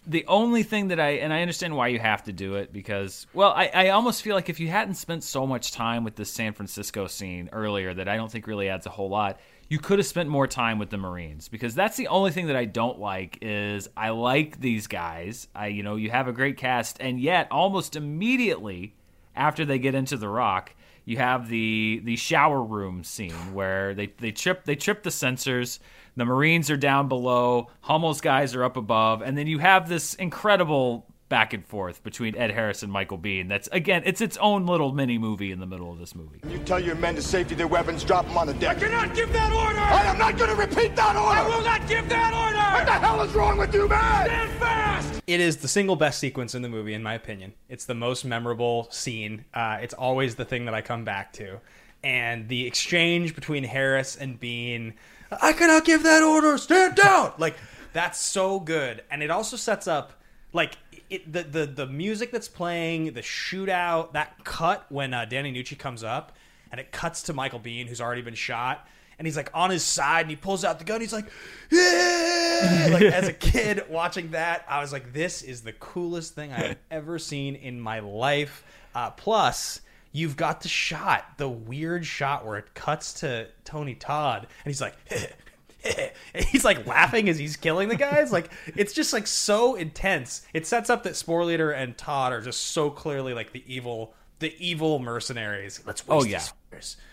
The 0.09 0.25
only 0.27 0.63
thing 0.63 0.87
that 0.87 0.99
I 0.99 1.11
and 1.11 1.31
I 1.31 1.41
understand 1.41 1.75
why 1.75 1.89
you 1.89 1.99
have 1.99 2.23
to 2.23 2.33
do 2.33 2.55
it 2.55 2.73
because 2.73 3.27
well 3.33 3.53
I, 3.55 3.69
I 3.73 3.89
almost 3.89 4.23
feel 4.23 4.35
like 4.35 4.49
if 4.49 4.59
you 4.59 4.67
hadn't 4.67 4.95
spent 4.95 5.23
so 5.23 5.45
much 5.45 5.71
time 5.71 6.03
with 6.03 6.15
the 6.15 6.25
San 6.25 6.53
Francisco 6.53 7.05
scene 7.07 7.49
earlier 7.53 7.93
that 7.93 8.09
I 8.09 8.17
don't 8.17 8.31
think 8.31 8.47
really 8.47 8.69
adds 8.69 8.87
a 8.87 8.89
whole 8.89 9.09
lot 9.09 9.39
you 9.69 9.77
could 9.77 9.99
have 9.99 10.07
spent 10.07 10.27
more 10.27 10.47
time 10.47 10.79
with 10.79 10.89
the 10.89 10.97
Marines 10.97 11.47
because 11.47 11.75
that's 11.75 11.95
the 11.95 12.07
only 12.07 12.31
thing 12.31 12.47
that 12.47 12.55
I 12.55 12.65
don't 12.65 12.99
like 12.99 13.37
is 13.43 13.87
I 13.95 14.09
like 14.09 14.59
these 14.59 14.87
guys. 14.87 15.47
I 15.53 15.67
you 15.67 15.83
know 15.83 15.95
you 15.95 16.09
have 16.09 16.27
a 16.27 16.33
great 16.33 16.57
cast 16.57 16.97
and 16.99 17.19
yet 17.19 17.47
almost 17.51 17.95
immediately 17.95 18.95
after 19.35 19.63
they 19.63 19.77
get 19.77 19.93
into 19.93 20.17
the 20.17 20.27
rock 20.27 20.73
you 21.09 21.17
have 21.17 21.49
the 21.49 22.01
the 22.03 22.15
shower 22.15 22.61
room 22.61 23.03
scene 23.03 23.53
where 23.53 23.95
they 23.95 24.07
they 24.17 24.31
trip 24.31 24.63
they 24.65 24.75
trip 24.75 25.01
the 25.01 25.09
sensors 25.09 25.79
the 26.15 26.25
marines 26.25 26.69
are 26.69 26.77
down 26.77 27.07
below 27.07 27.67
hummel's 27.81 28.21
guys 28.21 28.53
are 28.53 28.63
up 28.63 28.77
above 28.77 29.21
and 29.21 29.37
then 29.37 29.47
you 29.47 29.57
have 29.57 29.89
this 29.89 30.13
incredible 30.15 31.07
back 31.29 31.53
and 31.53 31.65
forth 31.65 32.03
between 32.03 32.35
ed 32.35 32.51
harris 32.51 32.83
and 32.83 32.91
michael 32.91 33.17
biehn 33.17 33.47
that's 33.47 33.69
again 33.71 34.01
it's 34.05 34.19
its 34.19 34.35
own 34.37 34.65
little 34.65 34.91
mini 34.91 35.17
movie 35.17 35.51
in 35.51 35.59
the 35.59 35.65
middle 35.65 35.91
of 35.91 35.99
this 35.99 36.15
movie 36.15 36.41
You 36.49 36.57
tell 36.59 36.79
your 36.79 36.95
men 36.95 37.15
to 37.15 37.21
safety 37.21 37.55
their 37.55 37.67
weapons, 37.67 38.03
drop 38.03 38.25
them 38.25 38.37
on 38.37 38.47
the 38.47 38.53
deck. 38.55 38.77
I 38.77 38.79
cannot 38.79 39.15
give 39.15 39.31
that 39.33 39.51
order! 39.53 39.79
I 39.79 40.03
am 40.03 40.17
not 40.17 40.37
going 40.37 40.49
to 40.49 40.55
repeat 40.55 40.95
that 40.95 41.15
order! 41.15 41.39
I 41.39 41.47
will 41.47 41.63
not 41.63 41.87
give 41.87 42.09
that 42.09 42.33
order! 42.33 42.57
What 42.57 42.85
the 42.85 43.05
hell 43.05 43.21
is 43.21 43.33
wrong 43.33 43.57
with 43.57 43.73
you, 43.73 43.87
man? 43.87 44.25
Stand 44.25 44.51
fast! 44.59 45.21
It 45.27 45.39
is 45.39 45.57
the 45.57 45.67
single 45.67 45.95
best 45.95 46.19
sequence 46.19 46.55
in 46.55 46.61
the 46.61 46.69
movie, 46.69 46.93
in 46.93 47.03
my 47.03 47.13
opinion. 47.13 47.53
It's 47.67 47.85
the 47.85 47.93
most 47.93 48.25
memorable 48.25 48.87
scene. 48.89 49.45
Uh, 49.53 49.77
it's 49.81 49.93
always 49.93 50.35
the 50.35 50.45
thing 50.45 50.65
that 50.65 50.73
I 50.73 50.81
come 50.81 51.03
back 51.05 51.33
to. 51.33 51.59
And 52.03 52.47
the 52.47 52.65
exchange 52.65 53.35
between 53.35 53.63
Harris 53.63 54.15
and 54.15 54.39
Biehn, 54.39 54.93
I 55.41 55.53
cannot 55.53 55.85
give 55.85 56.03
that 56.03 56.23
order, 56.23 56.57
stand 56.57 56.95
down! 56.95 57.33
Like, 57.37 57.55
that's 57.93 58.19
so 58.19 58.59
good. 58.59 59.03
And 59.11 59.21
it 59.21 59.29
also 59.29 59.57
sets 59.57 59.87
up, 59.87 60.13
like, 60.53 60.77
it, 61.09 61.31
the, 61.31 61.43
the, 61.43 61.65
the 61.65 61.87
music 61.87 62.31
that's 62.31 62.47
playing, 62.47 63.13
the 63.13 63.21
shootout, 63.21 64.13
that 64.13 64.43
cut 64.43 64.85
when 64.89 65.13
uh, 65.13 65.25
Danny 65.25 65.51
Nucci 65.53 65.77
comes 65.77 66.03
up, 66.03 66.35
and 66.71 66.79
it 66.79 66.91
cuts 66.91 67.23
to 67.23 67.33
Michael 67.33 67.59
Biehn, 67.59 67.87
who's 67.87 68.01
already 68.01 68.21
been 68.21 68.35
shot. 68.35 68.87
And 69.17 69.27
he's 69.27 69.35
like 69.35 69.49
on 69.53 69.69
his 69.69 69.83
side, 69.83 70.21
and 70.21 70.29
he 70.29 70.37
pulls 70.37 70.63
out 70.63 70.79
the 70.79 70.85
gun. 70.85 71.01
He's 71.01 71.11
like, 71.11 71.29
"Yeah!" 71.69 72.89
Like 72.93 73.01
as 73.01 73.27
a 73.27 73.33
kid 73.33 73.83
watching 73.89 74.31
that, 74.31 74.63
I 74.69 74.79
was 74.79 74.93
like, 74.93 75.11
"This 75.11 75.41
is 75.41 75.61
the 75.61 75.73
coolest 75.73 76.35
thing 76.35 76.53
I 76.53 76.59
have 76.59 76.77
ever 76.91 77.19
seen 77.19 77.55
in 77.55 77.81
my 77.81 77.99
life." 77.99 78.63
Uh, 78.95 79.11
plus, 79.11 79.81
you've 80.13 80.37
got 80.37 80.61
the 80.61 80.69
shot, 80.69 81.25
the 81.37 81.49
weird 81.49 82.05
shot 82.05 82.45
where 82.45 82.57
it 82.57 82.73
cuts 82.73 83.11
to 83.15 83.49
Tony 83.65 83.95
Todd, 83.95 84.47
and 84.63 84.71
he's 84.71 84.79
like, 84.79 84.95
he's 86.35 86.65
like 86.65 86.85
laughing 86.85 87.29
as 87.29 87.37
he's 87.37 87.55
killing 87.55 87.89
the 87.89 87.95
guys. 87.95 88.31
Like 88.31 88.51
it's 88.75 88.93
just 88.93 89.13
like 89.13 89.27
so 89.27 89.75
intense. 89.75 90.41
It 90.53 90.67
sets 90.67 90.89
up 90.89 91.03
that 91.03 91.13
Sporleder 91.13 91.75
and 91.75 91.97
Todd 91.97 92.33
are 92.33 92.41
just 92.41 92.67
so 92.67 92.89
clearly 92.89 93.33
like 93.33 93.51
the 93.51 93.63
evil, 93.65 94.13
the 94.39 94.53
evil 94.59 94.99
mercenaries. 94.99 95.81
Let's 95.85 96.03
Oh, 96.09 96.23
yeah. 96.23 96.41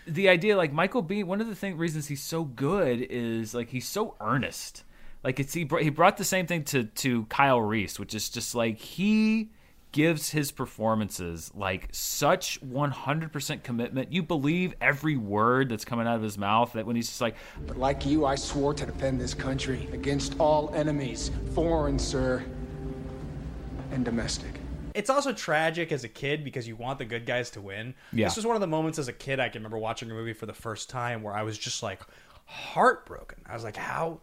the 0.05 0.29
idea 0.29 0.57
like 0.57 0.73
Michael 0.73 1.01
B, 1.01 1.23
one 1.23 1.41
of 1.41 1.47
the 1.47 1.55
thing, 1.55 1.77
reasons 1.77 2.07
he's 2.07 2.21
so 2.23 2.43
good 2.43 3.01
is 3.09 3.53
like 3.53 3.69
he's 3.69 3.87
so 3.87 4.15
earnest. 4.21 4.83
Like 5.23 5.39
it's 5.39 5.53
he 5.53 5.63
brought, 5.63 5.81
he 5.81 5.89
brought 5.89 6.17
the 6.17 6.23
same 6.23 6.45
thing 6.45 6.63
to 6.65 6.83
to 6.85 7.25
Kyle 7.25 7.59
Reese, 7.61 7.99
which 7.99 8.13
is 8.13 8.29
just 8.29 8.53
like 8.55 8.77
he 8.77 9.49
gives 9.91 10.29
his 10.29 10.51
performances 10.51 11.51
like 11.55 11.87
such 11.91 12.61
100% 12.61 13.63
commitment. 13.63 14.11
You 14.11 14.23
believe 14.23 14.73
every 14.81 15.17
word 15.17 15.69
that's 15.69 15.85
coming 15.85 16.07
out 16.07 16.15
of 16.15 16.21
his 16.21 16.37
mouth 16.37 16.73
that 16.73 16.85
when 16.85 16.95
he's 16.95 17.07
just 17.07 17.21
like 17.21 17.35
But 17.65 17.77
like 17.77 18.05
you, 18.05 18.25
I 18.25 18.35
swore 18.35 18.73
to 18.73 18.85
defend 18.85 19.19
this 19.19 19.33
country 19.33 19.87
against 19.93 20.39
all 20.39 20.73
enemies, 20.73 21.31
foreign, 21.53 21.97
sir, 21.97 22.43
and 23.91 24.03
domestic. 24.03 24.59
It's 24.93 25.09
also 25.09 25.31
tragic 25.31 25.91
as 25.91 26.03
a 26.03 26.09
kid 26.09 26.43
because 26.43 26.67
you 26.67 26.75
want 26.75 26.97
the 26.97 27.05
good 27.05 27.25
guys 27.25 27.49
to 27.51 27.61
win. 27.61 27.93
Yeah. 28.11 28.25
This 28.25 28.35
was 28.35 28.45
one 28.45 28.55
of 28.55 28.61
the 28.61 28.67
moments 28.67 28.97
as 28.97 29.07
a 29.07 29.13
kid 29.13 29.39
I 29.39 29.49
can 29.49 29.61
remember 29.61 29.77
watching 29.77 30.09
a 30.09 30.13
movie 30.13 30.33
for 30.33 30.47
the 30.47 30.53
first 30.53 30.89
time 30.89 31.21
where 31.21 31.35
I 31.35 31.43
was 31.43 31.57
just 31.57 31.83
like 31.83 32.01
heartbroken. 32.45 33.39
I 33.45 33.53
was 33.53 33.63
like, 33.63 33.75
how 33.75 34.21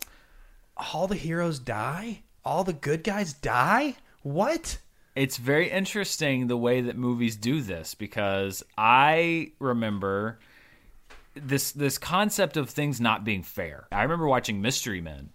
all 0.76 1.06
the 1.06 1.14
heroes 1.14 1.58
die? 1.58 2.22
All 2.44 2.64
the 2.64 2.72
good 2.72 3.04
guys 3.04 3.32
die? 3.32 3.96
What? 4.22 4.78
It's 5.14 5.36
very 5.36 5.70
interesting 5.70 6.48
the 6.48 6.56
way 6.56 6.80
that 6.80 6.96
movies 6.96 7.36
do 7.36 7.60
this 7.60 7.94
because 7.94 8.64
I 8.76 9.52
remember 9.60 10.40
this 11.34 11.72
this 11.72 11.98
concept 11.98 12.56
of 12.56 12.70
things 12.70 13.00
not 13.00 13.24
being 13.24 13.42
fair. 13.42 13.86
I 13.92 14.02
remember 14.02 14.26
watching 14.26 14.60
Mystery 14.60 15.00
Men 15.00 15.30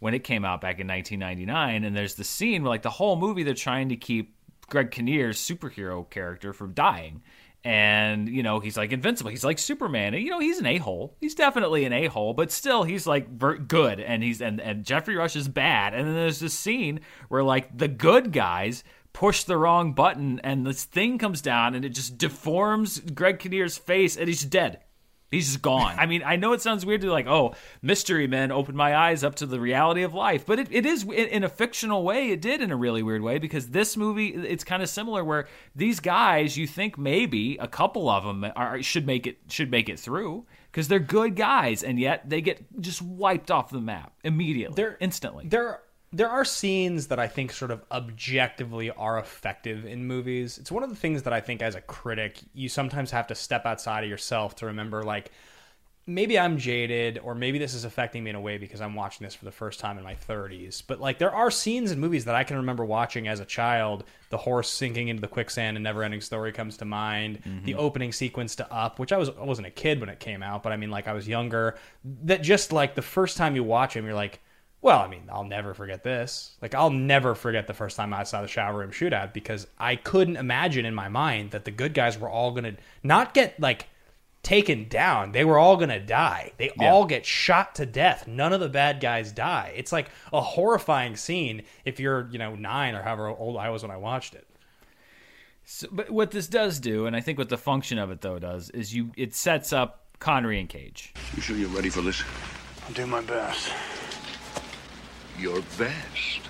when 0.00 0.14
it 0.14 0.24
came 0.24 0.44
out 0.44 0.60
back 0.60 0.80
in 0.80 0.88
1999 0.88 1.84
and 1.84 1.96
there's 1.96 2.14
the 2.16 2.24
scene 2.24 2.62
where 2.62 2.70
like 2.70 2.82
the 2.82 2.90
whole 2.90 3.16
movie 3.16 3.42
they're 3.42 3.54
trying 3.54 3.88
to 3.90 3.96
keep 3.96 4.34
Greg 4.68 4.90
Kinnear's 4.90 5.38
superhero 5.38 6.08
character 6.08 6.52
from 6.52 6.72
dying. 6.72 7.22
And 7.66 8.28
you 8.28 8.42
know 8.42 8.60
he's 8.60 8.76
like 8.76 8.92
invincible. 8.92 9.30
He's 9.30 9.44
like 9.44 9.58
Superman. 9.58 10.12
And, 10.12 10.22
you 10.22 10.30
know 10.30 10.40
he's 10.40 10.58
an 10.58 10.66
a 10.66 10.78
hole. 10.78 11.16
He's 11.20 11.34
definitely 11.34 11.84
an 11.84 11.92
a 11.92 12.06
hole, 12.06 12.34
but 12.34 12.50
still 12.50 12.82
he's 12.82 13.06
like 13.06 13.38
good. 13.38 14.00
And 14.00 14.22
he's 14.22 14.42
and 14.42 14.60
and 14.60 14.84
Geoffrey 14.84 15.16
Rush 15.16 15.36
is 15.36 15.48
bad. 15.48 15.94
And 15.94 16.06
then 16.06 16.14
there's 16.14 16.40
this 16.40 16.52
scene 16.52 17.00
where 17.28 17.42
like 17.42 17.76
the 17.76 17.88
good 17.88 18.32
guys 18.32 18.84
push 19.14 19.44
the 19.44 19.56
wrong 19.56 19.94
button 19.94 20.40
and 20.44 20.66
this 20.66 20.84
thing 20.84 21.16
comes 21.16 21.40
down 21.40 21.74
and 21.74 21.84
it 21.84 21.90
just 21.90 22.18
deforms 22.18 22.98
Greg 22.98 23.38
Kinnear's 23.38 23.78
face 23.78 24.18
and 24.18 24.28
he's 24.28 24.42
dead. 24.42 24.80
He's 25.30 25.46
just 25.46 25.62
gone. 25.62 25.94
I 25.98 26.06
mean, 26.06 26.22
I 26.24 26.36
know 26.36 26.52
it 26.52 26.60
sounds 26.60 26.84
weird 26.84 27.00
to 27.00 27.06
be 27.06 27.12
like, 27.12 27.28
oh, 27.28 27.54
mystery 27.80 28.26
men 28.26 28.50
opened 28.50 28.76
my 28.76 28.94
eyes 28.94 29.22
up 29.24 29.36
to 29.36 29.46
the 29.46 29.60
reality 29.60 30.02
of 30.02 30.14
life, 30.14 30.44
but 30.44 30.58
it, 30.58 30.68
it 30.70 30.84
is 30.84 31.04
in 31.04 31.44
a 31.44 31.48
fictional 31.48 32.02
way. 32.02 32.30
It 32.30 32.42
did 32.42 32.60
in 32.60 32.72
a 32.72 32.76
really 32.76 33.04
weird 33.04 33.22
way 33.22 33.38
because 33.38 33.68
this 33.68 33.96
movie, 33.96 34.28
it's 34.28 34.64
kind 34.64 34.82
of 34.82 34.88
similar 34.88 35.24
where 35.24 35.46
these 35.76 36.00
guys, 36.00 36.56
you 36.56 36.66
think 36.66 36.98
maybe 36.98 37.56
a 37.58 37.68
couple 37.68 38.10
of 38.10 38.24
them 38.24 38.44
are, 38.56 38.82
should 38.82 39.06
make 39.06 39.28
it 39.28 39.38
should 39.48 39.70
make 39.70 39.88
it 39.88 39.98
through 39.98 40.44
because 40.70 40.88
they're 40.88 40.98
good 40.98 41.36
guys, 41.36 41.84
and 41.84 42.00
yet 42.00 42.28
they 42.28 42.40
get 42.40 42.80
just 42.80 43.00
wiped 43.00 43.52
off 43.52 43.70
the 43.70 43.80
map 43.80 44.12
immediately, 44.24 44.74
they're, 44.74 44.96
instantly. 45.00 45.46
There 45.46 45.80
there 46.14 46.30
are 46.30 46.44
scenes 46.44 47.08
that 47.08 47.18
I 47.18 47.26
think 47.26 47.52
sort 47.52 47.72
of 47.72 47.82
objectively 47.90 48.88
are 48.92 49.18
effective 49.18 49.84
in 49.84 50.06
movies. 50.06 50.58
It's 50.58 50.70
one 50.70 50.84
of 50.84 50.90
the 50.90 50.96
things 50.96 51.24
that 51.24 51.32
I 51.32 51.40
think 51.40 51.60
as 51.60 51.74
a 51.74 51.80
critic, 51.80 52.38
you 52.54 52.68
sometimes 52.68 53.10
have 53.10 53.26
to 53.26 53.34
step 53.34 53.66
outside 53.66 54.04
of 54.04 54.10
yourself 54.10 54.54
to 54.56 54.66
remember 54.66 55.02
like 55.02 55.32
maybe 56.06 56.38
I'm 56.38 56.56
jaded 56.56 57.18
or 57.18 57.34
maybe 57.34 57.58
this 57.58 57.74
is 57.74 57.84
affecting 57.84 58.22
me 58.22 58.30
in 58.30 58.36
a 58.36 58.40
way 58.40 58.58
because 58.58 58.80
I'm 58.80 58.94
watching 58.94 59.24
this 59.24 59.34
for 59.34 59.44
the 59.44 59.50
first 59.50 59.80
time 59.80 59.98
in 59.98 60.04
my 60.04 60.14
30s. 60.14 60.84
But 60.86 61.00
like 61.00 61.18
there 61.18 61.34
are 61.34 61.50
scenes 61.50 61.90
in 61.90 61.98
movies 61.98 62.26
that 62.26 62.36
I 62.36 62.44
can 62.44 62.58
remember 62.58 62.84
watching 62.84 63.26
as 63.26 63.40
a 63.40 63.44
child. 63.44 64.04
The 64.30 64.36
horse 64.36 64.70
sinking 64.70 65.08
into 65.08 65.20
the 65.20 65.26
quicksand 65.26 65.76
and 65.76 65.82
never-ending 65.82 66.20
Story 66.20 66.52
comes 66.52 66.76
to 66.76 66.84
mind. 66.84 67.42
Mm-hmm. 67.42 67.64
The 67.64 67.74
opening 67.74 68.12
sequence 68.12 68.54
to 68.56 68.72
Up, 68.72 69.00
which 69.00 69.12
I 69.12 69.16
was 69.16 69.30
I 69.30 69.42
wasn't 69.42 69.66
a 69.66 69.72
kid 69.72 69.98
when 69.98 70.08
it 70.08 70.20
came 70.20 70.44
out, 70.44 70.62
but 70.62 70.70
I 70.70 70.76
mean 70.76 70.92
like 70.92 71.08
I 71.08 71.12
was 71.12 71.26
younger. 71.26 71.76
That 72.22 72.42
just 72.42 72.72
like 72.72 72.94
the 72.94 73.02
first 73.02 73.36
time 73.36 73.56
you 73.56 73.64
watch 73.64 73.96
him, 73.96 74.04
you're 74.04 74.14
like 74.14 74.40
well, 74.84 75.00
I 75.00 75.08
mean, 75.08 75.22
I'll 75.32 75.44
never 75.44 75.72
forget 75.72 76.04
this. 76.04 76.56
Like, 76.60 76.74
I'll 76.74 76.90
never 76.90 77.34
forget 77.34 77.66
the 77.66 77.72
first 77.72 77.96
time 77.96 78.12
I 78.12 78.24
saw 78.24 78.42
the 78.42 78.48
shower 78.48 78.78
room 78.78 78.90
shootout 78.90 79.32
because 79.32 79.66
I 79.78 79.96
couldn't 79.96 80.36
imagine 80.36 80.84
in 80.84 80.94
my 80.94 81.08
mind 81.08 81.52
that 81.52 81.64
the 81.64 81.70
good 81.70 81.94
guys 81.94 82.18
were 82.18 82.28
all 82.28 82.50
going 82.50 82.64
to 82.64 82.76
not 83.02 83.32
get 83.32 83.58
like 83.58 83.86
taken 84.42 84.86
down. 84.90 85.32
They 85.32 85.42
were 85.42 85.56
all 85.56 85.78
going 85.78 85.88
to 85.88 86.00
die. 86.00 86.52
They 86.58 86.70
yeah. 86.78 86.92
all 86.92 87.06
get 87.06 87.24
shot 87.24 87.76
to 87.76 87.86
death. 87.86 88.28
None 88.28 88.52
of 88.52 88.60
the 88.60 88.68
bad 88.68 89.00
guys 89.00 89.32
die. 89.32 89.72
It's 89.74 89.90
like 89.90 90.10
a 90.34 90.42
horrifying 90.42 91.16
scene 91.16 91.62
if 91.86 91.98
you're, 91.98 92.28
you 92.30 92.38
know, 92.38 92.54
nine 92.54 92.94
or 92.94 93.00
however 93.00 93.28
old 93.28 93.56
I 93.56 93.70
was 93.70 93.80
when 93.80 93.90
I 93.90 93.96
watched 93.96 94.34
it. 94.34 94.46
So, 95.64 95.88
but 95.90 96.10
what 96.10 96.30
this 96.30 96.46
does 96.46 96.78
do, 96.78 97.06
and 97.06 97.16
I 97.16 97.22
think 97.22 97.38
what 97.38 97.48
the 97.48 97.56
function 97.56 97.98
of 97.98 98.10
it 98.10 98.20
though 98.20 98.38
does, 98.38 98.68
is 98.68 98.94
you 98.94 99.12
it 99.16 99.34
sets 99.34 99.72
up 99.72 100.04
Connery 100.18 100.60
and 100.60 100.68
Cage. 100.68 101.14
You 101.34 101.40
sure 101.40 101.56
you're 101.56 101.70
ready 101.70 101.88
for 101.88 102.02
this? 102.02 102.22
I'll 102.86 102.92
do 102.92 103.06
my 103.06 103.22
best 103.22 103.72
your 105.38 105.60
best. 105.78 106.40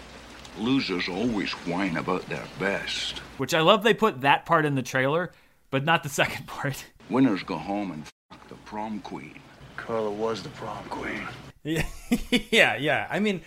Losers 0.58 1.08
always 1.08 1.52
whine 1.66 1.96
about 1.96 2.28
their 2.28 2.44
best. 2.58 3.18
Which 3.38 3.54
I 3.54 3.60
love 3.60 3.82
they 3.82 3.94
put 3.94 4.20
that 4.20 4.46
part 4.46 4.64
in 4.64 4.74
the 4.74 4.82
trailer, 4.82 5.32
but 5.70 5.84
not 5.84 6.02
the 6.02 6.08
second 6.20 6.46
part. 6.46 6.86
Winners 7.10 7.42
go 7.42 7.56
home 7.56 7.90
and 7.90 8.06
fuck 8.30 8.48
the 8.48 8.54
prom 8.56 9.00
queen. 9.00 9.38
Carla 9.76 10.10
was 10.10 10.42
the 10.42 10.48
prom 10.50 10.84
queen. 10.88 11.26
Yeah, 11.62 11.86
yeah, 12.50 12.76
yeah. 12.76 13.06
I 13.10 13.20
mean, 13.20 13.42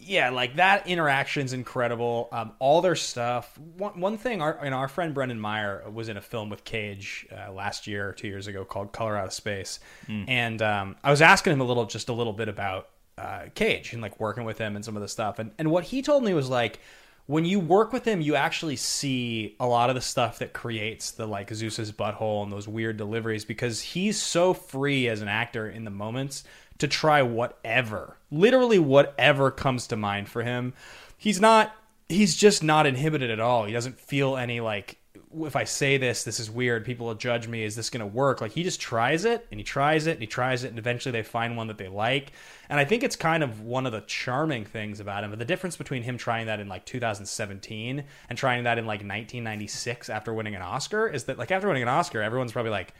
yeah, 0.00 0.30
like 0.30 0.56
that 0.56 0.86
interaction's 0.86 1.52
incredible. 1.52 2.28
Um, 2.32 2.52
all 2.58 2.80
their 2.80 2.96
stuff. 2.96 3.58
One, 3.76 4.00
one 4.00 4.18
thing, 4.18 4.42
our 4.42 4.58
you 4.62 4.70
know, 4.70 4.76
our 4.76 4.88
friend 4.88 5.14
Brendan 5.14 5.40
Meyer 5.40 5.84
was 5.90 6.08
in 6.08 6.16
a 6.16 6.20
film 6.20 6.50
with 6.50 6.64
Cage 6.64 7.26
uh, 7.32 7.52
last 7.52 7.86
year 7.86 8.08
or 8.08 8.12
two 8.12 8.28
years 8.28 8.46
ago 8.46 8.64
called 8.64 8.92
Color 8.92 9.16
Out 9.16 9.26
of 9.26 9.32
Space, 9.32 9.80
mm. 10.06 10.24
and 10.28 10.60
um, 10.62 10.96
I 11.02 11.10
was 11.10 11.22
asking 11.22 11.54
him 11.54 11.60
a 11.60 11.64
little, 11.64 11.86
just 11.86 12.08
a 12.08 12.12
little 12.12 12.32
bit 12.32 12.48
about 12.48 12.88
uh, 13.18 13.44
Cage 13.54 13.92
and 13.92 14.02
like 14.02 14.18
working 14.18 14.44
with 14.44 14.58
him 14.58 14.76
and 14.76 14.84
some 14.84 14.96
of 14.96 15.02
the 15.02 15.08
stuff. 15.08 15.38
And 15.38 15.52
and 15.58 15.70
what 15.70 15.84
he 15.84 16.02
told 16.02 16.24
me 16.24 16.34
was 16.34 16.48
like 16.48 16.80
when 17.26 17.44
you 17.44 17.60
work 17.60 17.92
with 17.92 18.04
him, 18.04 18.20
you 18.20 18.34
actually 18.34 18.76
see 18.76 19.54
a 19.60 19.66
lot 19.66 19.90
of 19.90 19.94
the 19.94 20.00
stuff 20.00 20.40
that 20.40 20.52
creates 20.52 21.12
the 21.12 21.26
like 21.26 21.52
Zeus's 21.54 21.92
butthole 21.92 22.42
and 22.42 22.50
those 22.50 22.66
weird 22.66 22.96
deliveries 22.96 23.44
because 23.44 23.80
he's 23.80 24.20
so 24.20 24.52
free 24.52 25.08
as 25.08 25.22
an 25.22 25.28
actor 25.28 25.68
in 25.68 25.84
the 25.84 25.90
moments 25.90 26.44
to 26.78 26.88
try 26.88 27.22
whatever, 27.22 28.16
literally 28.30 28.78
whatever 28.78 29.50
comes 29.50 29.86
to 29.88 29.96
mind 29.96 30.28
for 30.28 30.42
him. 30.42 30.74
He's 31.16 31.40
not. 31.40 31.74
He's 32.08 32.36
just 32.36 32.62
not 32.62 32.86
inhibited 32.86 33.30
at 33.30 33.40
all. 33.40 33.64
He 33.64 33.72
doesn't 33.72 33.98
feel 33.98 34.36
any 34.36 34.60
like 34.60 34.98
if 35.40 35.56
I 35.56 35.64
say 35.64 35.96
this, 35.96 36.24
this 36.24 36.38
is 36.38 36.50
weird. 36.50 36.84
People 36.84 37.06
will 37.06 37.14
judge 37.14 37.48
me. 37.48 37.64
Is 37.64 37.74
this 37.74 37.90
going 37.90 38.00
to 38.00 38.06
work? 38.06 38.40
Like 38.40 38.52
he 38.52 38.62
just 38.62 38.80
tries 38.80 39.24
it 39.24 39.46
and 39.50 39.58
he 39.58 39.64
tries 39.64 40.06
it 40.06 40.12
and 40.12 40.20
he 40.20 40.26
tries 40.26 40.64
it, 40.64 40.68
and 40.68 40.78
eventually 40.78 41.12
they 41.12 41.22
find 41.22 41.56
one 41.56 41.68
that 41.68 41.78
they 41.78 41.88
like. 41.88 42.32
And 42.68 42.78
I 42.78 42.84
think 42.84 43.02
it's 43.02 43.16
kind 43.16 43.42
of 43.42 43.60
one 43.60 43.86
of 43.86 43.92
the 43.92 44.02
charming 44.02 44.64
things 44.64 45.00
about 45.00 45.24
him. 45.24 45.30
But 45.30 45.38
the 45.38 45.44
difference 45.44 45.76
between 45.76 46.02
him 46.02 46.18
trying 46.18 46.46
that 46.46 46.60
in 46.60 46.68
like 46.68 46.84
2017 46.84 48.04
and 48.28 48.38
trying 48.38 48.64
that 48.64 48.78
in 48.78 48.84
like 48.84 49.00
1996 49.00 50.10
after 50.10 50.32
winning 50.34 50.54
an 50.54 50.62
Oscar 50.62 51.06
is 51.06 51.24
that 51.24 51.38
like 51.38 51.50
after 51.50 51.68
winning 51.68 51.82
an 51.82 51.88
Oscar, 51.88 52.22
everyone's 52.22 52.52
probably 52.52 52.70
like, 52.70 52.94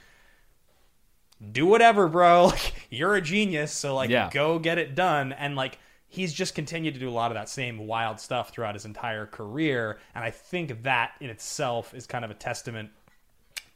"Do 1.52 1.66
whatever, 1.66 2.08
bro. 2.08 2.46
Like 2.52 2.88
you're 2.90 3.14
a 3.14 3.22
genius. 3.22 3.72
So 3.72 3.94
like 3.94 4.10
yeah. 4.10 4.30
go 4.32 4.58
get 4.58 4.78
it 4.78 4.94
done." 4.94 5.32
And 5.32 5.56
like 5.56 5.78
he's 6.12 6.34
just 6.34 6.54
continued 6.54 6.92
to 6.92 7.00
do 7.00 7.08
a 7.08 7.10
lot 7.10 7.30
of 7.30 7.36
that 7.36 7.48
same 7.48 7.86
wild 7.86 8.20
stuff 8.20 8.50
throughout 8.50 8.74
his 8.74 8.84
entire 8.84 9.24
career. 9.24 9.98
And 10.14 10.22
I 10.22 10.30
think 10.30 10.82
that 10.82 11.12
in 11.20 11.30
itself 11.30 11.94
is 11.94 12.06
kind 12.06 12.22
of 12.22 12.30
a 12.30 12.34
testament 12.34 12.90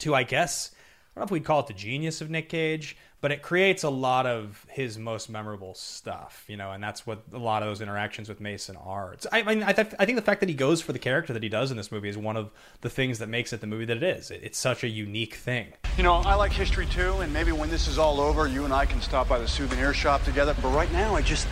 to, 0.01 0.14
I 0.14 0.22
guess, 0.22 0.70
I 0.74 1.18
don't 1.18 1.22
know 1.22 1.24
if 1.24 1.30
we'd 1.30 1.45
call 1.47 1.61
it 1.61 1.66
the 1.66 1.72
genius 1.72 2.20
of 2.20 2.28
Nick 2.28 2.51
Cage, 2.51 2.99
but 3.22 3.32
it 3.32 3.41
creates 3.41 3.84
a 3.84 3.89
lot 3.89 4.26
of 4.26 4.66
his 4.68 4.99
most 4.99 5.30
memorable 5.30 5.72
stuff, 5.72 6.45
you 6.47 6.59
know, 6.59 6.72
and 6.72 6.84
that's 6.84 7.07
what 7.07 7.22
a 7.32 7.39
lot 7.39 7.62
of 7.62 7.70
those 7.70 7.80
interactions 7.80 8.28
with 8.28 8.39
Mason 8.39 8.76
are. 8.76 9.14
It's, 9.14 9.26
I 9.32 9.43
mean, 9.43 9.62
I, 9.62 9.72
th- 9.72 9.95
I, 9.99 10.05
think 10.05 10.16
the 10.16 10.22
fact 10.22 10.41
that 10.41 10.51
he 10.51 10.55
goes 10.55 10.82
for 10.82 10.93
the 10.93 10.99
character 10.99 11.32
that 11.32 11.43
he 11.43 11.49
does 11.49 11.70
in 11.70 11.78
this 11.78 11.91
movie 11.91 12.11
is 12.11 12.18
one 12.18 12.37
of 12.37 12.51
the 12.82 12.91
things 12.91 13.18
that 13.20 13.30
makes 13.30 13.55
it 13.55 13.62
the 13.62 13.66
movie 13.66 13.87
that 13.87 13.97
it 13.97 14.03
is. 14.03 14.30
It, 14.30 14.43
it's 14.43 14.59
such 14.59 14.84
a 14.84 14.89
unique 14.89 15.37
thing. 15.37 15.72
You 15.97 16.03
know, 16.03 16.16
I 16.16 16.34
like 16.34 16.53
history 16.53 16.84
too, 16.84 17.14
and 17.20 17.32
maybe 17.32 17.51
when 17.51 17.70
this 17.70 17.89
is 17.89 17.97
all 17.97 18.20
over, 18.20 18.47
you 18.47 18.66
and 18.66 18.74
I 18.74 18.84
can 18.84 19.01
stop 19.01 19.26
by 19.26 19.39
the 19.39 19.49
souvenir 19.49 19.95
shop 19.95 20.22
together. 20.24 20.55
But 20.61 20.74
right 20.74 20.93
now, 20.93 21.16
I 21.16 21.22
just. 21.22 21.49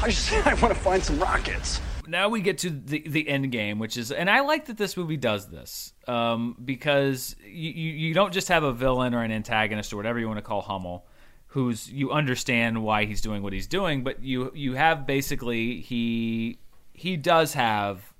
I 0.00 0.10
just 0.10 0.32
I 0.46 0.54
want 0.54 0.74
to 0.74 0.80
find 0.80 1.02
some 1.02 1.18
rockets. 1.18 1.80
Now 2.06 2.28
we 2.28 2.40
get 2.40 2.58
to 2.58 2.70
the 2.70 3.02
the 3.06 3.28
end 3.28 3.52
game, 3.52 3.78
which 3.78 3.96
is, 3.96 4.12
and 4.12 4.30
I 4.30 4.40
like 4.40 4.66
that 4.66 4.78
this 4.78 4.96
movie 4.96 5.16
does 5.16 5.48
this 5.48 5.92
um, 6.06 6.56
because 6.64 7.36
you, 7.44 7.70
you 7.70 7.92
you 7.92 8.14
don't 8.14 8.32
just 8.32 8.48
have 8.48 8.62
a 8.62 8.72
villain 8.72 9.14
or 9.14 9.22
an 9.22 9.32
antagonist 9.32 9.92
or 9.92 9.96
whatever 9.96 10.18
you 10.18 10.26
want 10.26 10.38
to 10.38 10.42
call 10.42 10.62
Hummel, 10.62 11.04
who's 11.48 11.90
you 11.90 12.10
understand 12.12 12.82
why 12.82 13.04
he's 13.04 13.20
doing 13.20 13.42
what 13.42 13.52
he's 13.52 13.66
doing, 13.66 14.04
but 14.04 14.22
you 14.22 14.52
you 14.54 14.74
have 14.74 15.06
basically 15.06 15.80
he 15.80 16.58
he 16.92 17.16
does 17.16 17.52
have 17.54 18.14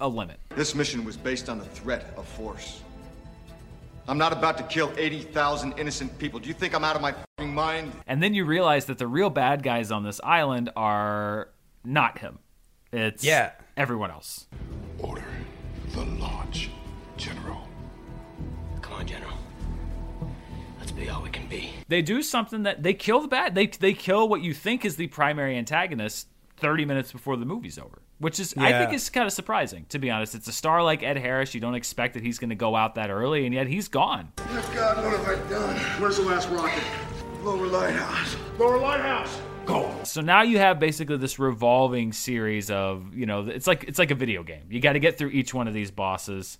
a 0.00 0.08
limit. 0.08 0.40
This 0.50 0.74
mission 0.74 1.04
was 1.04 1.16
based 1.16 1.48
on 1.48 1.58
the 1.58 1.66
threat 1.66 2.12
of 2.16 2.26
force. 2.26 2.82
I'm 4.10 4.18
not 4.18 4.32
about 4.32 4.58
to 4.58 4.64
kill 4.64 4.92
80,000 4.96 5.74
innocent 5.78 6.18
people. 6.18 6.40
Do 6.40 6.48
you 6.48 6.54
think 6.54 6.74
I'm 6.74 6.82
out 6.82 6.96
of 6.96 7.00
my 7.00 7.14
mind? 7.38 7.92
And 8.08 8.20
then 8.20 8.34
you 8.34 8.44
realize 8.44 8.86
that 8.86 8.98
the 8.98 9.06
real 9.06 9.30
bad 9.30 9.62
guys 9.62 9.92
on 9.92 10.02
this 10.02 10.20
island 10.24 10.68
are 10.74 11.50
not 11.84 12.18
him. 12.18 12.40
It's 12.92 13.22
yeah. 13.22 13.52
everyone 13.76 14.10
else. 14.10 14.48
Order 14.98 15.22
the 15.92 16.04
launch, 16.04 16.70
General. 17.16 17.68
Come 18.82 18.94
on, 18.94 19.06
General. 19.06 19.38
Let's 20.80 20.90
be 20.90 21.08
all 21.08 21.22
we 21.22 21.30
can 21.30 21.46
be. 21.46 21.70
They 21.86 22.02
do 22.02 22.20
something 22.20 22.64
that 22.64 22.82
they 22.82 22.94
kill 22.94 23.20
the 23.20 23.28
bad. 23.28 23.54
They 23.54 23.68
they 23.68 23.92
kill 23.92 24.28
what 24.28 24.42
you 24.42 24.52
think 24.54 24.84
is 24.84 24.96
the 24.96 25.06
primary 25.06 25.56
antagonist 25.56 26.26
30 26.56 26.84
minutes 26.84 27.12
before 27.12 27.36
the 27.36 27.46
movie's 27.46 27.78
over 27.78 28.02
which 28.20 28.38
is 28.38 28.54
yeah. 28.56 28.64
I 28.64 28.72
think 28.72 28.92
is 28.92 29.10
kind 29.10 29.26
of 29.26 29.32
surprising 29.32 29.86
to 29.88 29.98
be 29.98 30.10
honest. 30.10 30.34
It's 30.34 30.46
a 30.46 30.52
star 30.52 30.84
like 30.84 31.02
Ed 31.02 31.16
Harris. 31.16 31.54
You 31.54 31.60
don't 31.60 31.74
expect 31.74 32.14
that 32.14 32.22
he's 32.22 32.38
going 32.38 32.50
to 32.50 32.56
go 32.56 32.76
out 32.76 32.94
that 32.94 33.10
early, 33.10 33.46
and 33.46 33.54
yet 33.54 33.66
he's 33.66 33.88
gone. 33.88 34.32
Dear 34.36 34.62
God, 34.74 35.04
what 35.04 35.18
have 35.18 35.28
I 35.28 35.50
done? 35.50 35.76
Where's 36.00 36.18
the 36.18 36.22
last 36.22 36.48
rocket? 36.50 36.84
Lower 37.42 37.66
lighthouse. 37.66 38.36
Lower 38.58 38.78
lighthouse. 38.78 39.40
Go. 39.64 39.94
So 40.04 40.20
now 40.20 40.42
you 40.42 40.58
have 40.58 40.78
basically 40.78 41.16
this 41.16 41.38
revolving 41.38 42.12
series 42.12 42.70
of 42.70 43.14
you 43.14 43.26
know 43.26 43.48
it's 43.48 43.66
like 43.66 43.84
it's 43.84 43.98
like 43.98 44.10
a 44.10 44.14
video 44.14 44.42
game. 44.42 44.64
You 44.70 44.80
got 44.80 44.92
to 44.92 45.00
get 45.00 45.18
through 45.18 45.30
each 45.30 45.52
one 45.52 45.66
of 45.66 45.74
these 45.74 45.90
bosses. 45.90 46.58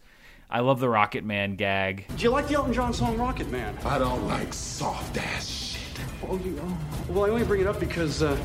I 0.52 0.60
love 0.60 0.80
the 0.80 0.88
Rocket 0.88 1.24
Man 1.24 1.54
gag. 1.54 2.06
Do 2.16 2.24
you 2.24 2.30
like 2.30 2.48
the 2.48 2.54
Elton 2.54 2.72
John 2.72 2.92
song 2.92 3.16
Rocket 3.16 3.48
Man? 3.50 3.76
I 3.84 3.98
don't 3.98 4.26
like 4.26 4.52
soft 4.52 5.16
ass 5.16 5.46
shit. 5.46 5.80
Oh, 6.28 6.36
you. 6.38 6.58
Oh. 6.60 6.78
Well, 7.08 7.24
I 7.26 7.28
only 7.28 7.44
bring 7.44 7.60
it 7.60 7.66
up 7.68 7.78
because 7.78 8.22
uh, 8.22 8.36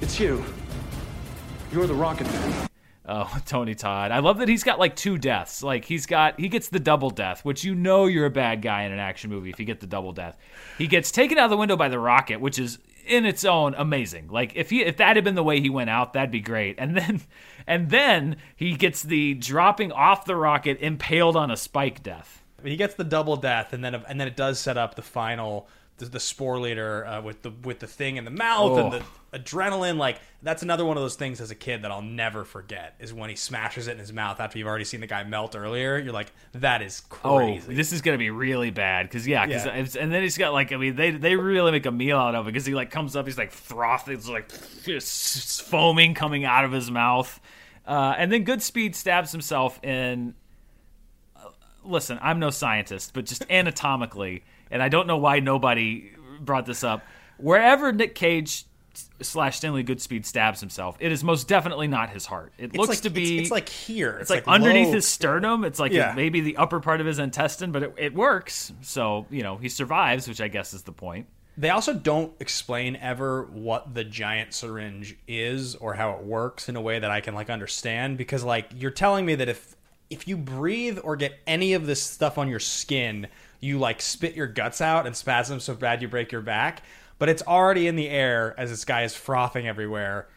it's 0.00 0.18
you. 0.18 0.44
You're 1.72 1.86
the 1.86 1.94
Rocket 1.94 2.26
Man. 2.26 2.68
Oh, 3.06 3.38
Tony 3.46 3.76
Todd. 3.76 4.10
I 4.10 4.18
love 4.18 4.38
that 4.38 4.48
he's 4.48 4.64
got 4.64 4.80
like 4.80 4.96
two 4.96 5.18
deaths. 5.18 5.62
Like 5.62 5.84
he's 5.84 6.04
got 6.04 6.38
he 6.40 6.48
gets 6.48 6.68
the 6.68 6.80
double 6.80 7.10
death, 7.10 7.44
which 7.44 7.62
you 7.62 7.76
know 7.76 8.06
you're 8.06 8.26
a 8.26 8.30
bad 8.30 8.60
guy 8.60 8.82
in 8.82 8.92
an 8.92 8.98
action 8.98 9.30
movie 9.30 9.50
if 9.50 9.60
you 9.60 9.66
get 9.66 9.78
the 9.78 9.86
double 9.86 10.12
death. 10.12 10.36
He 10.78 10.88
gets 10.88 11.12
taken 11.12 11.38
out 11.38 11.44
of 11.44 11.50
the 11.50 11.56
window 11.56 11.76
by 11.76 11.88
the 11.88 11.98
rocket, 11.98 12.40
which 12.40 12.58
is 12.58 12.78
in 13.06 13.24
its 13.24 13.44
own 13.44 13.74
amazing. 13.74 14.28
Like 14.28 14.56
if 14.56 14.70
he 14.70 14.82
if 14.82 14.96
that 14.96 15.14
had 15.14 15.24
been 15.24 15.36
the 15.36 15.44
way 15.44 15.60
he 15.60 15.70
went 15.70 15.90
out, 15.90 16.12
that'd 16.12 16.32
be 16.32 16.40
great. 16.40 16.74
And 16.78 16.96
then 16.96 17.20
and 17.68 17.88
then 17.90 18.36
he 18.56 18.74
gets 18.74 19.02
the 19.02 19.34
dropping 19.34 19.92
off 19.92 20.24
the 20.24 20.36
rocket 20.36 20.78
impaled 20.80 21.36
on 21.36 21.52
a 21.52 21.56
spike 21.56 22.02
death. 22.02 22.42
He 22.64 22.76
gets 22.76 22.94
the 22.94 23.04
double 23.04 23.36
death 23.36 23.72
and 23.72 23.84
then 23.84 23.94
and 23.94 24.20
then 24.20 24.26
it 24.26 24.36
does 24.36 24.58
set 24.58 24.76
up 24.76 24.96
the 24.96 25.02
final 25.02 25.68
the, 26.00 26.06
the 26.06 26.18
Sporleder 26.18 27.18
uh, 27.18 27.22
with 27.22 27.42
the 27.42 27.50
with 27.64 27.78
the 27.78 27.86
thing 27.86 28.16
in 28.16 28.24
the 28.24 28.30
mouth 28.30 28.76
and 28.78 28.94
Oh. 28.94 28.98
the 28.98 29.38
adrenaline. 29.38 29.96
Like 29.96 30.20
that's 30.42 30.62
another 30.64 30.84
one 30.84 30.96
of 30.96 31.02
those 31.04 31.14
things 31.14 31.40
as 31.40 31.50
a 31.52 31.54
kid 31.54 31.82
that 31.82 31.90
I'll 31.92 32.02
never 32.02 32.44
forget 32.44 32.96
is 32.98 33.14
when 33.14 33.30
he 33.30 33.36
smashes 33.36 33.86
it 33.86 33.92
in 33.92 33.98
his 33.98 34.12
mouth 34.12 34.40
after 34.40 34.58
you've 34.58 34.66
already 34.66 34.84
seen 34.84 35.00
the 35.00 35.06
guy 35.06 35.22
melt 35.22 35.54
earlier. 35.54 35.96
You're 35.98 36.12
like, 36.12 36.32
that 36.52 36.82
is 36.82 37.00
crazy. 37.08 37.66
Oh, 37.70 37.72
this 37.74 37.92
is 37.92 38.02
gonna 38.02 38.18
be 38.18 38.30
really 38.30 38.70
bad 38.70 39.06
because 39.06 39.26
yeah, 39.28 39.46
'cause 39.46 39.64
Yeah. 39.66 39.74
it's, 39.76 39.94
and 39.94 40.12
then 40.12 40.22
he's 40.22 40.36
got 40.36 40.52
like 40.52 40.72
I 40.72 40.76
mean 40.76 40.96
they 40.96 41.12
they 41.12 41.36
really 41.36 41.70
make 41.70 41.86
a 41.86 41.92
meal 41.92 42.18
out 42.18 42.34
of 42.34 42.46
it 42.48 42.52
because 42.52 42.66
he 42.66 42.74
like 42.74 42.90
comes 42.90 43.14
up 43.14 43.26
he's 43.26 43.38
like 43.38 43.52
frothing 43.52 44.14
it's 44.14 44.28
like 44.28 44.50
just 44.84 45.62
foaming 45.62 46.14
coming 46.14 46.44
out 46.44 46.64
of 46.64 46.72
his 46.72 46.90
mouth, 46.90 47.40
uh, 47.86 48.14
and 48.18 48.32
then 48.32 48.44
Goodspeed 48.44 48.94
stabs 48.94 49.30
himself 49.32 49.78
in. 49.84 50.34
uh, 51.36 51.48
Listen, 51.84 52.18
I'm 52.20 52.38
no 52.38 52.50
scientist, 52.50 53.12
but 53.14 53.24
just 53.26 53.44
anatomically, 53.50 54.42
and 54.70 54.82
I 54.82 54.88
don't 54.88 55.06
know 55.06 55.16
why 55.18 55.40
nobody 55.40 56.10
brought 56.40 56.66
this 56.66 56.84
up. 56.84 57.02
Wherever 57.38 57.92
Nick 57.92 58.14
Cage 58.14 58.64
slash 59.22 59.56
Stanley 59.58 59.84
Goodspeed 59.84 60.24
stabs 60.26 60.60
himself, 60.60 60.96
it 61.00 61.12
is 61.12 61.22
most 61.24 61.48
definitely 61.48 61.86
not 61.88 62.10
his 62.10 62.26
heart. 62.26 62.52
It 62.58 62.66
It's 62.66 62.76
looks 62.76 62.88
like- 62.90 63.00
to 63.02 63.10
be 63.10 63.22
it's- 63.34 63.40
it's 63.42 63.50
like 63.50 63.68
here. 63.68 64.10
It's, 64.12 64.22
It's 64.22 64.30
like, 64.30 64.46
like 64.46 64.54
underneath 64.54 64.88
low- 64.88 64.94
his 64.94 65.06
sternum. 65.06 65.64
It's 65.64 65.78
like 65.78 65.92
Yeah. 65.92 66.12
maybe 66.16 66.40
the 66.40 66.56
upper 66.56 66.80
part 66.80 67.00
of 67.00 67.06
his 67.06 67.18
intestine, 67.18 67.72
but 67.72 67.82
it, 67.82 67.94
it 67.96 68.14
works. 68.14 68.72
So 68.82 69.26
you 69.30 69.42
know 69.42 69.56
he 69.56 69.68
survives, 69.68 70.28
which 70.28 70.40
I 70.40 70.48
guess 70.48 70.74
is 70.74 70.82
the 70.82 70.92
point. 70.92 71.26
They 71.56 71.70
also 71.70 71.92
don't 71.92 72.32
explain 72.40 72.96
ever 72.96 73.44
what 73.52 73.94
the 73.94 74.04
giant 74.04 74.54
syringe 74.54 75.16
is 75.28 75.74
or 75.76 75.94
how 75.94 76.12
it 76.12 76.22
works 76.24 76.68
in 76.68 76.76
a 76.76 76.80
way 76.80 76.98
that 76.98 77.10
I 77.10 77.20
can 77.20 77.34
like 77.34 77.50
understand 77.50 78.16
because 78.16 78.44
like 78.44 78.70
you're 78.74 78.90
telling 78.90 79.24
me 79.26 79.34
that 79.36 79.48
if 79.48 79.76
if 80.08 80.26
you 80.26 80.36
breathe 80.36 80.98
or 81.04 81.14
get 81.16 81.38
any 81.46 81.74
of 81.74 81.86
this 81.86 82.02
stuff 82.02 82.38
on 82.38 82.48
your 82.48 82.58
skin, 82.60 83.28
you 83.60 83.78
like 83.78 84.00
spit 84.02 84.34
your 84.34 84.46
guts 84.46 84.80
out 84.80 85.06
and 85.06 85.14
spasm 85.16 85.60
so 85.60 85.74
bad 85.74 86.02
you 86.02 86.08
break 86.08 86.32
your 86.32 86.40
back, 86.42 86.82
but 87.18 87.28
it's 87.28 87.42
already 87.42 87.86
in 87.86 87.96
the 87.96 88.08
air 88.08 88.54
as 88.58 88.70
this 88.70 88.84
guy 88.84 89.02
is 89.02 89.14
frothing 89.14 89.68
everywhere. 89.68 90.28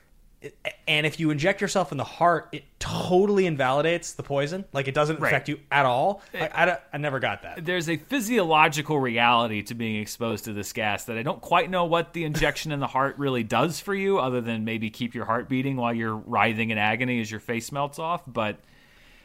And 0.90 1.06
if 1.06 1.22
you 1.22 1.30
inject 1.32 1.62
yourself 1.62 1.94
in 1.94 1.98
the 1.98 2.04
heart, 2.04 2.50
it 2.52 2.66
totally 2.78 3.46
invalidates 3.46 4.12
the 4.12 4.24
poison. 4.24 4.66
Like 4.74 4.90
it 4.90 4.94
doesn't 4.94 5.22
Right. 5.22 5.30
affect 5.30 5.48
you 5.48 5.58
at 5.72 5.86
all. 5.86 6.22
Eh, 6.34 6.42
like, 6.42 6.54
I, 6.54 6.80
I 6.92 6.98
never 6.98 7.22
got 7.22 7.44
that. 7.44 7.64
There's 7.64 7.88
a 7.88 7.96
physiological 7.96 9.00
reality 9.00 9.62
to 9.64 9.74
being 9.74 10.02
exposed 10.02 10.44
to 10.44 10.52
this 10.52 10.74
gas 10.74 11.06
that 11.06 11.18
I 11.18 11.24
don't 11.24 11.40
quite 11.40 11.70
know 11.70 11.86
what 11.86 12.12
the 12.12 12.26
injection 12.26 12.74
in 12.74 12.82
the 12.82 12.88
heart 12.88 13.18
really 13.18 13.44
does 13.44 13.80
for 13.80 13.96
you, 13.96 14.20
other 14.20 14.42
than 14.42 14.66
maybe 14.66 14.90
keep 14.90 15.16
your 15.16 15.24
heart 15.24 15.48
beating 15.48 15.78
while 15.78 15.94
you're 15.94 16.18
writhing 16.18 16.72
in 16.72 16.78
agony 16.78 17.22
as 17.22 17.32
your 17.32 17.40
face 17.40 17.72
melts 17.72 17.98
off. 17.98 18.22
But 18.28 18.58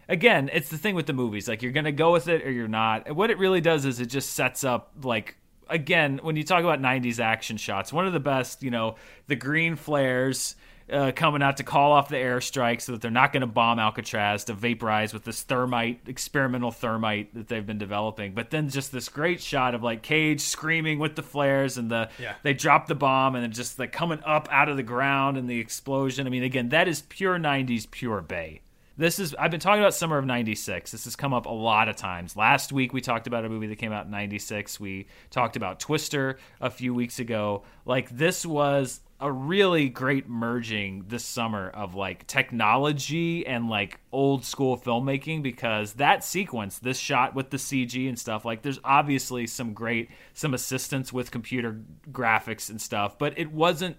again, 0.09 0.51
it's 0.53 0.69
the 0.69 0.79
thing 0.79 0.95
with 0.95 1.07
the 1.07 1.13
movies. 1.13 1.49
Like 1.49 1.63
you're 1.63 1.73
gonna 1.73 1.93
go 1.93 2.13
with 2.13 2.29
it 2.29 2.45
or 2.45 2.51
you're 2.51 2.69
not. 2.69 3.15
What 3.15 3.31
it 3.31 3.39
really 3.39 3.61
does 3.61 3.85
is 3.85 4.01
it 4.01 4.07
just 4.07 4.33
sets 4.35 4.65
up 4.65 4.93
like 5.03 5.37
again, 5.71 6.19
when 6.23 6.35
you 6.37 6.45
talk 6.45 6.61
about 6.65 6.81
90s 6.81 7.21
action 7.21 7.57
shots, 7.59 7.93
one 7.93 8.07
of 8.07 8.13
the 8.15 8.21
best, 8.21 8.63
you 8.63 8.71
know, 8.71 8.97
the 9.27 9.37
green 9.37 9.77
flares 9.77 10.57
uh, 10.91 11.13
coming 11.15 11.43
out 11.43 11.59
to 11.59 11.63
call 11.63 11.93
off 11.93 12.09
the 12.09 12.17
airstrike 12.17 12.81
so 12.81 12.93
that 12.93 13.03
they're 13.03 13.11
not 13.11 13.31
going 13.31 13.43
to 13.43 13.47
bomb 13.47 13.79
Alcatraz 13.79 14.45
to 14.45 14.55
vaporize 14.55 15.13
with 15.13 15.25
this 15.25 15.43
thermite, 15.43 16.01
experimental 16.07 16.71
thermite 16.71 17.35
that 17.35 17.49
they've 17.49 17.67
been 17.67 17.77
developing. 17.77 18.33
But 18.33 18.49
then 18.49 18.71
just 18.71 18.91
this 18.93 19.11
great 19.11 19.43
shot 19.43 19.75
of 19.75 19.83
like 19.83 20.03
Cage 20.03 20.41
screaming 20.41 20.99
with 20.99 21.15
the 21.17 21.23
flares 21.23 21.77
and 21.77 21.91
the 21.91 22.09
Yeah. 22.19 22.37
they 22.43 22.55
drop 22.55 22.87
the 22.87 22.95
bomb 22.95 23.35
and 23.35 23.45
then 23.45 23.53
just 23.53 23.79
like 23.79 23.93
coming 23.93 24.21
up 24.25 24.49
out 24.51 24.71
of 24.71 24.79
the 24.79 24.83
ground 24.83 25.37
and 25.37 25.51
the 25.51 25.61
explosion. 25.61 26.27
I 26.27 26.31
mean, 26.31 26.43
again, 26.43 26.71
that 26.71 26.89
is 26.89 27.03
pure 27.03 27.39
90s, 27.39 27.91
pure 27.91 28.23
Bay. 28.23 28.63
This 28.99 29.21
is 29.21 29.33
I've 29.37 29.53
been 29.53 29.61
talking 29.61 29.81
about 29.81 29.95
summer 29.95 30.19
of 30.19 30.27
96. 30.27 30.91
This 30.91 31.05
has 31.05 31.15
come 31.15 31.33
up 31.33 31.47
a 31.47 31.51
lot 31.51 31.89
of 31.89 31.95
times. 31.95 32.37
Last 32.37 32.73
week 32.73 32.93
we 32.93 33.01
talked 33.01 33.29
about 33.29 33.45
a 33.45 33.49
movie 33.49 33.69
that 33.69 33.77
came 33.77 33.93
out 33.93 34.07
in 34.07 34.11
96. 34.11 34.81
We 34.81 35.07
talked 35.31 35.55
about 35.55 35.79
Twister 35.79 36.37
a 36.61 36.69
few 36.69 36.93
weeks 36.93 37.21
ago. 37.21 37.63
Like 37.85 38.11
this 38.11 38.45
was 38.45 38.99
a 39.21 39.31
really 39.31 39.89
great 39.89 40.29
merging 40.29 41.05
this 41.07 41.25
summer 41.25 41.71
of 41.71 41.95
like 41.95 42.27
technology 42.27 43.47
and 43.47 43.71
like 43.71 44.01
old 44.11 44.45
school 44.45 44.77
filmmaking 44.77 45.45
because 45.45 45.93
that 45.95 46.25
sequence, 46.25 46.81
this 46.81 46.99
shot 46.99 47.37
with 47.37 47.51
the 47.51 47.57
CG 47.57 48.09
and 48.09 48.19
stuff, 48.19 48.45
like 48.45 48.63
there's 48.63 48.81
obviously 48.83 49.47
some 49.47 49.75
great 49.75 50.11
some 50.35 50.55
assistance 50.55 51.13
with 51.13 51.31
computer 51.31 51.81
graphics 52.11 52.69
and 52.69 52.81
stuff, 52.81 53.17
but 53.17 53.39
it 53.39 53.53
wasn't 53.53 53.97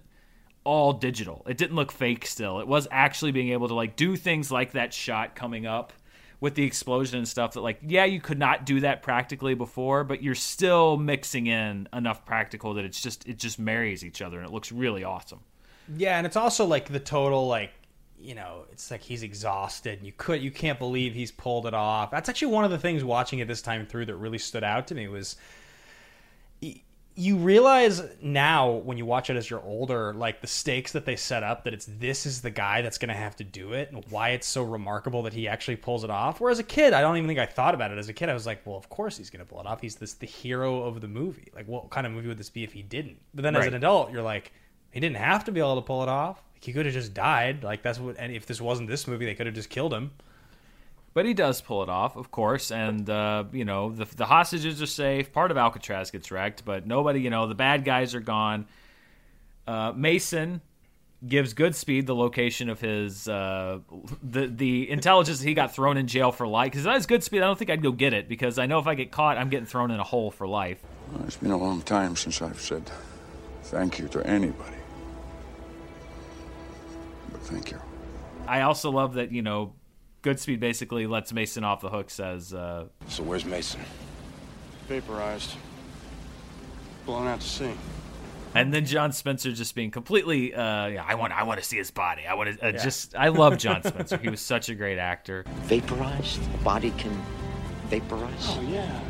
all 0.64 0.92
digital. 0.92 1.44
It 1.48 1.56
didn't 1.56 1.76
look 1.76 1.92
fake 1.92 2.26
still. 2.26 2.60
It 2.60 2.66
was 2.66 2.86
actually 2.90 3.32
being 3.32 3.50
able 3.50 3.68
to 3.68 3.74
like 3.74 3.96
do 3.96 4.16
things 4.16 4.50
like 4.50 4.72
that 4.72 4.92
shot 4.92 5.34
coming 5.34 5.66
up 5.66 5.92
with 6.40 6.54
the 6.54 6.64
explosion 6.64 7.18
and 7.18 7.28
stuff 7.28 7.52
that 7.54 7.60
like 7.60 7.78
yeah, 7.86 8.04
you 8.04 8.20
could 8.20 8.38
not 8.38 8.64
do 8.64 8.80
that 8.80 9.02
practically 9.02 9.54
before, 9.54 10.04
but 10.04 10.22
you're 10.22 10.34
still 10.34 10.96
mixing 10.96 11.46
in 11.46 11.88
enough 11.92 12.24
practical 12.24 12.74
that 12.74 12.84
it's 12.84 13.00
just 13.00 13.26
it 13.28 13.38
just 13.38 13.58
marries 13.58 14.04
each 14.04 14.22
other 14.22 14.38
and 14.38 14.46
it 14.46 14.52
looks 14.52 14.72
really 14.72 15.04
awesome. 15.04 15.40
Yeah, 15.96 16.16
and 16.16 16.26
it's 16.26 16.36
also 16.36 16.64
like 16.64 16.88
the 16.88 17.00
total 17.00 17.46
like 17.46 17.72
you 18.22 18.34
know, 18.34 18.66
it's 18.70 18.90
like 18.90 19.00
he's 19.00 19.22
exhausted. 19.22 19.98
And 19.98 20.06
you 20.06 20.12
could 20.16 20.42
you 20.42 20.50
can't 20.50 20.78
believe 20.78 21.14
he's 21.14 21.32
pulled 21.32 21.66
it 21.66 21.74
off. 21.74 22.10
That's 22.10 22.28
actually 22.28 22.52
one 22.52 22.64
of 22.64 22.70
the 22.70 22.78
things 22.78 23.02
watching 23.02 23.38
it 23.38 23.48
this 23.48 23.62
time 23.62 23.86
through 23.86 24.06
that 24.06 24.16
really 24.16 24.38
stood 24.38 24.64
out 24.64 24.86
to 24.88 24.94
me 24.94 25.08
was 25.08 25.36
you 27.20 27.36
realize 27.36 28.02
now 28.22 28.70
when 28.70 28.96
you 28.96 29.04
watch 29.04 29.28
it 29.28 29.36
as 29.36 29.50
you're 29.50 29.62
older, 29.62 30.14
like 30.14 30.40
the 30.40 30.46
stakes 30.46 30.92
that 30.92 31.04
they 31.04 31.16
set 31.16 31.42
up 31.42 31.64
that 31.64 31.74
it's 31.74 31.86
this 31.86 32.24
is 32.24 32.40
the 32.40 32.50
guy 32.50 32.80
that's 32.80 32.96
going 32.96 33.10
to 33.10 33.14
have 33.14 33.36
to 33.36 33.44
do 33.44 33.74
it 33.74 33.92
and 33.92 34.02
why 34.08 34.30
it's 34.30 34.46
so 34.46 34.62
remarkable 34.62 35.22
that 35.24 35.34
he 35.34 35.46
actually 35.46 35.76
pulls 35.76 36.02
it 36.02 36.08
off. 36.08 36.40
Whereas 36.40 36.58
a 36.58 36.62
kid, 36.62 36.94
I 36.94 37.02
don't 37.02 37.18
even 37.18 37.28
think 37.28 37.38
I 37.38 37.44
thought 37.44 37.74
about 37.74 37.90
it 37.90 37.98
as 37.98 38.08
a 38.08 38.14
kid. 38.14 38.30
I 38.30 38.32
was 38.32 38.46
like, 38.46 38.64
well, 38.64 38.78
of 38.78 38.88
course 38.88 39.18
he's 39.18 39.28
going 39.28 39.44
to 39.44 39.50
pull 39.50 39.60
it 39.60 39.66
off. 39.66 39.82
He's 39.82 39.96
this 39.96 40.14
the 40.14 40.26
hero 40.26 40.84
of 40.84 41.02
the 41.02 41.08
movie. 41.08 41.50
Like 41.54 41.68
what 41.68 41.90
kind 41.90 42.06
of 42.06 42.14
movie 42.14 42.28
would 42.28 42.38
this 42.38 42.48
be 42.48 42.64
if 42.64 42.72
he 42.72 42.82
didn't? 42.82 43.18
But 43.34 43.42
then 43.42 43.54
as 43.54 43.66
an 43.66 43.74
adult, 43.74 44.12
you're 44.12 44.22
like, 44.22 44.52
he 44.90 44.98
didn't 44.98 45.18
have 45.18 45.44
to 45.44 45.52
be 45.52 45.60
able 45.60 45.76
to 45.76 45.82
pull 45.82 46.02
it 46.02 46.08
off. 46.08 46.42
He 46.58 46.72
could 46.72 46.86
have 46.86 46.94
just 46.94 47.12
died. 47.12 47.62
Like 47.62 47.82
that's 47.82 48.00
what. 48.00 48.16
And 48.18 48.32
if 48.32 48.46
this 48.46 48.62
wasn't 48.62 48.88
this 48.88 49.06
movie, 49.06 49.26
they 49.26 49.34
could 49.34 49.46
have 49.46 49.54
just 49.54 49.68
killed 49.68 49.92
him. 49.92 50.10
But 51.12 51.26
he 51.26 51.34
does 51.34 51.60
pull 51.60 51.82
it 51.82 51.88
off, 51.88 52.16
of 52.16 52.30
course, 52.30 52.70
and 52.70 53.08
uh, 53.10 53.44
you 53.52 53.64
know 53.64 53.90
the 53.90 54.04
the 54.04 54.26
hostages 54.26 54.80
are 54.80 54.86
safe. 54.86 55.32
Part 55.32 55.50
of 55.50 55.56
Alcatraz 55.56 56.10
gets 56.10 56.30
wrecked, 56.30 56.64
but 56.64 56.86
nobody, 56.86 57.20
you 57.20 57.30
know, 57.30 57.48
the 57.48 57.54
bad 57.54 57.84
guys 57.84 58.14
are 58.14 58.20
gone. 58.20 58.66
Uh, 59.66 59.92
Mason 59.94 60.60
gives 61.26 61.52
Goodspeed 61.52 62.06
the 62.06 62.14
location 62.14 62.68
of 62.68 62.80
his 62.80 63.28
uh, 63.28 63.80
the 64.22 64.46
the 64.46 64.90
intelligence 64.90 65.40
that 65.40 65.48
he 65.48 65.54
got 65.54 65.74
thrown 65.74 65.96
in 65.96 66.06
jail 66.06 66.32
for 66.32 66.46
life. 66.46 66.70
Because 66.70 66.84
that's 66.84 67.06
Goodspeed. 67.06 67.38
I 67.38 67.46
don't 67.46 67.58
think 67.58 67.70
I'd 67.70 67.82
go 67.82 67.92
get 67.92 68.12
it 68.12 68.28
because 68.28 68.58
I 68.58 68.66
know 68.66 68.78
if 68.78 68.86
I 68.86 68.94
get 68.94 69.10
caught, 69.10 69.36
I'm 69.36 69.50
getting 69.50 69.66
thrown 69.66 69.90
in 69.90 70.00
a 70.00 70.04
hole 70.04 70.30
for 70.30 70.46
life. 70.46 70.78
Well, 71.12 71.24
it's 71.24 71.36
been 71.36 71.50
a 71.50 71.56
long 71.56 71.82
time 71.82 72.16
since 72.16 72.40
I've 72.40 72.60
said 72.60 72.90
thank 73.64 73.98
you 73.98 74.08
to 74.08 74.26
anybody. 74.26 74.76
But 77.30 77.40
thank 77.42 77.70
you. 77.70 77.80
I 78.46 78.62
also 78.62 78.90
love 78.90 79.14
that 79.14 79.32
you 79.32 79.42
know 79.42 79.74
Goodspeed 80.22 80.60
basically 80.60 81.06
lets 81.06 81.32
Mason 81.32 81.64
off 81.64 81.80
the 81.80 81.88
hook. 81.90 82.10
Says, 82.10 82.52
uh, 82.54 82.86
So 83.08 83.22
where's 83.22 83.44
Mason? 83.44 83.80
Vaporized. 84.88 85.52
Blown 87.06 87.26
out 87.26 87.40
to 87.40 87.46
sea. 87.48 87.72
And 88.54 88.74
then 88.74 88.84
John 88.84 89.12
Spencer 89.12 89.52
just 89.52 89.76
being 89.76 89.92
completely, 89.92 90.52
uh, 90.52 90.86
yeah, 90.88 91.04
I 91.06 91.14
want, 91.14 91.32
I 91.32 91.44
want 91.44 91.60
to 91.60 91.64
see 91.66 91.76
his 91.76 91.92
body. 91.92 92.22
I 92.28 92.34
want 92.34 92.58
to 92.58 92.66
uh, 92.66 92.70
Yeah. 92.72 92.82
just, 92.82 93.14
I 93.14 93.28
love 93.28 93.58
John 93.58 93.82
Spencer. 93.84 94.16
He 94.18 94.28
was 94.28 94.40
such 94.40 94.68
a 94.68 94.74
great 94.74 94.98
actor. 94.98 95.44
Vaporized? 95.62 96.40
A 96.54 96.64
body 96.64 96.90
can 96.98 97.16
vaporize? 97.88 98.32
Oh, 98.48 98.60
yeah. 98.68 99.00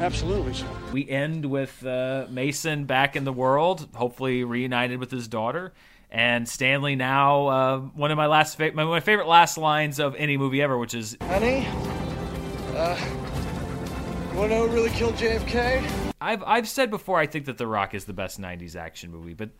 Absolutely 0.00 0.52
so. 0.54 0.66
We 0.92 1.08
end 1.08 1.46
with 1.46 1.84
uh, 1.86 2.26
Mason 2.30 2.84
back 2.84 3.16
in 3.16 3.24
the 3.24 3.32
world, 3.32 3.88
hopefully 3.94 4.44
reunited 4.44 4.98
with 5.00 5.10
his 5.10 5.26
daughter, 5.26 5.72
and 6.10 6.48
Stanley 6.48 6.96
now 6.96 7.46
uh, 7.46 7.78
one 7.78 8.10
of 8.10 8.16
my 8.16 8.26
last, 8.26 8.56
fa- 8.56 8.72
my, 8.74 8.84
my 8.84 9.00
favorite 9.00 9.28
last 9.28 9.56
lines 9.58 9.98
of 10.00 10.14
any 10.16 10.36
movie 10.36 10.60
ever, 10.62 10.76
which 10.78 10.94
is, 10.94 11.16
Honey? 11.22 11.66
Uh. 12.74 12.98
You 14.32 14.36
wanna 14.38 14.54
know 14.54 14.68
who 14.68 14.74
really 14.74 14.90
killed 14.90 15.14
JFK? 15.14 16.12
I've 16.20 16.42
I've 16.44 16.68
said 16.68 16.90
before 16.90 17.18
I 17.18 17.26
think 17.26 17.46
that 17.46 17.58
The 17.58 17.66
Rock 17.66 17.94
is 17.94 18.04
the 18.04 18.12
best 18.12 18.40
'90s 18.40 18.76
action 18.76 19.10
movie, 19.10 19.34
but 19.34 19.50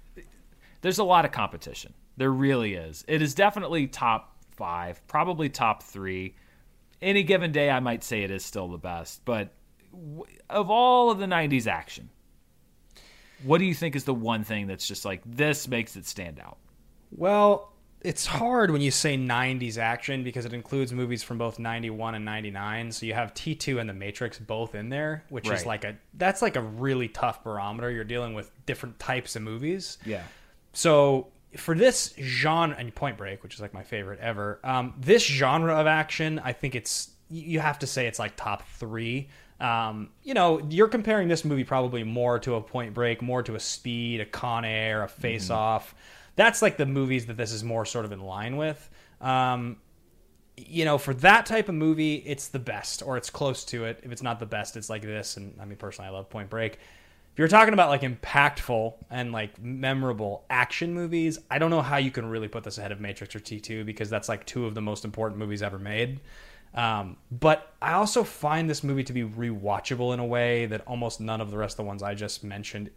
there's 0.80 0.98
a 0.98 1.05
lot 1.05 1.24
of 1.24 1.32
competition. 1.32 1.92
There 2.16 2.30
really 2.30 2.74
is. 2.74 3.05
It 3.09 3.20
is 3.20 3.34
definitely 3.34 3.86
top 3.88 4.36
five, 4.53 5.05
probably 5.09 5.48
top 5.48 5.82
three. 5.82 6.36
Any 7.03 7.22
given 7.24 7.51
day, 7.51 7.70
I 7.70 7.80
might 7.80 8.05
say 8.05 8.22
it 8.22 8.30
is 8.30 8.44
still 8.44 8.68
the 8.68 8.78
best. 8.78 9.24
But 9.24 9.53
w- 9.92 10.24
of 10.48 10.70
all 10.70 11.11
of 11.11 11.18
the 11.18 11.26
'90s 11.26 11.66
action, 11.66 12.09
what 13.45 13.59
do 13.59 13.64
you 13.64 13.74
think 13.74 13.97
is 13.97 14.05
the 14.05 14.14
one 14.14 14.45
thing 14.45 14.66
that's 14.66 14.86
just 14.86 15.05
like 15.05 15.22
this 15.24 15.68
makes 15.68 15.97
it 15.97 16.07
stand 16.07 16.38
out? 16.41 16.59
Well, 17.11 17.72
it's 18.03 18.24
hard 18.24 18.70
when 18.70 18.80
you 18.80 18.91
say 18.91 19.16
90s 19.18 19.76
action 19.76 20.24
because 20.24 20.47
it 20.47 20.53
includes 20.55 20.93
movies 20.93 21.22
from 21.22 21.36
both 21.38 21.59
91 21.59 22.14
and 22.14 22.24
99. 22.24 22.93
So 22.93 23.05
you 23.05 23.12
have 23.14 23.34
T2 23.34 23.78
and 23.78 23.88
The 23.88 23.95
Matrix 23.95 24.38
both 24.38 24.74
in 24.74 24.88
there, 24.88 25.24
which 25.28 25.49
Right. 25.49 25.59
is 25.59 25.66
like 25.66 25.84
a 25.84 25.97
that's 26.14 26.41
like 26.41 26.57
a 26.57 26.62
really 26.62 27.09
tough 27.09 27.45
barometer. 27.45 27.91
You're 27.91 28.05
dealing 28.05 28.32
with 28.34 28.51
different 28.66 28.99
types 28.99 29.36
of 29.36 29.43
movies. 29.43 29.99
Yeah. 30.07 30.22
So 30.72 31.28
for 31.57 31.74
this 31.74 32.14
genre 32.18 32.76
and 32.78 32.95
Point 32.95 33.16
Break, 33.18 33.43
which 33.43 33.55
is 33.55 33.61
like 33.61 33.74
my 33.74 33.82
favorite 33.82 34.20
ever, 34.20 34.61
um, 34.64 34.95
this 34.99 35.24
genre 35.24 35.74
of 35.74 35.86
action, 35.86 36.38
I 36.38 36.53
think 36.53 36.74
it's 36.74 37.11
you 37.28 37.43
you 37.43 37.61
have 37.61 37.78
to 37.80 37.86
say 37.86 38.07
it's 38.07 38.18
like 38.18 38.34
top 38.36 38.62
three. 38.78 39.28
Um, 39.61 40.11
you 40.22 40.32
know, 40.32 40.61
you're 40.70 40.88
comparing 40.88 41.28
this 41.28 41.44
movie 41.44 41.64
probably 41.64 42.02
more 42.02 42.38
to 42.40 42.54
a 42.54 42.61
Point 42.61 42.94
Break, 42.94 43.20
more 43.20 43.42
to 43.42 43.54
a 43.54 43.61
Speed, 43.61 44.20
a 44.20 44.26
Con 44.26 44.64
Air, 44.64 45.02
a 45.02 45.08
Face 45.08 45.50
Off. 45.50 45.94
That's 46.36 46.62
like 46.62 46.78
the 46.78 46.86
movies 46.86 47.26
that 47.26 47.36
this 47.36 47.52
is 47.52 47.62
more 47.62 47.84
sort 47.84 48.06
of 48.06 48.12
in 48.12 48.20
line 48.20 48.56
with. 48.56 48.88
Um, 49.20 49.76
you 50.56 50.84
know, 50.84 50.98
for 50.98 51.14
that 51.14 51.46
type 51.46 51.68
of 51.68 51.74
movie, 51.74 52.16
it's 52.16 52.48
the 52.48 52.58
best, 52.58 53.02
or 53.02 53.16
it's 53.16 53.30
close 53.30 53.64
to 53.66 53.84
it. 53.84 54.00
If 54.02 54.12
it's 54.12 54.22
not 54.22 54.40
the 54.40 54.46
best, 54.46 54.76
it's 54.76 54.88
like 54.88 55.02
this. 55.02 55.36
And 55.36 55.54
I 55.61 55.64
mean, 55.66 55.76
personally, 55.76 56.08
I 56.08 56.12
love 56.12 56.30
Point 56.30 56.48
Break. 56.48 56.74
If 56.74 57.38
you're 57.38 57.48
talking 57.48 57.74
about 57.74 57.90
like 57.90 58.02
impactful 58.02 58.94
and 59.11 59.30
like 59.32 59.61
memorable 59.62 60.44
action 60.50 60.94
movies, 60.94 61.38
I 61.50 61.58
don't 61.58 61.70
know 61.70 61.82
how 61.82 61.98
you 61.98 62.11
can 62.11 62.26
really 62.26 62.48
put 62.48 62.64
this 62.64 62.78
ahead 62.78 62.92
of 62.92 63.00
Matrix 63.00 63.34
or 63.36 63.40
T2 63.40 63.86
because 63.86 64.11
that's 64.11 64.28
like 64.28 64.44
two 64.46 64.66
of 64.66 64.74
the 64.74 64.82
most 64.82 65.04
important 65.04 65.38
movies 65.38 65.62
ever 65.62 65.78
made. 65.78 66.20
Um, 66.74 67.16
but 67.30 67.72
I 67.82 67.94
also 67.94 68.22
find 68.22 68.70
this 68.70 68.84
movie 68.84 69.04
to 69.04 69.12
be 69.12 69.24
rewatchable 69.24 70.14
in 70.14 70.20
a 70.20 70.26
way 70.26 70.66
that 70.66 70.82
almost 70.86 71.20
none 71.20 71.40
of 71.40 71.50
the 71.50 71.58
rest 71.58 71.74
of 71.74 71.78
the 71.78 71.88
ones 71.88 72.02
I 72.02 72.14
just 72.14 72.44
mentioned 72.44 72.90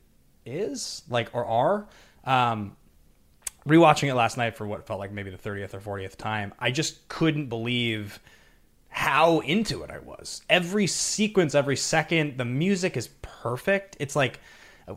is 0.45 1.03
like 1.09 1.29
or 1.33 1.45
are. 1.45 1.87
Um, 2.25 2.75
rewatching 3.67 4.09
it 4.09 4.15
last 4.15 4.37
night 4.37 4.55
for 4.55 4.67
what 4.67 4.85
felt 4.85 4.99
like 4.99 5.11
maybe 5.11 5.31
the 5.31 5.37
30th 5.37 5.73
or 5.73 5.79
40th 5.79 6.17
time, 6.17 6.53
I 6.59 6.71
just 6.71 7.07
couldn't 7.07 7.47
believe 7.47 8.19
how 8.89 9.39
into 9.39 9.81
it 9.83 9.89
I 9.89 9.99
was. 9.99 10.43
Every 10.49 10.85
sequence, 10.85 11.55
every 11.55 11.77
second, 11.77 12.37
the 12.37 12.45
music 12.45 12.95
is 12.95 13.09
perfect. 13.21 13.97
It's 13.99 14.15
like 14.15 14.39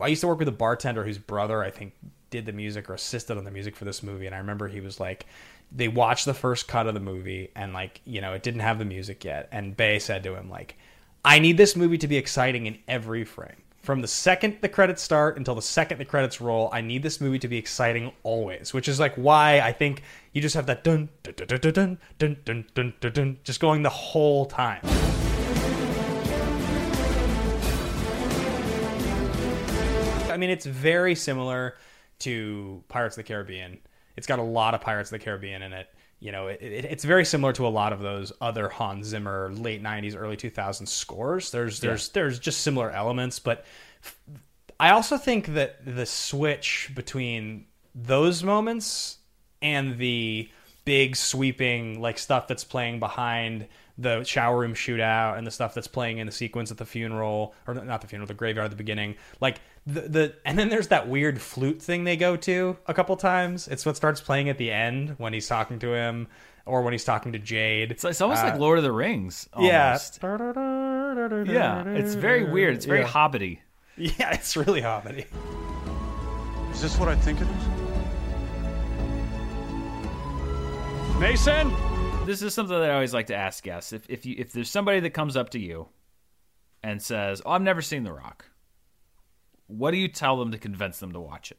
I 0.00 0.08
used 0.08 0.20
to 0.20 0.26
work 0.26 0.38
with 0.38 0.48
a 0.48 0.52
bartender 0.52 1.04
whose 1.04 1.18
brother, 1.18 1.62
I 1.62 1.70
think, 1.70 1.94
did 2.28 2.44
the 2.44 2.52
music 2.52 2.90
or 2.90 2.94
assisted 2.94 3.38
on 3.38 3.44
the 3.44 3.50
music 3.50 3.76
for 3.76 3.84
this 3.84 4.02
movie. 4.02 4.26
And 4.26 4.34
I 4.34 4.38
remember 4.38 4.68
he 4.68 4.80
was 4.80 5.00
like, 5.00 5.26
they 5.72 5.88
watched 5.88 6.24
the 6.24 6.34
first 6.34 6.68
cut 6.68 6.86
of 6.86 6.94
the 6.94 7.00
movie 7.00 7.50
and, 7.54 7.72
like, 7.72 8.00
you 8.04 8.20
know, 8.20 8.32
it 8.32 8.42
didn't 8.42 8.60
have 8.60 8.78
the 8.78 8.84
music 8.84 9.24
yet. 9.24 9.48
And 9.50 9.76
Bay 9.76 9.98
said 9.98 10.22
to 10.24 10.34
him, 10.34 10.48
like, 10.48 10.76
I 11.24 11.38
need 11.38 11.56
this 11.56 11.74
movie 11.74 11.98
to 11.98 12.06
be 12.06 12.16
exciting 12.16 12.66
in 12.66 12.78
every 12.86 13.24
frame. 13.24 13.62
From 13.82 14.00
the 14.00 14.08
second 14.08 14.58
the 14.62 14.68
credits 14.68 15.00
start 15.00 15.36
until 15.36 15.54
the 15.54 15.62
second 15.62 15.98
the 15.98 16.04
credits 16.04 16.40
roll, 16.40 16.68
I 16.72 16.80
need 16.80 17.04
this 17.04 17.20
movie 17.20 17.38
to 17.38 17.46
be 17.46 17.56
exciting 17.56 18.10
always, 18.24 18.74
which 18.74 18.88
is 18.88 18.98
like 18.98 19.14
why 19.14 19.60
I 19.60 19.72
think 19.72 20.02
you 20.32 20.42
just 20.42 20.56
have 20.56 20.66
that 20.66 20.82
dun 20.82 21.08
dun 21.22 21.34
dun 21.36 21.46
dun 21.46 21.60
dun 21.60 21.98
dun 22.18 22.36
dun 22.44 22.66
dun 22.74 22.94
dun, 23.00 23.12
dun 23.12 23.38
just 23.44 23.60
going 23.60 23.82
the 23.82 23.88
whole 23.88 24.46
time. 24.46 24.80
I 30.30 30.36
mean, 30.36 30.50
it's 30.50 30.66
very 30.66 31.14
similar 31.14 31.76
to 32.20 32.82
Pirates 32.88 33.16
of 33.16 33.24
the 33.24 33.28
Caribbean. 33.28 33.78
It's 34.16 34.26
got 34.26 34.38
a 34.38 34.42
lot 34.42 34.74
of 34.74 34.80
Pirates 34.80 35.10
of 35.12 35.18
the 35.18 35.24
Caribbean 35.24 35.62
in 35.62 35.72
it. 35.72 35.88
You 36.18 36.32
know, 36.32 36.48
it, 36.48 36.62
it, 36.62 36.84
it's 36.86 37.04
very 37.04 37.24
similar 37.24 37.52
to 37.54 37.66
a 37.66 37.68
lot 37.68 37.92
of 37.92 38.00
those 38.00 38.32
other 38.40 38.68
Hans 38.68 39.06
Zimmer 39.06 39.52
late 39.52 39.82
'90s, 39.82 40.16
early 40.18 40.36
2000s 40.36 40.88
scores. 40.88 41.50
There's 41.50 41.80
there's 41.80 42.08
there's 42.10 42.38
just 42.38 42.60
similar 42.60 42.90
elements, 42.90 43.38
but 43.38 43.66
f- 44.02 44.18
I 44.80 44.90
also 44.90 45.18
think 45.18 45.48
that 45.48 45.84
the 45.84 46.06
switch 46.06 46.90
between 46.94 47.66
those 47.94 48.42
moments 48.42 49.18
and 49.62 49.98
the 49.98 50.50
big 50.84 51.16
sweeping 51.16 52.00
like 52.00 52.18
stuff 52.18 52.46
that's 52.46 52.64
playing 52.64 53.00
behind 53.00 53.66
the 53.98 54.22
shower 54.24 54.58
room 54.58 54.74
shootout 54.74 55.36
and 55.36 55.46
the 55.46 55.50
stuff 55.50 55.74
that's 55.74 55.88
playing 55.88 56.18
in 56.18 56.26
the 56.26 56.32
sequence 56.32 56.70
at 56.70 56.76
the 56.76 56.84
funeral 56.84 57.54
or 57.66 57.74
not 57.74 58.00
the 58.02 58.06
funeral 58.06 58.26
the 58.26 58.34
graveyard 58.34 58.66
at 58.66 58.70
the 58.70 58.76
beginning 58.76 59.16
like 59.40 59.60
the, 59.86 60.00
the 60.02 60.34
and 60.44 60.58
then 60.58 60.68
there's 60.68 60.88
that 60.88 61.08
weird 61.08 61.40
flute 61.40 61.80
thing 61.80 62.04
they 62.04 62.16
go 62.16 62.36
to 62.36 62.76
a 62.86 62.92
couple 62.94 63.16
times 63.16 63.68
it's 63.68 63.86
what 63.86 63.96
starts 63.96 64.20
playing 64.20 64.48
at 64.48 64.58
the 64.58 64.72
end 64.72 65.14
when 65.18 65.32
he's 65.32 65.46
talking 65.46 65.78
to 65.78 65.94
him 65.94 66.26
or 66.64 66.82
when 66.82 66.92
he's 66.92 67.04
talking 67.04 67.32
to 67.32 67.38
jade 67.38 67.92
It's, 67.92 68.04
it's 68.04 68.20
almost 68.20 68.42
Uh, 68.42 68.48
like 68.50 68.58
Lord 68.58 68.78
of 68.78 68.84
the 68.84 68.90
Rings. 68.92 69.48
yeah 69.58 69.96
Yeah, 71.46 71.84
it's 71.88 72.14
very 72.14 72.44
weird. 72.52 72.74
It's 72.74 72.84
very 72.86 73.00
Yeah. 73.00 73.06
hobbity. 73.08 73.58
yeah 73.96 74.34
it's 74.34 74.56
really 74.56 74.80
hobbity 74.82 75.26
Is 76.72 76.80
this 76.82 76.98
what 76.98 77.08
I 77.08 77.14
think 77.16 77.40
it 77.40 77.46
is? 77.48 77.66
Mason? 81.20 81.72
This 82.26 82.42
is 82.42 82.52
something 82.52 82.78
that 82.78 82.90
I 82.90 82.94
always 82.94 83.14
like 83.14 83.28
to 83.28 83.34
ask 83.36 83.62
guests. 83.64 83.92
If 83.92 84.08
if 84.10 84.26
you 84.26 84.34
if 84.36 84.52
there's 84.52 84.68
somebody 84.68 85.00
that 85.00 85.10
comes 85.10 85.36
up 85.36 85.50
to 85.50 85.58
you 85.58 85.88
and 86.82 87.00
says, 87.00 87.40
"Oh, 87.46 87.52
I've 87.52 87.62
never 87.62 87.80
seen 87.80 88.02
The 88.04 88.12
Rock," 88.12 88.44
what 89.66 89.90
do 89.90 89.96
you 89.96 90.08
tell 90.08 90.36
them 90.36 90.52
to 90.52 90.58
convince 90.58 90.98
them 90.98 91.12
to 91.12 91.20
watch 91.20 91.50
it? 91.50 91.58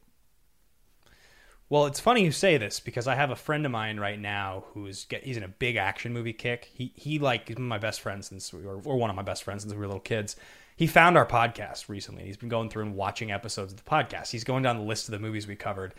Well, 1.70 1.84
it's 1.84 2.00
funny 2.00 2.24
you 2.24 2.32
say 2.32 2.56
this 2.56 2.80
because 2.80 3.06
I 3.06 3.14
have 3.14 3.30
a 3.30 3.36
friend 3.36 3.66
of 3.66 3.72
mine 3.72 4.00
right 4.00 4.18
now 4.18 4.64
who's 4.72 5.04
get, 5.04 5.24
he's 5.24 5.36
in 5.36 5.42
a 5.42 5.48
big 5.48 5.76
action 5.76 6.14
movie 6.14 6.32
kick. 6.32 6.70
He 6.72 6.92
he 6.94 7.18
like 7.18 7.50
is 7.50 7.58
my 7.58 7.76
best 7.76 8.00
friend 8.00 8.24
since 8.24 8.52
we 8.54 8.62
were 8.62 8.80
or 8.80 8.96
one 8.96 9.10
of 9.10 9.16
my 9.16 9.22
best 9.22 9.44
friends 9.44 9.62
since 9.62 9.74
we 9.74 9.78
were 9.78 9.86
little 9.86 10.00
kids. 10.00 10.36
He 10.76 10.86
found 10.86 11.18
our 11.18 11.26
podcast 11.26 11.88
recently. 11.90 12.24
He's 12.24 12.38
been 12.38 12.48
going 12.48 12.70
through 12.70 12.84
and 12.84 12.96
watching 12.96 13.32
episodes 13.32 13.72
of 13.72 13.84
the 13.84 13.90
podcast. 13.90 14.30
He's 14.30 14.44
going 14.44 14.62
down 14.62 14.78
the 14.78 14.84
list 14.84 15.08
of 15.08 15.12
the 15.12 15.18
movies 15.18 15.46
we 15.46 15.56
covered. 15.56 15.92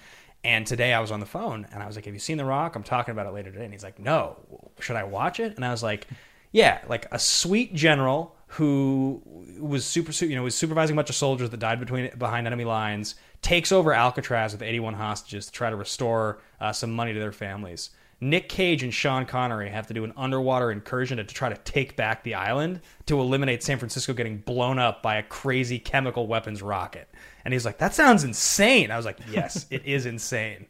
And 0.44 0.66
today 0.66 0.94
I 0.94 1.02
was 1.02 1.12
on 1.12 1.20
the 1.20 1.26
phone 1.26 1.68
and 1.72 1.84
I 1.84 1.86
was 1.86 1.96
like, 1.96 2.06
"Have 2.06 2.14
you 2.16 2.20
seen 2.20 2.38
The 2.38 2.46
Rock? 2.46 2.76
I'm 2.76 2.82
talking 2.84 3.12
about 3.12 3.28
it 3.28 3.34
later 3.34 3.52
today." 3.52 3.66
And 3.66 3.74
he's 3.74 3.84
like, 3.84 4.00
"No. 4.00 4.38
Should 4.80 4.96
I 4.96 5.04
watch 5.04 5.40
it?" 5.40 5.56
And 5.56 5.64
I 5.64 5.70
was 5.70 5.84
like, 5.84 6.08
"Yeah, 6.52 6.80
like 6.88 7.06
a 7.12 7.20
sweet 7.20 7.76
general 7.76 8.36
who 8.54 9.22
was 9.60 9.86
super, 9.86 10.12
you 10.26 10.36
know, 10.36 10.44
was 10.44 10.56
supervising 10.56 10.96
a 10.96 10.98
bunch 10.98 11.10
of 11.10 11.16
soldiers 11.16 11.52
that 11.52 11.60
died 11.60 11.80
between 11.80 12.10
behind 12.18 12.48
enemy 12.48 12.66
lines, 12.66 13.16
takes 13.42 13.72
over 13.72 13.94
Alcatraz 13.94 14.54
with 14.54 14.64
81 14.64 14.96
hostages 14.96 15.46
to 15.46 15.52
try 15.52 15.70
to 15.70 15.76
restore 15.76 16.42
uh, 16.60 16.74
some 16.74 16.92
money 16.92 17.14
to 17.14 17.20
their 17.20 17.32
families. 17.32 17.92
Nick 18.22 18.50
Cage 18.50 18.84
and 18.84 18.94
Sean 18.94 19.26
Connery 19.26 19.70
have 19.70 19.88
to 19.88 19.94
do 19.94 20.04
an 20.04 20.14
underwater 20.18 20.72
incursion 20.72 21.18
to, 21.18 21.24
to 21.24 21.34
try 21.34 21.48
to 21.48 21.58
take 21.58 21.96
back 21.96 22.24
the 22.24 22.34
island 22.34 22.82
to 23.06 23.20
eliminate 23.20 23.64
San 23.64 23.78
Francisco 23.78 24.14
getting 24.14 24.40
blown 24.40 24.80
up 24.80 25.02
by 25.04 25.18
a 25.18 25.24
crazy 25.24 25.80
chemical 25.80 26.28
weapons 26.28 26.62
rocket. 26.62 27.08
And 27.46 27.54
he's 27.54 27.66
like, 27.66 27.78
"That 27.78 27.94
sounds 27.94 28.24
insane." 28.24 28.92
I 28.92 28.98
was 28.98 29.06
like, 29.06 29.20
"Yes, 29.32 29.68
it 29.70 29.86
is 29.86 30.06
insane." 30.06 30.66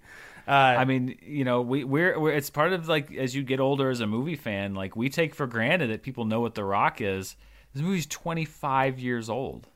Uh, 0.47 0.51
I 0.51 0.85
mean, 0.85 1.17
you 1.21 1.45
know, 1.45 1.61
we 1.61 1.83
we're, 1.83 2.19
we're 2.19 2.33
it's 2.33 2.49
part 2.49 2.73
of 2.73 2.87
like 2.87 3.15
as 3.15 3.33
you 3.33 3.41
get 3.41 3.59
older 3.59 3.89
as 3.89 4.01
a 4.01 4.07
movie 4.07 4.35
fan, 4.35 4.75
like 4.75 4.95
we 4.95 5.09
take 5.09 5.33
for 5.33 5.47
granted 5.47 5.89
that 5.91 6.03
people 6.03 6.25
know 6.25 6.41
what 6.41 6.55
The 6.55 6.63
Rock 6.63 7.01
is. 7.01 7.35
This 7.73 7.83
movie's 7.83 8.07
25 8.07 8.99
years 8.99 9.29
old. 9.29 9.67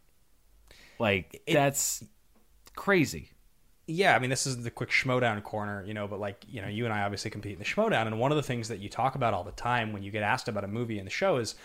Like 1.00 1.42
that's 1.48 2.04
crazy. 2.76 3.32
yeah, 3.88 4.16
I 4.16 4.20
mean, 4.20 4.30
this 4.30 4.48
is 4.48 4.64
the 4.64 4.72
quick 4.72 4.90
schmoedown 4.90 5.44
corner, 5.44 5.84
you 5.86 5.94
know, 5.94 6.08
but 6.08 6.20
like, 6.20 6.44
you 6.48 6.62
know, 6.62 6.70
you 6.70 6.86
and 6.86 6.94
I 6.94 7.02
obviously 7.02 7.32
compete 7.32 7.54
in 7.54 7.60
the 7.60 7.66
schmoedown. 7.66 8.08
And 8.08 8.20
one 8.20 8.32
of 8.32 8.38
the 8.38 8.44
things 8.44 8.70
that 8.70 8.80
you 8.80 8.90
talk 8.90 9.16
about 9.16 9.34
all 9.34 9.44
the 9.44 9.52
time 9.52 9.92
when 9.92 10.04
you 10.04 10.12
get 10.12 10.24
asked 10.24 10.48
about 10.48 10.64
a 10.64 10.68
movie 10.68 11.00
in 11.00 11.06
the 11.06 11.12
show 11.12 11.38
is 11.38 11.56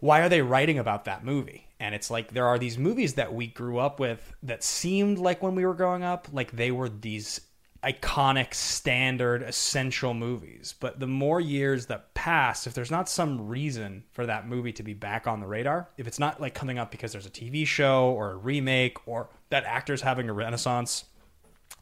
why 0.00 0.20
are 0.20 0.28
they 0.28 0.42
writing 0.42 0.78
about 0.78 1.06
that 1.06 1.24
movie? 1.24 1.66
And 1.80 1.94
it's 1.94 2.10
like 2.10 2.32
there 2.32 2.46
are 2.46 2.58
these 2.58 2.76
movies 2.76 3.14
that 3.14 3.32
we 3.32 3.46
grew 3.46 3.78
up 3.78 3.98
with 3.98 4.34
that 4.42 4.62
seemed 4.62 5.18
like 5.18 5.42
when 5.42 5.54
we 5.54 5.64
were 5.64 5.74
growing 5.74 6.02
up, 6.02 6.28
like 6.32 6.52
they 6.52 6.70
were 6.70 6.90
these 6.90 7.40
iconic, 7.84 8.54
standard, 8.54 9.42
essential 9.42 10.14
movies. 10.14 10.74
But 10.78 11.00
the 11.00 11.06
more 11.06 11.40
years 11.40 11.86
that 11.86 12.14
pass, 12.14 12.66
if 12.66 12.74
there's 12.74 12.90
not 12.90 13.08
some 13.08 13.46
reason 13.46 14.04
for 14.12 14.26
that 14.26 14.48
movie 14.48 14.72
to 14.72 14.82
be 14.82 14.94
back 14.94 15.26
on 15.26 15.40
the 15.40 15.46
radar, 15.46 15.90
if 15.96 16.06
it's 16.06 16.18
not 16.18 16.40
like 16.40 16.54
coming 16.54 16.78
up 16.78 16.90
because 16.90 17.12
there's 17.12 17.26
a 17.26 17.30
TV 17.30 17.66
show 17.66 18.10
or 18.10 18.32
a 18.32 18.36
remake 18.36 18.96
or 19.06 19.28
that 19.50 19.64
actor's 19.64 20.02
having 20.02 20.28
a 20.28 20.32
renaissance, 20.32 21.04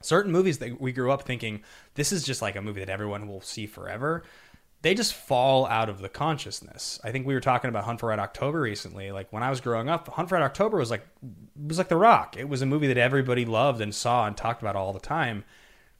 certain 0.00 0.32
movies 0.32 0.58
that 0.58 0.80
we 0.80 0.92
grew 0.92 1.12
up 1.12 1.22
thinking 1.22 1.62
this 1.94 2.12
is 2.12 2.24
just 2.24 2.42
like 2.42 2.56
a 2.56 2.62
movie 2.62 2.80
that 2.80 2.90
everyone 2.90 3.28
will 3.28 3.40
see 3.40 3.66
forever 3.66 4.24
they 4.82 4.94
just 4.94 5.14
fall 5.14 5.64
out 5.66 5.88
of 5.88 6.00
the 6.00 6.08
consciousness. 6.08 7.00
I 7.04 7.12
think 7.12 7.24
we 7.24 7.34
were 7.34 7.40
talking 7.40 7.68
about 7.68 7.84
hunt 7.84 8.00
for 8.00 8.08
red 8.08 8.18
october 8.18 8.60
recently. 8.60 9.12
Like 9.12 9.32
when 9.32 9.42
i 9.42 9.48
was 9.48 9.60
growing 9.60 9.88
up 9.88 10.08
hunt 10.08 10.28
for 10.28 10.34
red 10.34 10.42
october 10.42 10.76
was 10.76 10.90
like 10.90 11.06
was 11.56 11.78
like 11.78 11.88
the 11.88 11.96
rock. 11.96 12.36
It 12.36 12.48
was 12.48 12.62
a 12.62 12.66
movie 12.66 12.88
that 12.88 12.98
everybody 12.98 13.44
loved 13.44 13.80
and 13.80 13.94
saw 13.94 14.26
and 14.26 14.36
talked 14.36 14.60
about 14.60 14.76
all 14.76 14.92
the 14.92 15.00
time 15.00 15.44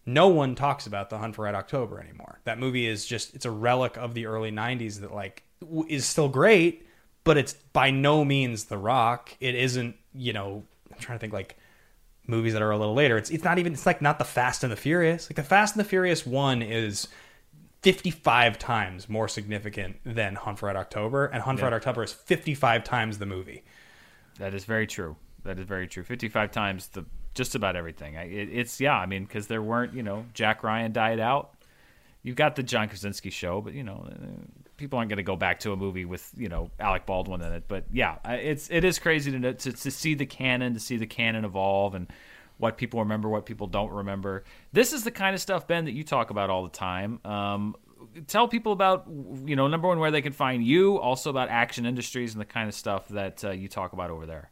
no 0.04 0.28
one 0.28 0.54
talks 0.54 0.86
about 0.86 1.10
the 1.10 1.18
hunt 1.18 1.34
for 1.34 1.42
red 1.44 1.54
october 1.54 2.00
anymore 2.00 2.40
that 2.44 2.58
movie 2.58 2.86
is 2.86 3.06
just 3.06 3.34
it's 3.34 3.44
a 3.44 3.50
relic 3.50 3.96
of 3.96 4.14
the 4.14 4.26
early 4.26 4.50
90s 4.50 5.00
that 5.00 5.12
like 5.12 5.42
w- 5.60 5.86
is 5.88 6.04
still 6.06 6.28
great 6.28 6.86
but 7.24 7.36
it's 7.36 7.52
by 7.72 7.90
no 7.90 8.24
means 8.24 8.64
the 8.64 8.78
rock 8.78 9.36
it 9.40 9.54
isn't 9.54 9.96
you 10.14 10.32
know 10.32 10.62
i'm 10.92 10.98
trying 10.98 11.18
to 11.18 11.20
think 11.20 11.32
like 11.32 11.56
movies 12.26 12.52
that 12.52 12.62
are 12.62 12.70
a 12.70 12.78
little 12.78 12.94
later. 12.94 13.16
It's 13.16 13.30
it's 13.30 13.44
not 13.44 13.58
even 13.58 13.72
it's 13.72 13.86
like 13.86 14.02
not 14.02 14.18
the 14.18 14.24
Fast 14.24 14.62
and 14.62 14.72
the 14.72 14.76
Furious. 14.76 15.28
Like 15.28 15.36
the 15.36 15.42
Fast 15.42 15.74
and 15.74 15.84
the 15.84 15.88
Furious 15.88 16.26
one 16.26 16.62
is 16.62 17.08
55 17.82 18.58
times 18.58 19.08
more 19.08 19.28
significant 19.28 19.96
than 20.04 20.36
Hunt 20.36 20.58
for 20.58 20.66
Red 20.66 20.76
October, 20.76 21.26
and 21.26 21.42
Hunt 21.42 21.58
for 21.58 21.66
Red 21.66 21.72
October 21.72 22.04
is 22.04 22.12
55 22.12 22.84
times 22.84 23.18
the 23.18 23.26
movie. 23.26 23.64
That 24.38 24.54
is 24.54 24.64
very 24.64 24.86
true. 24.86 25.16
That 25.44 25.58
is 25.58 25.66
very 25.66 25.88
true. 25.88 26.04
Fifty-five 26.04 26.52
times 26.52 26.86
the 26.88 27.04
just 27.34 27.54
about 27.54 27.76
everything. 27.76 28.14
It, 28.14 28.48
it's 28.52 28.80
yeah. 28.80 28.96
I 28.96 29.06
mean, 29.06 29.24
because 29.24 29.46
there 29.46 29.62
weren't 29.62 29.94
you 29.94 30.02
know 30.02 30.26
Jack 30.34 30.62
Ryan 30.62 30.92
died 30.92 31.20
out. 31.20 31.54
You've 32.22 32.36
got 32.36 32.54
the 32.54 32.62
John 32.62 32.88
Krasinski 32.88 33.30
show, 33.30 33.60
but 33.60 33.74
you 33.74 33.82
know 33.82 34.06
uh, 34.08 34.14
people 34.76 34.98
aren't 34.98 35.08
going 35.08 35.18
to 35.18 35.22
go 35.22 35.36
back 35.36 35.60
to 35.60 35.72
a 35.72 35.76
movie 35.76 36.04
with 36.04 36.30
you 36.36 36.48
know 36.48 36.70
Alec 36.78 37.06
Baldwin 37.06 37.42
in 37.42 37.52
it. 37.52 37.64
But 37.68 37.84
yeah, 37.92 38.16
it's 38.24 38.70
it 38.70 38.84
is 38.84 38.98
crazy 38.98 39.32
to 39.32 39.54
to, 39.54 39.72
to 39.72 39.90
see 39.90 40.14
the 40.14 40.26
canon, 40.26 40.74
to 40.74 40.80
see 40.80 40.96
the 40.96 41.06
canon 41.06 41.44
evolve, 41.44 41.94
and 41.94 42.08
what 42.58 42.76
people 42.76 43.00
remember, 43.00 43.28
what 43.28 43.44
people 43.44 43.66
don't 43.66 43.90
remember. 43.90 44.44
This 44.72 44.92
is 44.92 45.02
the 45.02 45.10
kind 45.10 45.34
of 45.34 45.40
stuff, 45.40 45.66
Ben, 45.66 45.84
that 45.86 45.92
you 45.92 46.04
talk 46.04 46.30
about 46.30 46.48
all 46.48 46.62
the 46.62 46.70
time. 46.70 47.18
Um, 47.24 47.74
tell 48.28 48.46
people 48.46 48.72
about 48.72 49.06
you 49.44 49.56
know 49.56 49.66
number 49.66 49.88
one 49.88 49.98
where 49.98 50.12
they 50.12 50.22
can 50.22 50.32
find 50.32 50.64
you, 50.64 50.98
also 50.98 51.28
about 51.28 51.48
Action 51.48 51.86
Industries 51.86 52.34
and 52.34 52.40
the 52.40 52.46
kind 52.46 52.68
of 52.68 52.74
stuff 52.74 53.08
that 53.08 53.44
uh, 53.44 53.50
you 53.50 53.66
talk 53.66 53.92
about 53.92 54.10
over 54.10 54.26
there. 54.26 54.51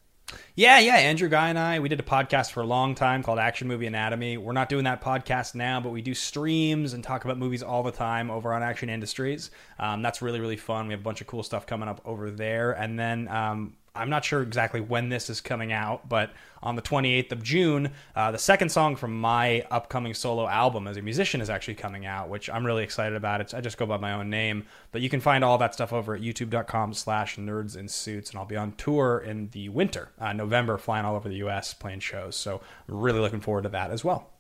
Yeah, 0.55 0.79
yeah. 0.79 0.97
Andrew 0.97 1.29
Guy 1.29 1.49
and 1.49 1.59
I, 1.59 1.79
we 1.81 1.89
did 1.89 2.01
a 2.01 2.05
podcast 2.05 2.51
for 2.53 2.61
a 2.61 2.67
long 2.67 2.95
time 2.95 3.23
called 3.23 3.39
Action 3.39 3.67
Movie 3.67 3.87
Anatomy. 3.87 4.37
We're 4.37 4.53
not 4.53 4.69
doing 4.69 4.85
that 4.85 5.03
podcast 5.03 5.55
now, 5.55 5.81
but 5.81 5.91
we 5.91 6.03
do 6.03 6.15
streams 6.15 6.93
and 6.93 7.03
talk 7.03 7.25
about 7.25 7.39
movies 7.39 7.63
all 7.63 7.83
the 7.83 7.93
time 7.93 8.31
over 8.31 8.53
on 8.53 8.63
Action 8.63 8.91
Industries. 8.91 9.51
Um, 9.79 10.03
that's 10.03 10.21
really, 10.21 10.41
really 10.41 10.57
fun. 10.57 10.87
We 10.87 10.93
have 10.93 11.01
a 11.01 11.03
bunch 11.05 11.21
of 11.21 11.27
cool 11.27 11.43
stuff 11.43 11.67
coming 11.67 11.89
up 11.89 12.01
over 12.05 12.31
there. 12.31 12.73
And 12.73 12.99
then 12.99 13.29
um, 13.29 13.77
I'm 13.95 14.11
not 14.11 14.25
sure 14.25 14.43
exactly 14.43 14.81
when 14.81 15.09
this 15.09 15.29
is 15.29 15.41
coming 15.41 15.73
out, 15.73 16.09
but 16.09 16.33
on 16.63 16.77
the 16.77 16.83
28th 16.83 17.33
of 17.33 17.43
June, 17.43 17.91
uh, 18.15 18.31
the 18.31 18.39
second 18.39 18.69
song 18.69 18.95
from 18.95 19.19
my 19.19 19.63
upcoming 19.71 20.15
solo 20.15 20.47
album 20.47 20.87
as 20.87 20.97
a 20.97 21.03
musician 21.03 21.41
is 21.41 21.51
actually 21.51 21.75
coming 21.75 22.07
out, 22.07 22.29
which 22.29 22.49
I'm 22.49 22.65
really 22.65 22.85
excited 22.85 23.17
about. 23.17 23.41
It's, 23.41 23.53
I 23.53 23.61
just 23.61 23.79
go 23.79 23.87
by 23.87 23.97
my 23.97 24.13
own 24.13 24.31
name, 24.31 24.67
but 24.93 25.01
you 25.01 25.09
can 25.09 25.21
find 25.21 25.43
all 25.43 25.59
that 25.59 25.75
stuff 25.75 25.93
over 25.93 26.15
at 26.15 26.21
youtube.com 26.21 26.95
slash 26.95 27.37
nerds 27.37 27.77
in 27.77 27.89
suits, 27.89 28.31
and 28.31 28.39
I'll 28.39 28.45
be 28.47 28.57
on 28.57 28.73
tour 28.73 29.19
in 29.19 29.49
the 29.51 29.69
winter, 29.71 30.11
uh, 30.21 30.33
November, 30.33 30.79
flying 30.79 31.05
all 31.05 31.17
over 31.17 31.29
the 31.29 31.37
U.S. 31.37 31.75
playing 31.75 32.01
shows. 32.01 32.37
So 32.37 32.61
really 32.87 33.21
looking 33.21 33.41
forward 33.41 33.63
to 33.63 33.71
that 33.71 33.91
as 33.91 34.05
well. 34.05 34.31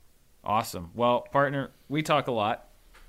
Awesome. 0.44 0.90
Well, 0.94 1.22
partner, 1.32 1.70
we 1.88 2.02
talk 2.02 2.28
a 2.28 2.32
lot, 2.32 2.68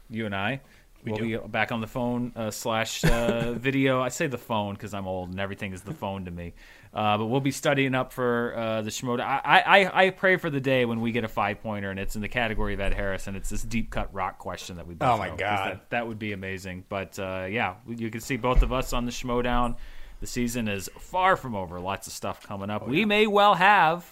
you 0.10 0.26
and 0.26 0.36
I. 0.36 0.62
We 1.04 1.12
we'll 1.12 1.22
do. 1.22 1.40
be 1.42 1.48
back 1.48 1.72
on 1.72 1.82
the 1.82 1.88
phone 1.88 2.32
uh, 2.36 2.52
slash 2.52 3.04
uh, 3.04 3.54
video. 3.58 4.02
I 4.02 4.10
say 4.10 4.28
the 4.28 4.38
phone 4.38 4.74
because 4.76 4.94
I'm 4.94 5.08
old 5.08 5.30
and 5.32 5.40
everything 5.40 5.74
is 5.74 5.82
the 5.82 5.94
phone 5.94 6.26
to 6.26 6.32
me. 6.32 6.54
Uh, 6.94 7.18
but 7.18 7.26
we'll 7.28 7.40
be 7.42 7.52
studying 7.52 7.96
up 7.96 8.12
for 8.12 8.54
uh, 8.56 8.82
the 8.82 8.90
Schmoda. 8.90 9.22
I, 9.22 9.64
I 9.66 10.06
I 10.06 10.10
pray 10.10 10.36
for 10.36 10.50
the 10.50 10.60
day 10.60 10.84
when 10.86 11.00
we 11.02 11.12
get 11.14 11.24
a 11.24 11.28
five 11.30 11.62
pointer 11.64 11.90
and 11.90 12.00
it's 12.00 12.16
in 12.16 12.22
the 12.22 12.28
category 12.28 12.74
of 12.74 12.82
Ed 12.82 12.94
Harris 12.94 13.28
and 13.28 13.38
it's 13.38 13.50
this 13.50 13.64
deep 13.64 13.90
cut 13.92 14.14
rock 14.14 14.38
question 14.40 14.76
that 14.78 14.86
we. 14.88 14.96
Oh, 15.00 15.18
my 15.18 15.30
'cause 15.30 15.40
God. 15.40 15.68
that, 15.72 15.90
that 15.92 16.08
would 16.08 16.20
be 16.20 16.34
amazing. 16.34 16.84
But 16.90 17.18
uh, 17.18 17.48
yeah, 17.50 17.76
you 17.88 18.10
can 18.12 18.20
see 18.22 18.36
both 18.38 18.62
of 18.62 18.74
us 18.74 18.92
on 18.94 19.06
the 19.06 19.12
Schmoedown. 19.12 19.78
The 20.20 20.28
season 20.28 20.68
is 20.68 20.90
far 21.00 21.36
from 21.36 21.56
over. 21.56 21.80
Lots 21.80 22.08
of 22.08 22.14
stuff 22.14 22.46
coming 22.46 22.70
Oh, 22.70 22.76
up. 22.76 22.88
we 22.88 23.06
may 23.06 23.26
well 23.26 23.56
have 23.56 24.06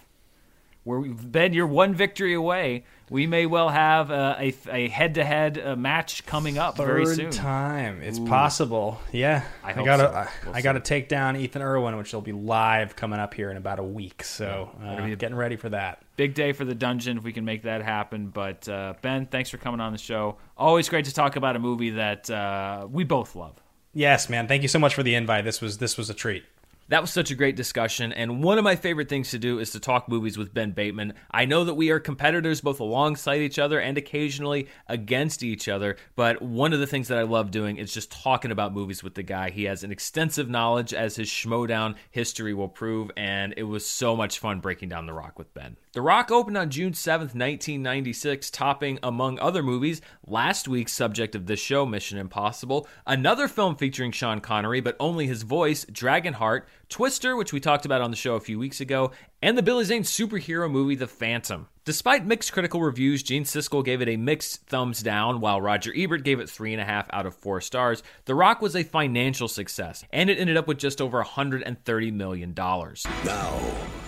where 0.83 0.99
we've 0.99 1.31
been 1.31 1.53
you're 1.53 1.67
one 1.67 1.93
victory 1.93 2.33
away. 2.33 2.85
We 3.11 3.25
may 3.25 3.47
well 3.47 3.69
have 3.69 4.11
uh, 4.11 4.35
a 4.37 4.53
a 4.69 4.87
head 4.87 5.15
to 5.15 5.23
head 5.23 5.77
match 5.77 6.25
coming 6.27 6.57
up 6.59 6.77
very 6.77 7.05
Third 7.05 7.15
soon. 7.15 7.31
time, 7.31 8.01
it's 8.03 8.19
Ooh. 8.19 8.25
possible. 8.27 8.99
Yeah, 9.11 9.43
I 9.63 9.71
I, 9.71 9.83
gotta, 9.83 10.03
so. 10.03 10.09
I, 10.13 10.29
We'll 10.45 10.55
I 10.55 10.61
gotta 10.61 10.79
take 10.79 11.09
down 11.09 11.35
Ethan 11.35 11.61
Irwin, 11.63 11.97
which 11.97 12.13
will 12.13 12.21
be 12.21 12.33
live 12.33 12.95
coming 12.95 13.19
up 13.19 13.33
here 13.33 13.49
in 13.49 13.57
about 13.57 13.79
a 13.79 13.83
week. 13.83 14.23
So 14.23 14.69
Yeah, 14.81 15.03
uh, 15.05 15.15
getting 15.15 15.35
ready 15.37 15.55
for 15.55 15.69
that. 15.69 16.03
Big 16.17 16.33
day 16.35 16.51
for 16.53 16.65
the 16.65 16.75
dungeon 16.75 17.17
if 17.17 17.23
we 17.23 17.33
can 17.33 17.45
make 17.45 17.63
that 17.63 17.81
happen. 17.81 18.27
But 18.27 18.69
uh, 18.69 18.93
Ben, 19.01 19.25
thanks 19.25 19.49
for 19.49 19.57
coming 19.57 19.79
on 19.79 19.91
the 19.91 19.97
show. 19.97 20.37
Always 20.55 20.87
great 20.87 21.05
to 21.05 21.13
talk 21.13 21.35
about 21.35 21.55
a 21.55 21.59
movie 21.59 21.91
that 21.91 22.29
uh, 22.29 22.87
we 22.91 23.03
both 23.03 23.35
love. 23.35 23.55
Yes, 23.93 24.29
man. 24.29 24.47
Thank 24.47 24.61
you 24.61 24.67
so 24.67 24.77
much 24.77 24.93
for 24.93 25.01
the 25.01 25.15
invite. 25.15 25.45
This 25.45 25.61
was 25.61 25.79
this 25.79 25.97
was 25.97 26.09
a 26.11 26.13
treat. 26.13 26.43
That 26.89 27.01
was 27.01 27.11
such 27.11 27.29
a 27.29 27.35
great 27.35 27.55
discussion, 27.55 28.11
and 28.11 28.43
one 28.43 28.57
of 28.57 28.63
my 28.63 28.75
favorite 28.75 29.09
things 29.09 29.29
to 29.29 29.37
do 29.37 29.59
is 29.59 29.69
to 29.73 29.79
talk 29.79 30.09
movies 30.09 30.39
with 30.39 30.55
Ben 30.55 30.71
Bateman. 30.71 31.13
I 31.29 31.45
know 31.45 31.63
that 31.65 31.75
we 31.75 31.91
are 31.91 31.99
competitors 31.99 32.61
both 32.61 32.79
alongside 32.79 33.41
each 33.41 33.59
other 33.59 33.79
and 33.79 33.95
occasionally 33.95 34.67
against 34.87 35.43
each 35.43 35.69
other, 35.69 35.97
but 36.15 36.41
one 36.41 36.73
of 36.73 36.79
the 36.79 36.87
things 36.87 37.07
that 37.09 37.19
I 37.19 37.23
love 37.23 37.51
doing 37.51 37.77
is 37.77 37.93
just 37.93 38.11
talking 38.11 38.49
about 38.49 38.73
movies 38.73 39.03
with 39.03 39.13
the 39.13 39.21
guy. 39.21 39.51
He 39.51 39.65
has 39.65 39.83
an 39.83 39.91
extensive 39.91 40.49
knowledge, 40.49 40.91
as 40.91 41.15
his 41.15 41.29
Schmoedown 41.29 41.93
history 42.09 42.55
will 42.55 42.67
prove, 42.67 43.11
and 43.15 43.53
it 43.55 43.63
was 43.63 43.85
so 43.85 44.15
much 44.15 44.39
fun 44.39 44.59
breaking 44.59 44.89
down 44.89 45.05
The 45.05 45.13
Rock 45.13 45.37
with 45.37 45.53
Ben. 45.53 45.77
The 45.91 46.01
Rock 46.01 46.31
opened 46.31 46.57
on 46.57 46.71
June 46.71 46.93
7th, 46.93 47.35
1996, 47.35 48.49
topping, 48.49 48.97
among 49.03 49.39
other 49.39 49.61
movies, 49.61 50.01
last 50.25 50.67
week's 50.67 50.93
subject 50.93 51.35
of 51.35 51.45
this 51.45 51.59
show, 51.59 51.85
Mission 51.85 52.17
Impossible, 52.17 52.87
another 53.05 53.47
film 53.47 53.75
featuring 53.75 54.11
Sean 54.11 54.39
Connery, 54.39 54.81
but 54.81 54.95
only 54.99 55.27
his 55.27 55.43
voice, 55.43 55.85
Dragonheart, 55.85 56.63
Twister, 56.89 57.35
which 57.35 57.53
we 57.53 57.59
talked 57.59 57.85
about 57.85 58.01
on 58.01 58.09
the 58.09 58.17
show 58.17 58.35
a 58.35 58.39
few 58.39 58.57
weeks 58.57 58.81
ago, 58.81 59.11
and 59.41 59.57
the 59.57 59.63
Billy 59.63 59.85
Zane 59.85 60.03
superhero 60.03 60.69
movie, 60.69 60.95
The 60.95 61.07
Phantom. 61.07 61.67
Despite 61.85 62.25
mixed 62.25 62.51
critical 62.51 62.81
reviews, 62.81 63.23
Gene 63.23 63.43
Siskel 63.43 63.85
gave 63.85 64.01
it 64.01 64.09
a 64.09 64.17
mixed 64.17 64.65
thumbs 64.65 65.01
down, 65.01 65.39
while 65.39 65.61
Roger 65.61 65.93
Ebert 65.95 66.23
gave 66.23 66.39
it 66.39 66.47
3.5 66.47 67.05
out 67.11 67.25
of 67.25 67.35
4 67.35 67.61
stars. 67.61 68.03
The 68.25 68.35
Rock 68.35 68.61
was 68.61 68.75
a 68.75 68.83
financial 68.83 69.47
success, 69.47 70.03
and 70.11 70.29
it 70.29 70.39
ended 70.39 70.57
up 70.57 70.67
with 70.67 70.79
just 70.79 70.99
over 70.99 71.23
$130 71.23 72.13
million. 72.13 72.53
Now, 72.55 73.59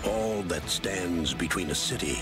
all 0.05 0.41
that 0.43 0.67
stands 0.67 1.33
between 1.33 1.69
a 1.69 1.75
city 1.75 2.19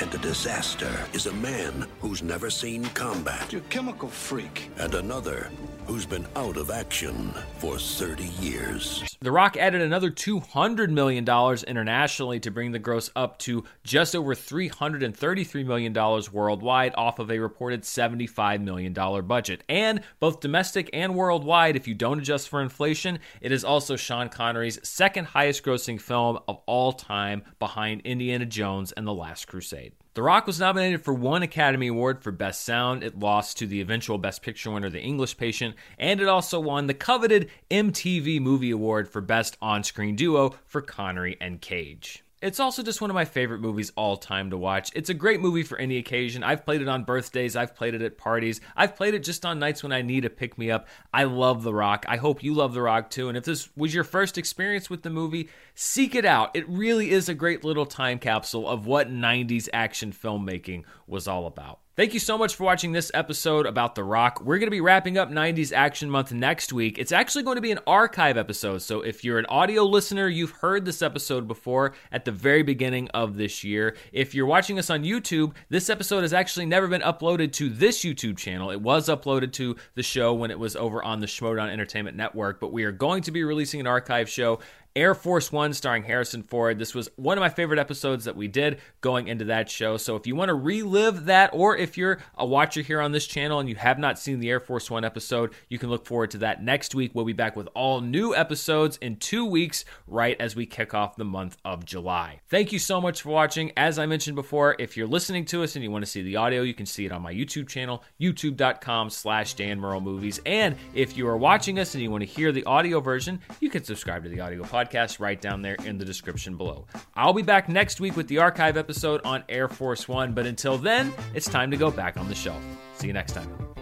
and 0.00 0.14
a 0.14 0.18
disaster 0.18 0.90
is 1.12 1.26
a 1.26 1.32
man 1.34 1.86
who's 2.00 2.22
never 2.22 2.48
seen 2.48 2.84
combat. 2.86 3.52
You 3.52 3.60
chemical 3.68 4.08
freak. 4.08 4.70
And 4.78 4.94
another 4.94 5.50
who's 5.90 6.06
been 6.06 6.26
out 6.36 6.56
of 6.56 6.70
action 6.70 7.34
for 7.58 7.76
30 7.76 8.22
years. 8.40 9.02
The 9.18 9.32
Rock 9.32 9.56
added 9.56 9.80
another 9.80 10.08
$200 10.08 10.88
million 10.88 11.26
internationally 11.66 12.38
to 12.38 12.50
bring 12.52 12.70
the 12.70 12.78
gross 12.78 13.10
up 13.16 13.40
to 13.40 13.64
just 13.82 14.14
over 14.14 14.36
$333 14.36 15.66
million 15.66 15.92
worldwide 16.32 16.94
off 16.96 17.18
of 17.18 17.28
a 17.28 17.40
reported 17.40 17.82
$75 17.82 18.62
million 18.62 18.92
budget. 19.26 19.64
And 19.68 20.02
both 20.20 20.38
domestic 20.38 20.90
and 20.92 21.16
worldwide, 21.16 21.74
if 21.74 21.88
you 21.88 21.94
don't 21.96 22.20
adjust 22.20 22.48
for 22.48 22.62
inflation, 22.62 23.18
it 23.40 23.50
is 23.50 23.64
also 23.64 23.96
Sean 23.96 24.28
Connery's 24.28 24.78
second 24.88 25.24
highest 25.24 25.64
grossing 25.64 26.00
film 26.00 26.38
of 26.46 26.60
all 26.66 26.92
time 26.92 27.42
behind 27.58 28.02
Indiana 28.02 28.46
Jones 28.46 28.92
and 28.92 29.08
The 29.08 29.12
Last 29.12 29.48
Crusade. 29.48 29.94
The 30.14 30.22
Rock 30.22 30.48
was 30.48 30.58
nominated 30.58 31.04
for 31.04 31.14
one 31.14 31.44
Academy 31.44 31.86
Award 31.86 32.20
for 32.20 32.32
Best 32.32 32.64
Sound. 32.64 33.04
It 33.04 33.16
lost 33.16 33.58
to 33.58 33.66
the 33.66 33.80
eventual 33.80 34.18
Best 34.18 34.42
Picture 34.42 34.72
winner, 34.72 34.90
The 34.90 35.00
English 35.00 35.36
Patient, 35.36 35.76
and 36.00 36.20
it 36.20 36.26
also 36.26 36.58
won 36.58 36.88
the 36.88 36.94
coveted 36.94 37.48
MTV 37.70 38.40
Movie 38.40 38.72
Award 38.72 39.08
for 39.08 39.20
Best 39.20 39.56
On 39.62 39.84
Screen 39.84 40.16
Duo 40.16 40.56
for 40.66 40.80
Connery 40.80 41.36
and 41.40 41.60
Cage. 41.60 42.24
It's 42.42 42.58
also 42.58 42.82
just 42.82 43.02
one 43.02 43.10
of 43.10 43.14
my 43.14 43.26
favorite 43.26 43.60
movies 43.60 43.92
all 43.96 44.16
time 44.16 44.48
to 44.48 44.56
watch. 44.56 44.90
It's 44.94 45.10
a 45.10 45.14
great 45.14 45.42
movie 45.42 45.62
for 45.62 45.76
any 45.76 45.98
occasion. 45.98 46.42
I've 46.42 46.64
played 46.64 46.80
it 46.80 46.88
on 46.88 47.04
birthdays, 47.04 47.54
I've 47.54 47.74
played 47.74 47.92
it 47.92 48.00
at 48.00 48.16
parties, 48.16 48.62
I've 48.74 48.96
played 48.96 49.12
it 49.12 49.22
just 49.22 49.44
on 49.44 49.58
nights 49.58 49.82
when 49.82 49.92
I 49.92 50.00
need 50.00 50.24
a 50.24 50.30
pick 50.30 50.56
me 50.56 50.70
up. 50.70 50.88
I 51.12 51.24
love 51.24 51.62
The 51.62 51.74
Rock. 51.74 52.06
I 52.08 52.16
hope 52.16 52.42
you 52.42 52.54
love 52.54 52.72
The 52.72 52.80
Rock 52.80 53.10
too. 53.10 53.28
And 53.28 53.36
if 53.36 53.44
this 53.44 53.68
was 53.76 53.94
your 53.94 54.04
first 54.04 54.38
experience 54.38 54.88
with 54.88 55.02
the 55.02 55.10
movie, 55.10 55.50
seek 55.74 56.14
it 56.14 56.24
out. 56.24 56.50
It 56.54 56.66
really 56.66 57.10
is 57.10 57.28
a 57.28 57.34
great 57.34 57.62
little 57.62 57.84
time 57.84 58.18
capsule 58.18 58.66
of 58.66 58.86
what 58.86 59.10
90s 59.10 59.68
action 59.74 60.10
filmmaking 60.10 60.84
was 61.06 61.28
all 61.28 61.46
about. 61.46 61.80
Thank 62.00 62.14
you 62.14 62.20
so 62.20 62.38
much 62.38 62.54
for 62.54 62.64
watching 62.64 62.92
this 62.92 63.10
episode 63.12 63.66
about 63.66 63.94
The 63.94 64.02
Rock. 64.02 64.40
We're 64.40 64.56
going 64.56 64.68
to 64.68 64.70
be 64.70 64.80
wrapping 64.80 65.18
up 65.18 65.30
90s 65.30 65.70
Action 65.70 66.08
Month 66.08 66.32
next 66.32 66.72
week. 66.72 66.98
It's 66.98 67.12
actually 67.12 67.44
going 67.44 67.56
to 67.56 67.60
be 67.60 67.72
an 67.72 67.80
archive 67.86 68.38
episode. 68.38 68.80
So 68.80 69.02
if 69.02 69.22
you're 69.22 69.38
an 69.38 69.44
audio 69.50 69.84
listener, 69.84 70.26
you've 70.26 70.50
heard 70.52 70.86
this 70.86 71.02
episode 71.02 71.46
before 71.46 71.92
at 72.10 72.24
the 72.24 72.32
very 72.32 72.62
beginning 72.62 73.10
of 73.10 73.36
this 73.36 73.64
year. 73.64 73.98
If 74.12 74.34
you're 74.34 74.46
watching 74.46 74.78
us 74.78 74.88
on 74.88 75.04
YouTube, 75.04 75.52
this 75.68 75.90
episode 75.90 76.22
has 76.22 76.32
actually 76.32 76.64
never 76.64 76.88
been 76.88 77.02
uploaded 77.02 77.52
to 77.52 77.68
this 77.68 78.02
YouTube 78.02 78.38
channel. 78.38 78.70
It 78.70 78.80
was 78.80 79.10
uploaded 79.10 79.52
to 79.52 79.76
the 79.94 80.02
show 80.02 80.32
when 80.32 80.50
it 80.50 80.58
was 80.58 80.76
over 80.76 81.04
on 81.04 81.20
the 81.20 81.26
Schmoedown 81.26 81.68
Entertainment 81.68 82.16
Network, 82.16 82.60
but 82.60 82.72
we 82.72 82.84
are 82.84 82.92
going 82.92 83.24
to 83.24 83.30
be 83.30 83.44
releasing 83.44 83.78
an 83.78 83.86
archive 83.86 84.30
show 84.30 84.60
Air 84.96 85.14
Force 85.14 85.52
One 85.52 85.72
starring 85.72 86.02
Harrison 86.02 86.42
Ford. 86.42 86.78
This 86.78 86.94
was 86.94 87.08
one 87.16 87.38
of 87.38 87.42
my 87.42 87.48
favorite 87.48 87.78
episodes 87.78 88.24
that 88.24 88.36
we 88.36 88.48
did 88.48 88.80
going 89.00 89.28
into 89.28 89.44
that 89.46 89.70
show. 89.70 89.96
So 89.96 90.16
if 90.16 90.26
you 90.26 90.34
want 90.34 90.48
to 90.48 90.54
relive 90.54 91.26
that, 91.26 91.50
or 91.52 91.76
if 91.76 91.96
you're 91.96 92.18
a 92.36 92.44
watcher 92.44 92.80
here 92.80 93.00
on 93.00 93.12
this 93.12 93.26
channel 93.26 93.60
and 93.60 93.68
you 93.68 93.76
have 93.76 93.98
not 93.98 94.18
seen 94.18 94.40
the 94.40 94.50
Air 94.50 94.58
Force 94.58 94.90
One 94.90 95.04
episode, 95.04 95.52
you 95.68 95.78
can 95.78 95.90
look 95.90 96.06
forward 96.06 96.32
to 96.32 96.38
that 96.38 96.62
next 96.62 96.94
week. 96.94 97.12
We'll 97.14 97.24
be 97.24 97.32
back 97.32 97.54
with 97.54 97.68
all 97.74 98.00
new 98.00 98.34
episodes 98.34 98.96
in 98.96 99.16
two 99.16 99.44
weeks, 99.44 99.84
right 100.06 100.36
as 100.40 100.56
we 100.56 100.66
kick 100.66 100.92
off 100.92 101.16
the 101.16 101.24
month 101.24 101.56
of 101.64 101.84
July. 101.84 102.40
Thank 102.48 102.72
you 102.72 102.78
so 102.78 103.00
much 103.00 103.22
for 103.22 103.28
watching. 103.28 103.72
As 103.76 103.98
I 103.98 104.06
mentioned 104.06 104.34
before, 104.34 104.74
if 104.78 104.96
you're 104.96 105.06
listening 105.06 105.44
to 105.46 105.62
us 105.62 105.76
and 105.76 105.84
you 105.84 105.90
want 105.90 106.04
to 106.04 106.10
see 106.10 106.22
the 106.22 106.36
audio, 106.36 106.62
you 106.62 106.74
can 106.74 106.86
see 106.86 107.06
it 107.06 107.12
on 107.12 107.22
my 107.22 107.32
YouTube 107.32 107.68
channel, 107.68 108.02
youtube.com 108.20 109.10
slash 109.10 109.54
Dan 109.54 109.80
Movies. 109.80 110.40
And 110.46 110.76
if 110.94 111.16
you 111.16 111.28
are 111.28 111.36
watching 111.36 111.78
us 111.78 111.94
and 111.94 112.02
you 112.02 112.10
want 112.10 112.22
to 112.22 112.28
hear 112.28 112.52
the 112.52 112.64
audio 112.64 113.00
version, 113.00 113.40
you 113.60 113.70
can 113.70 113.84
subscribe 113.84 114.24
to 114.24 114.28
the 114.28 114.40
audio 114.40 114.64
podcast 114.80 115.20
right 115.20 115.40
down 115.40 115.62
there 115.62 115.76
in 115.84 115.98
the 115.98 116.04
description 116.04 116.56
below. 116.56 116.86
I'll 117.14 117.32
be 117.32 117.42
back 117.42 117.68
next 117.68 118.00
week 118.00 118.16
with 118.16 118.28
the 118.28 118.38
archive 118.38 118.76
episode 118.76 119.20
on 119.24 119.44
Air 119.48 119.68
Force 119.68 120.08
One, 120.08 120.32
but 120.32 120.46
until 120.46 120.78
then, 120.78 121.12
it's 121.34 121.46
time 121.46 121.70
to 121.70 121.76
go 121.76 121.90
back 121.90 122.16
on 122.16 122.28
the 122.28 122.34
shelf. 122.34 122.62
See 122.94 123.06
you 123.06 123.12
next 123.12 123.32
time. 123.32 123.79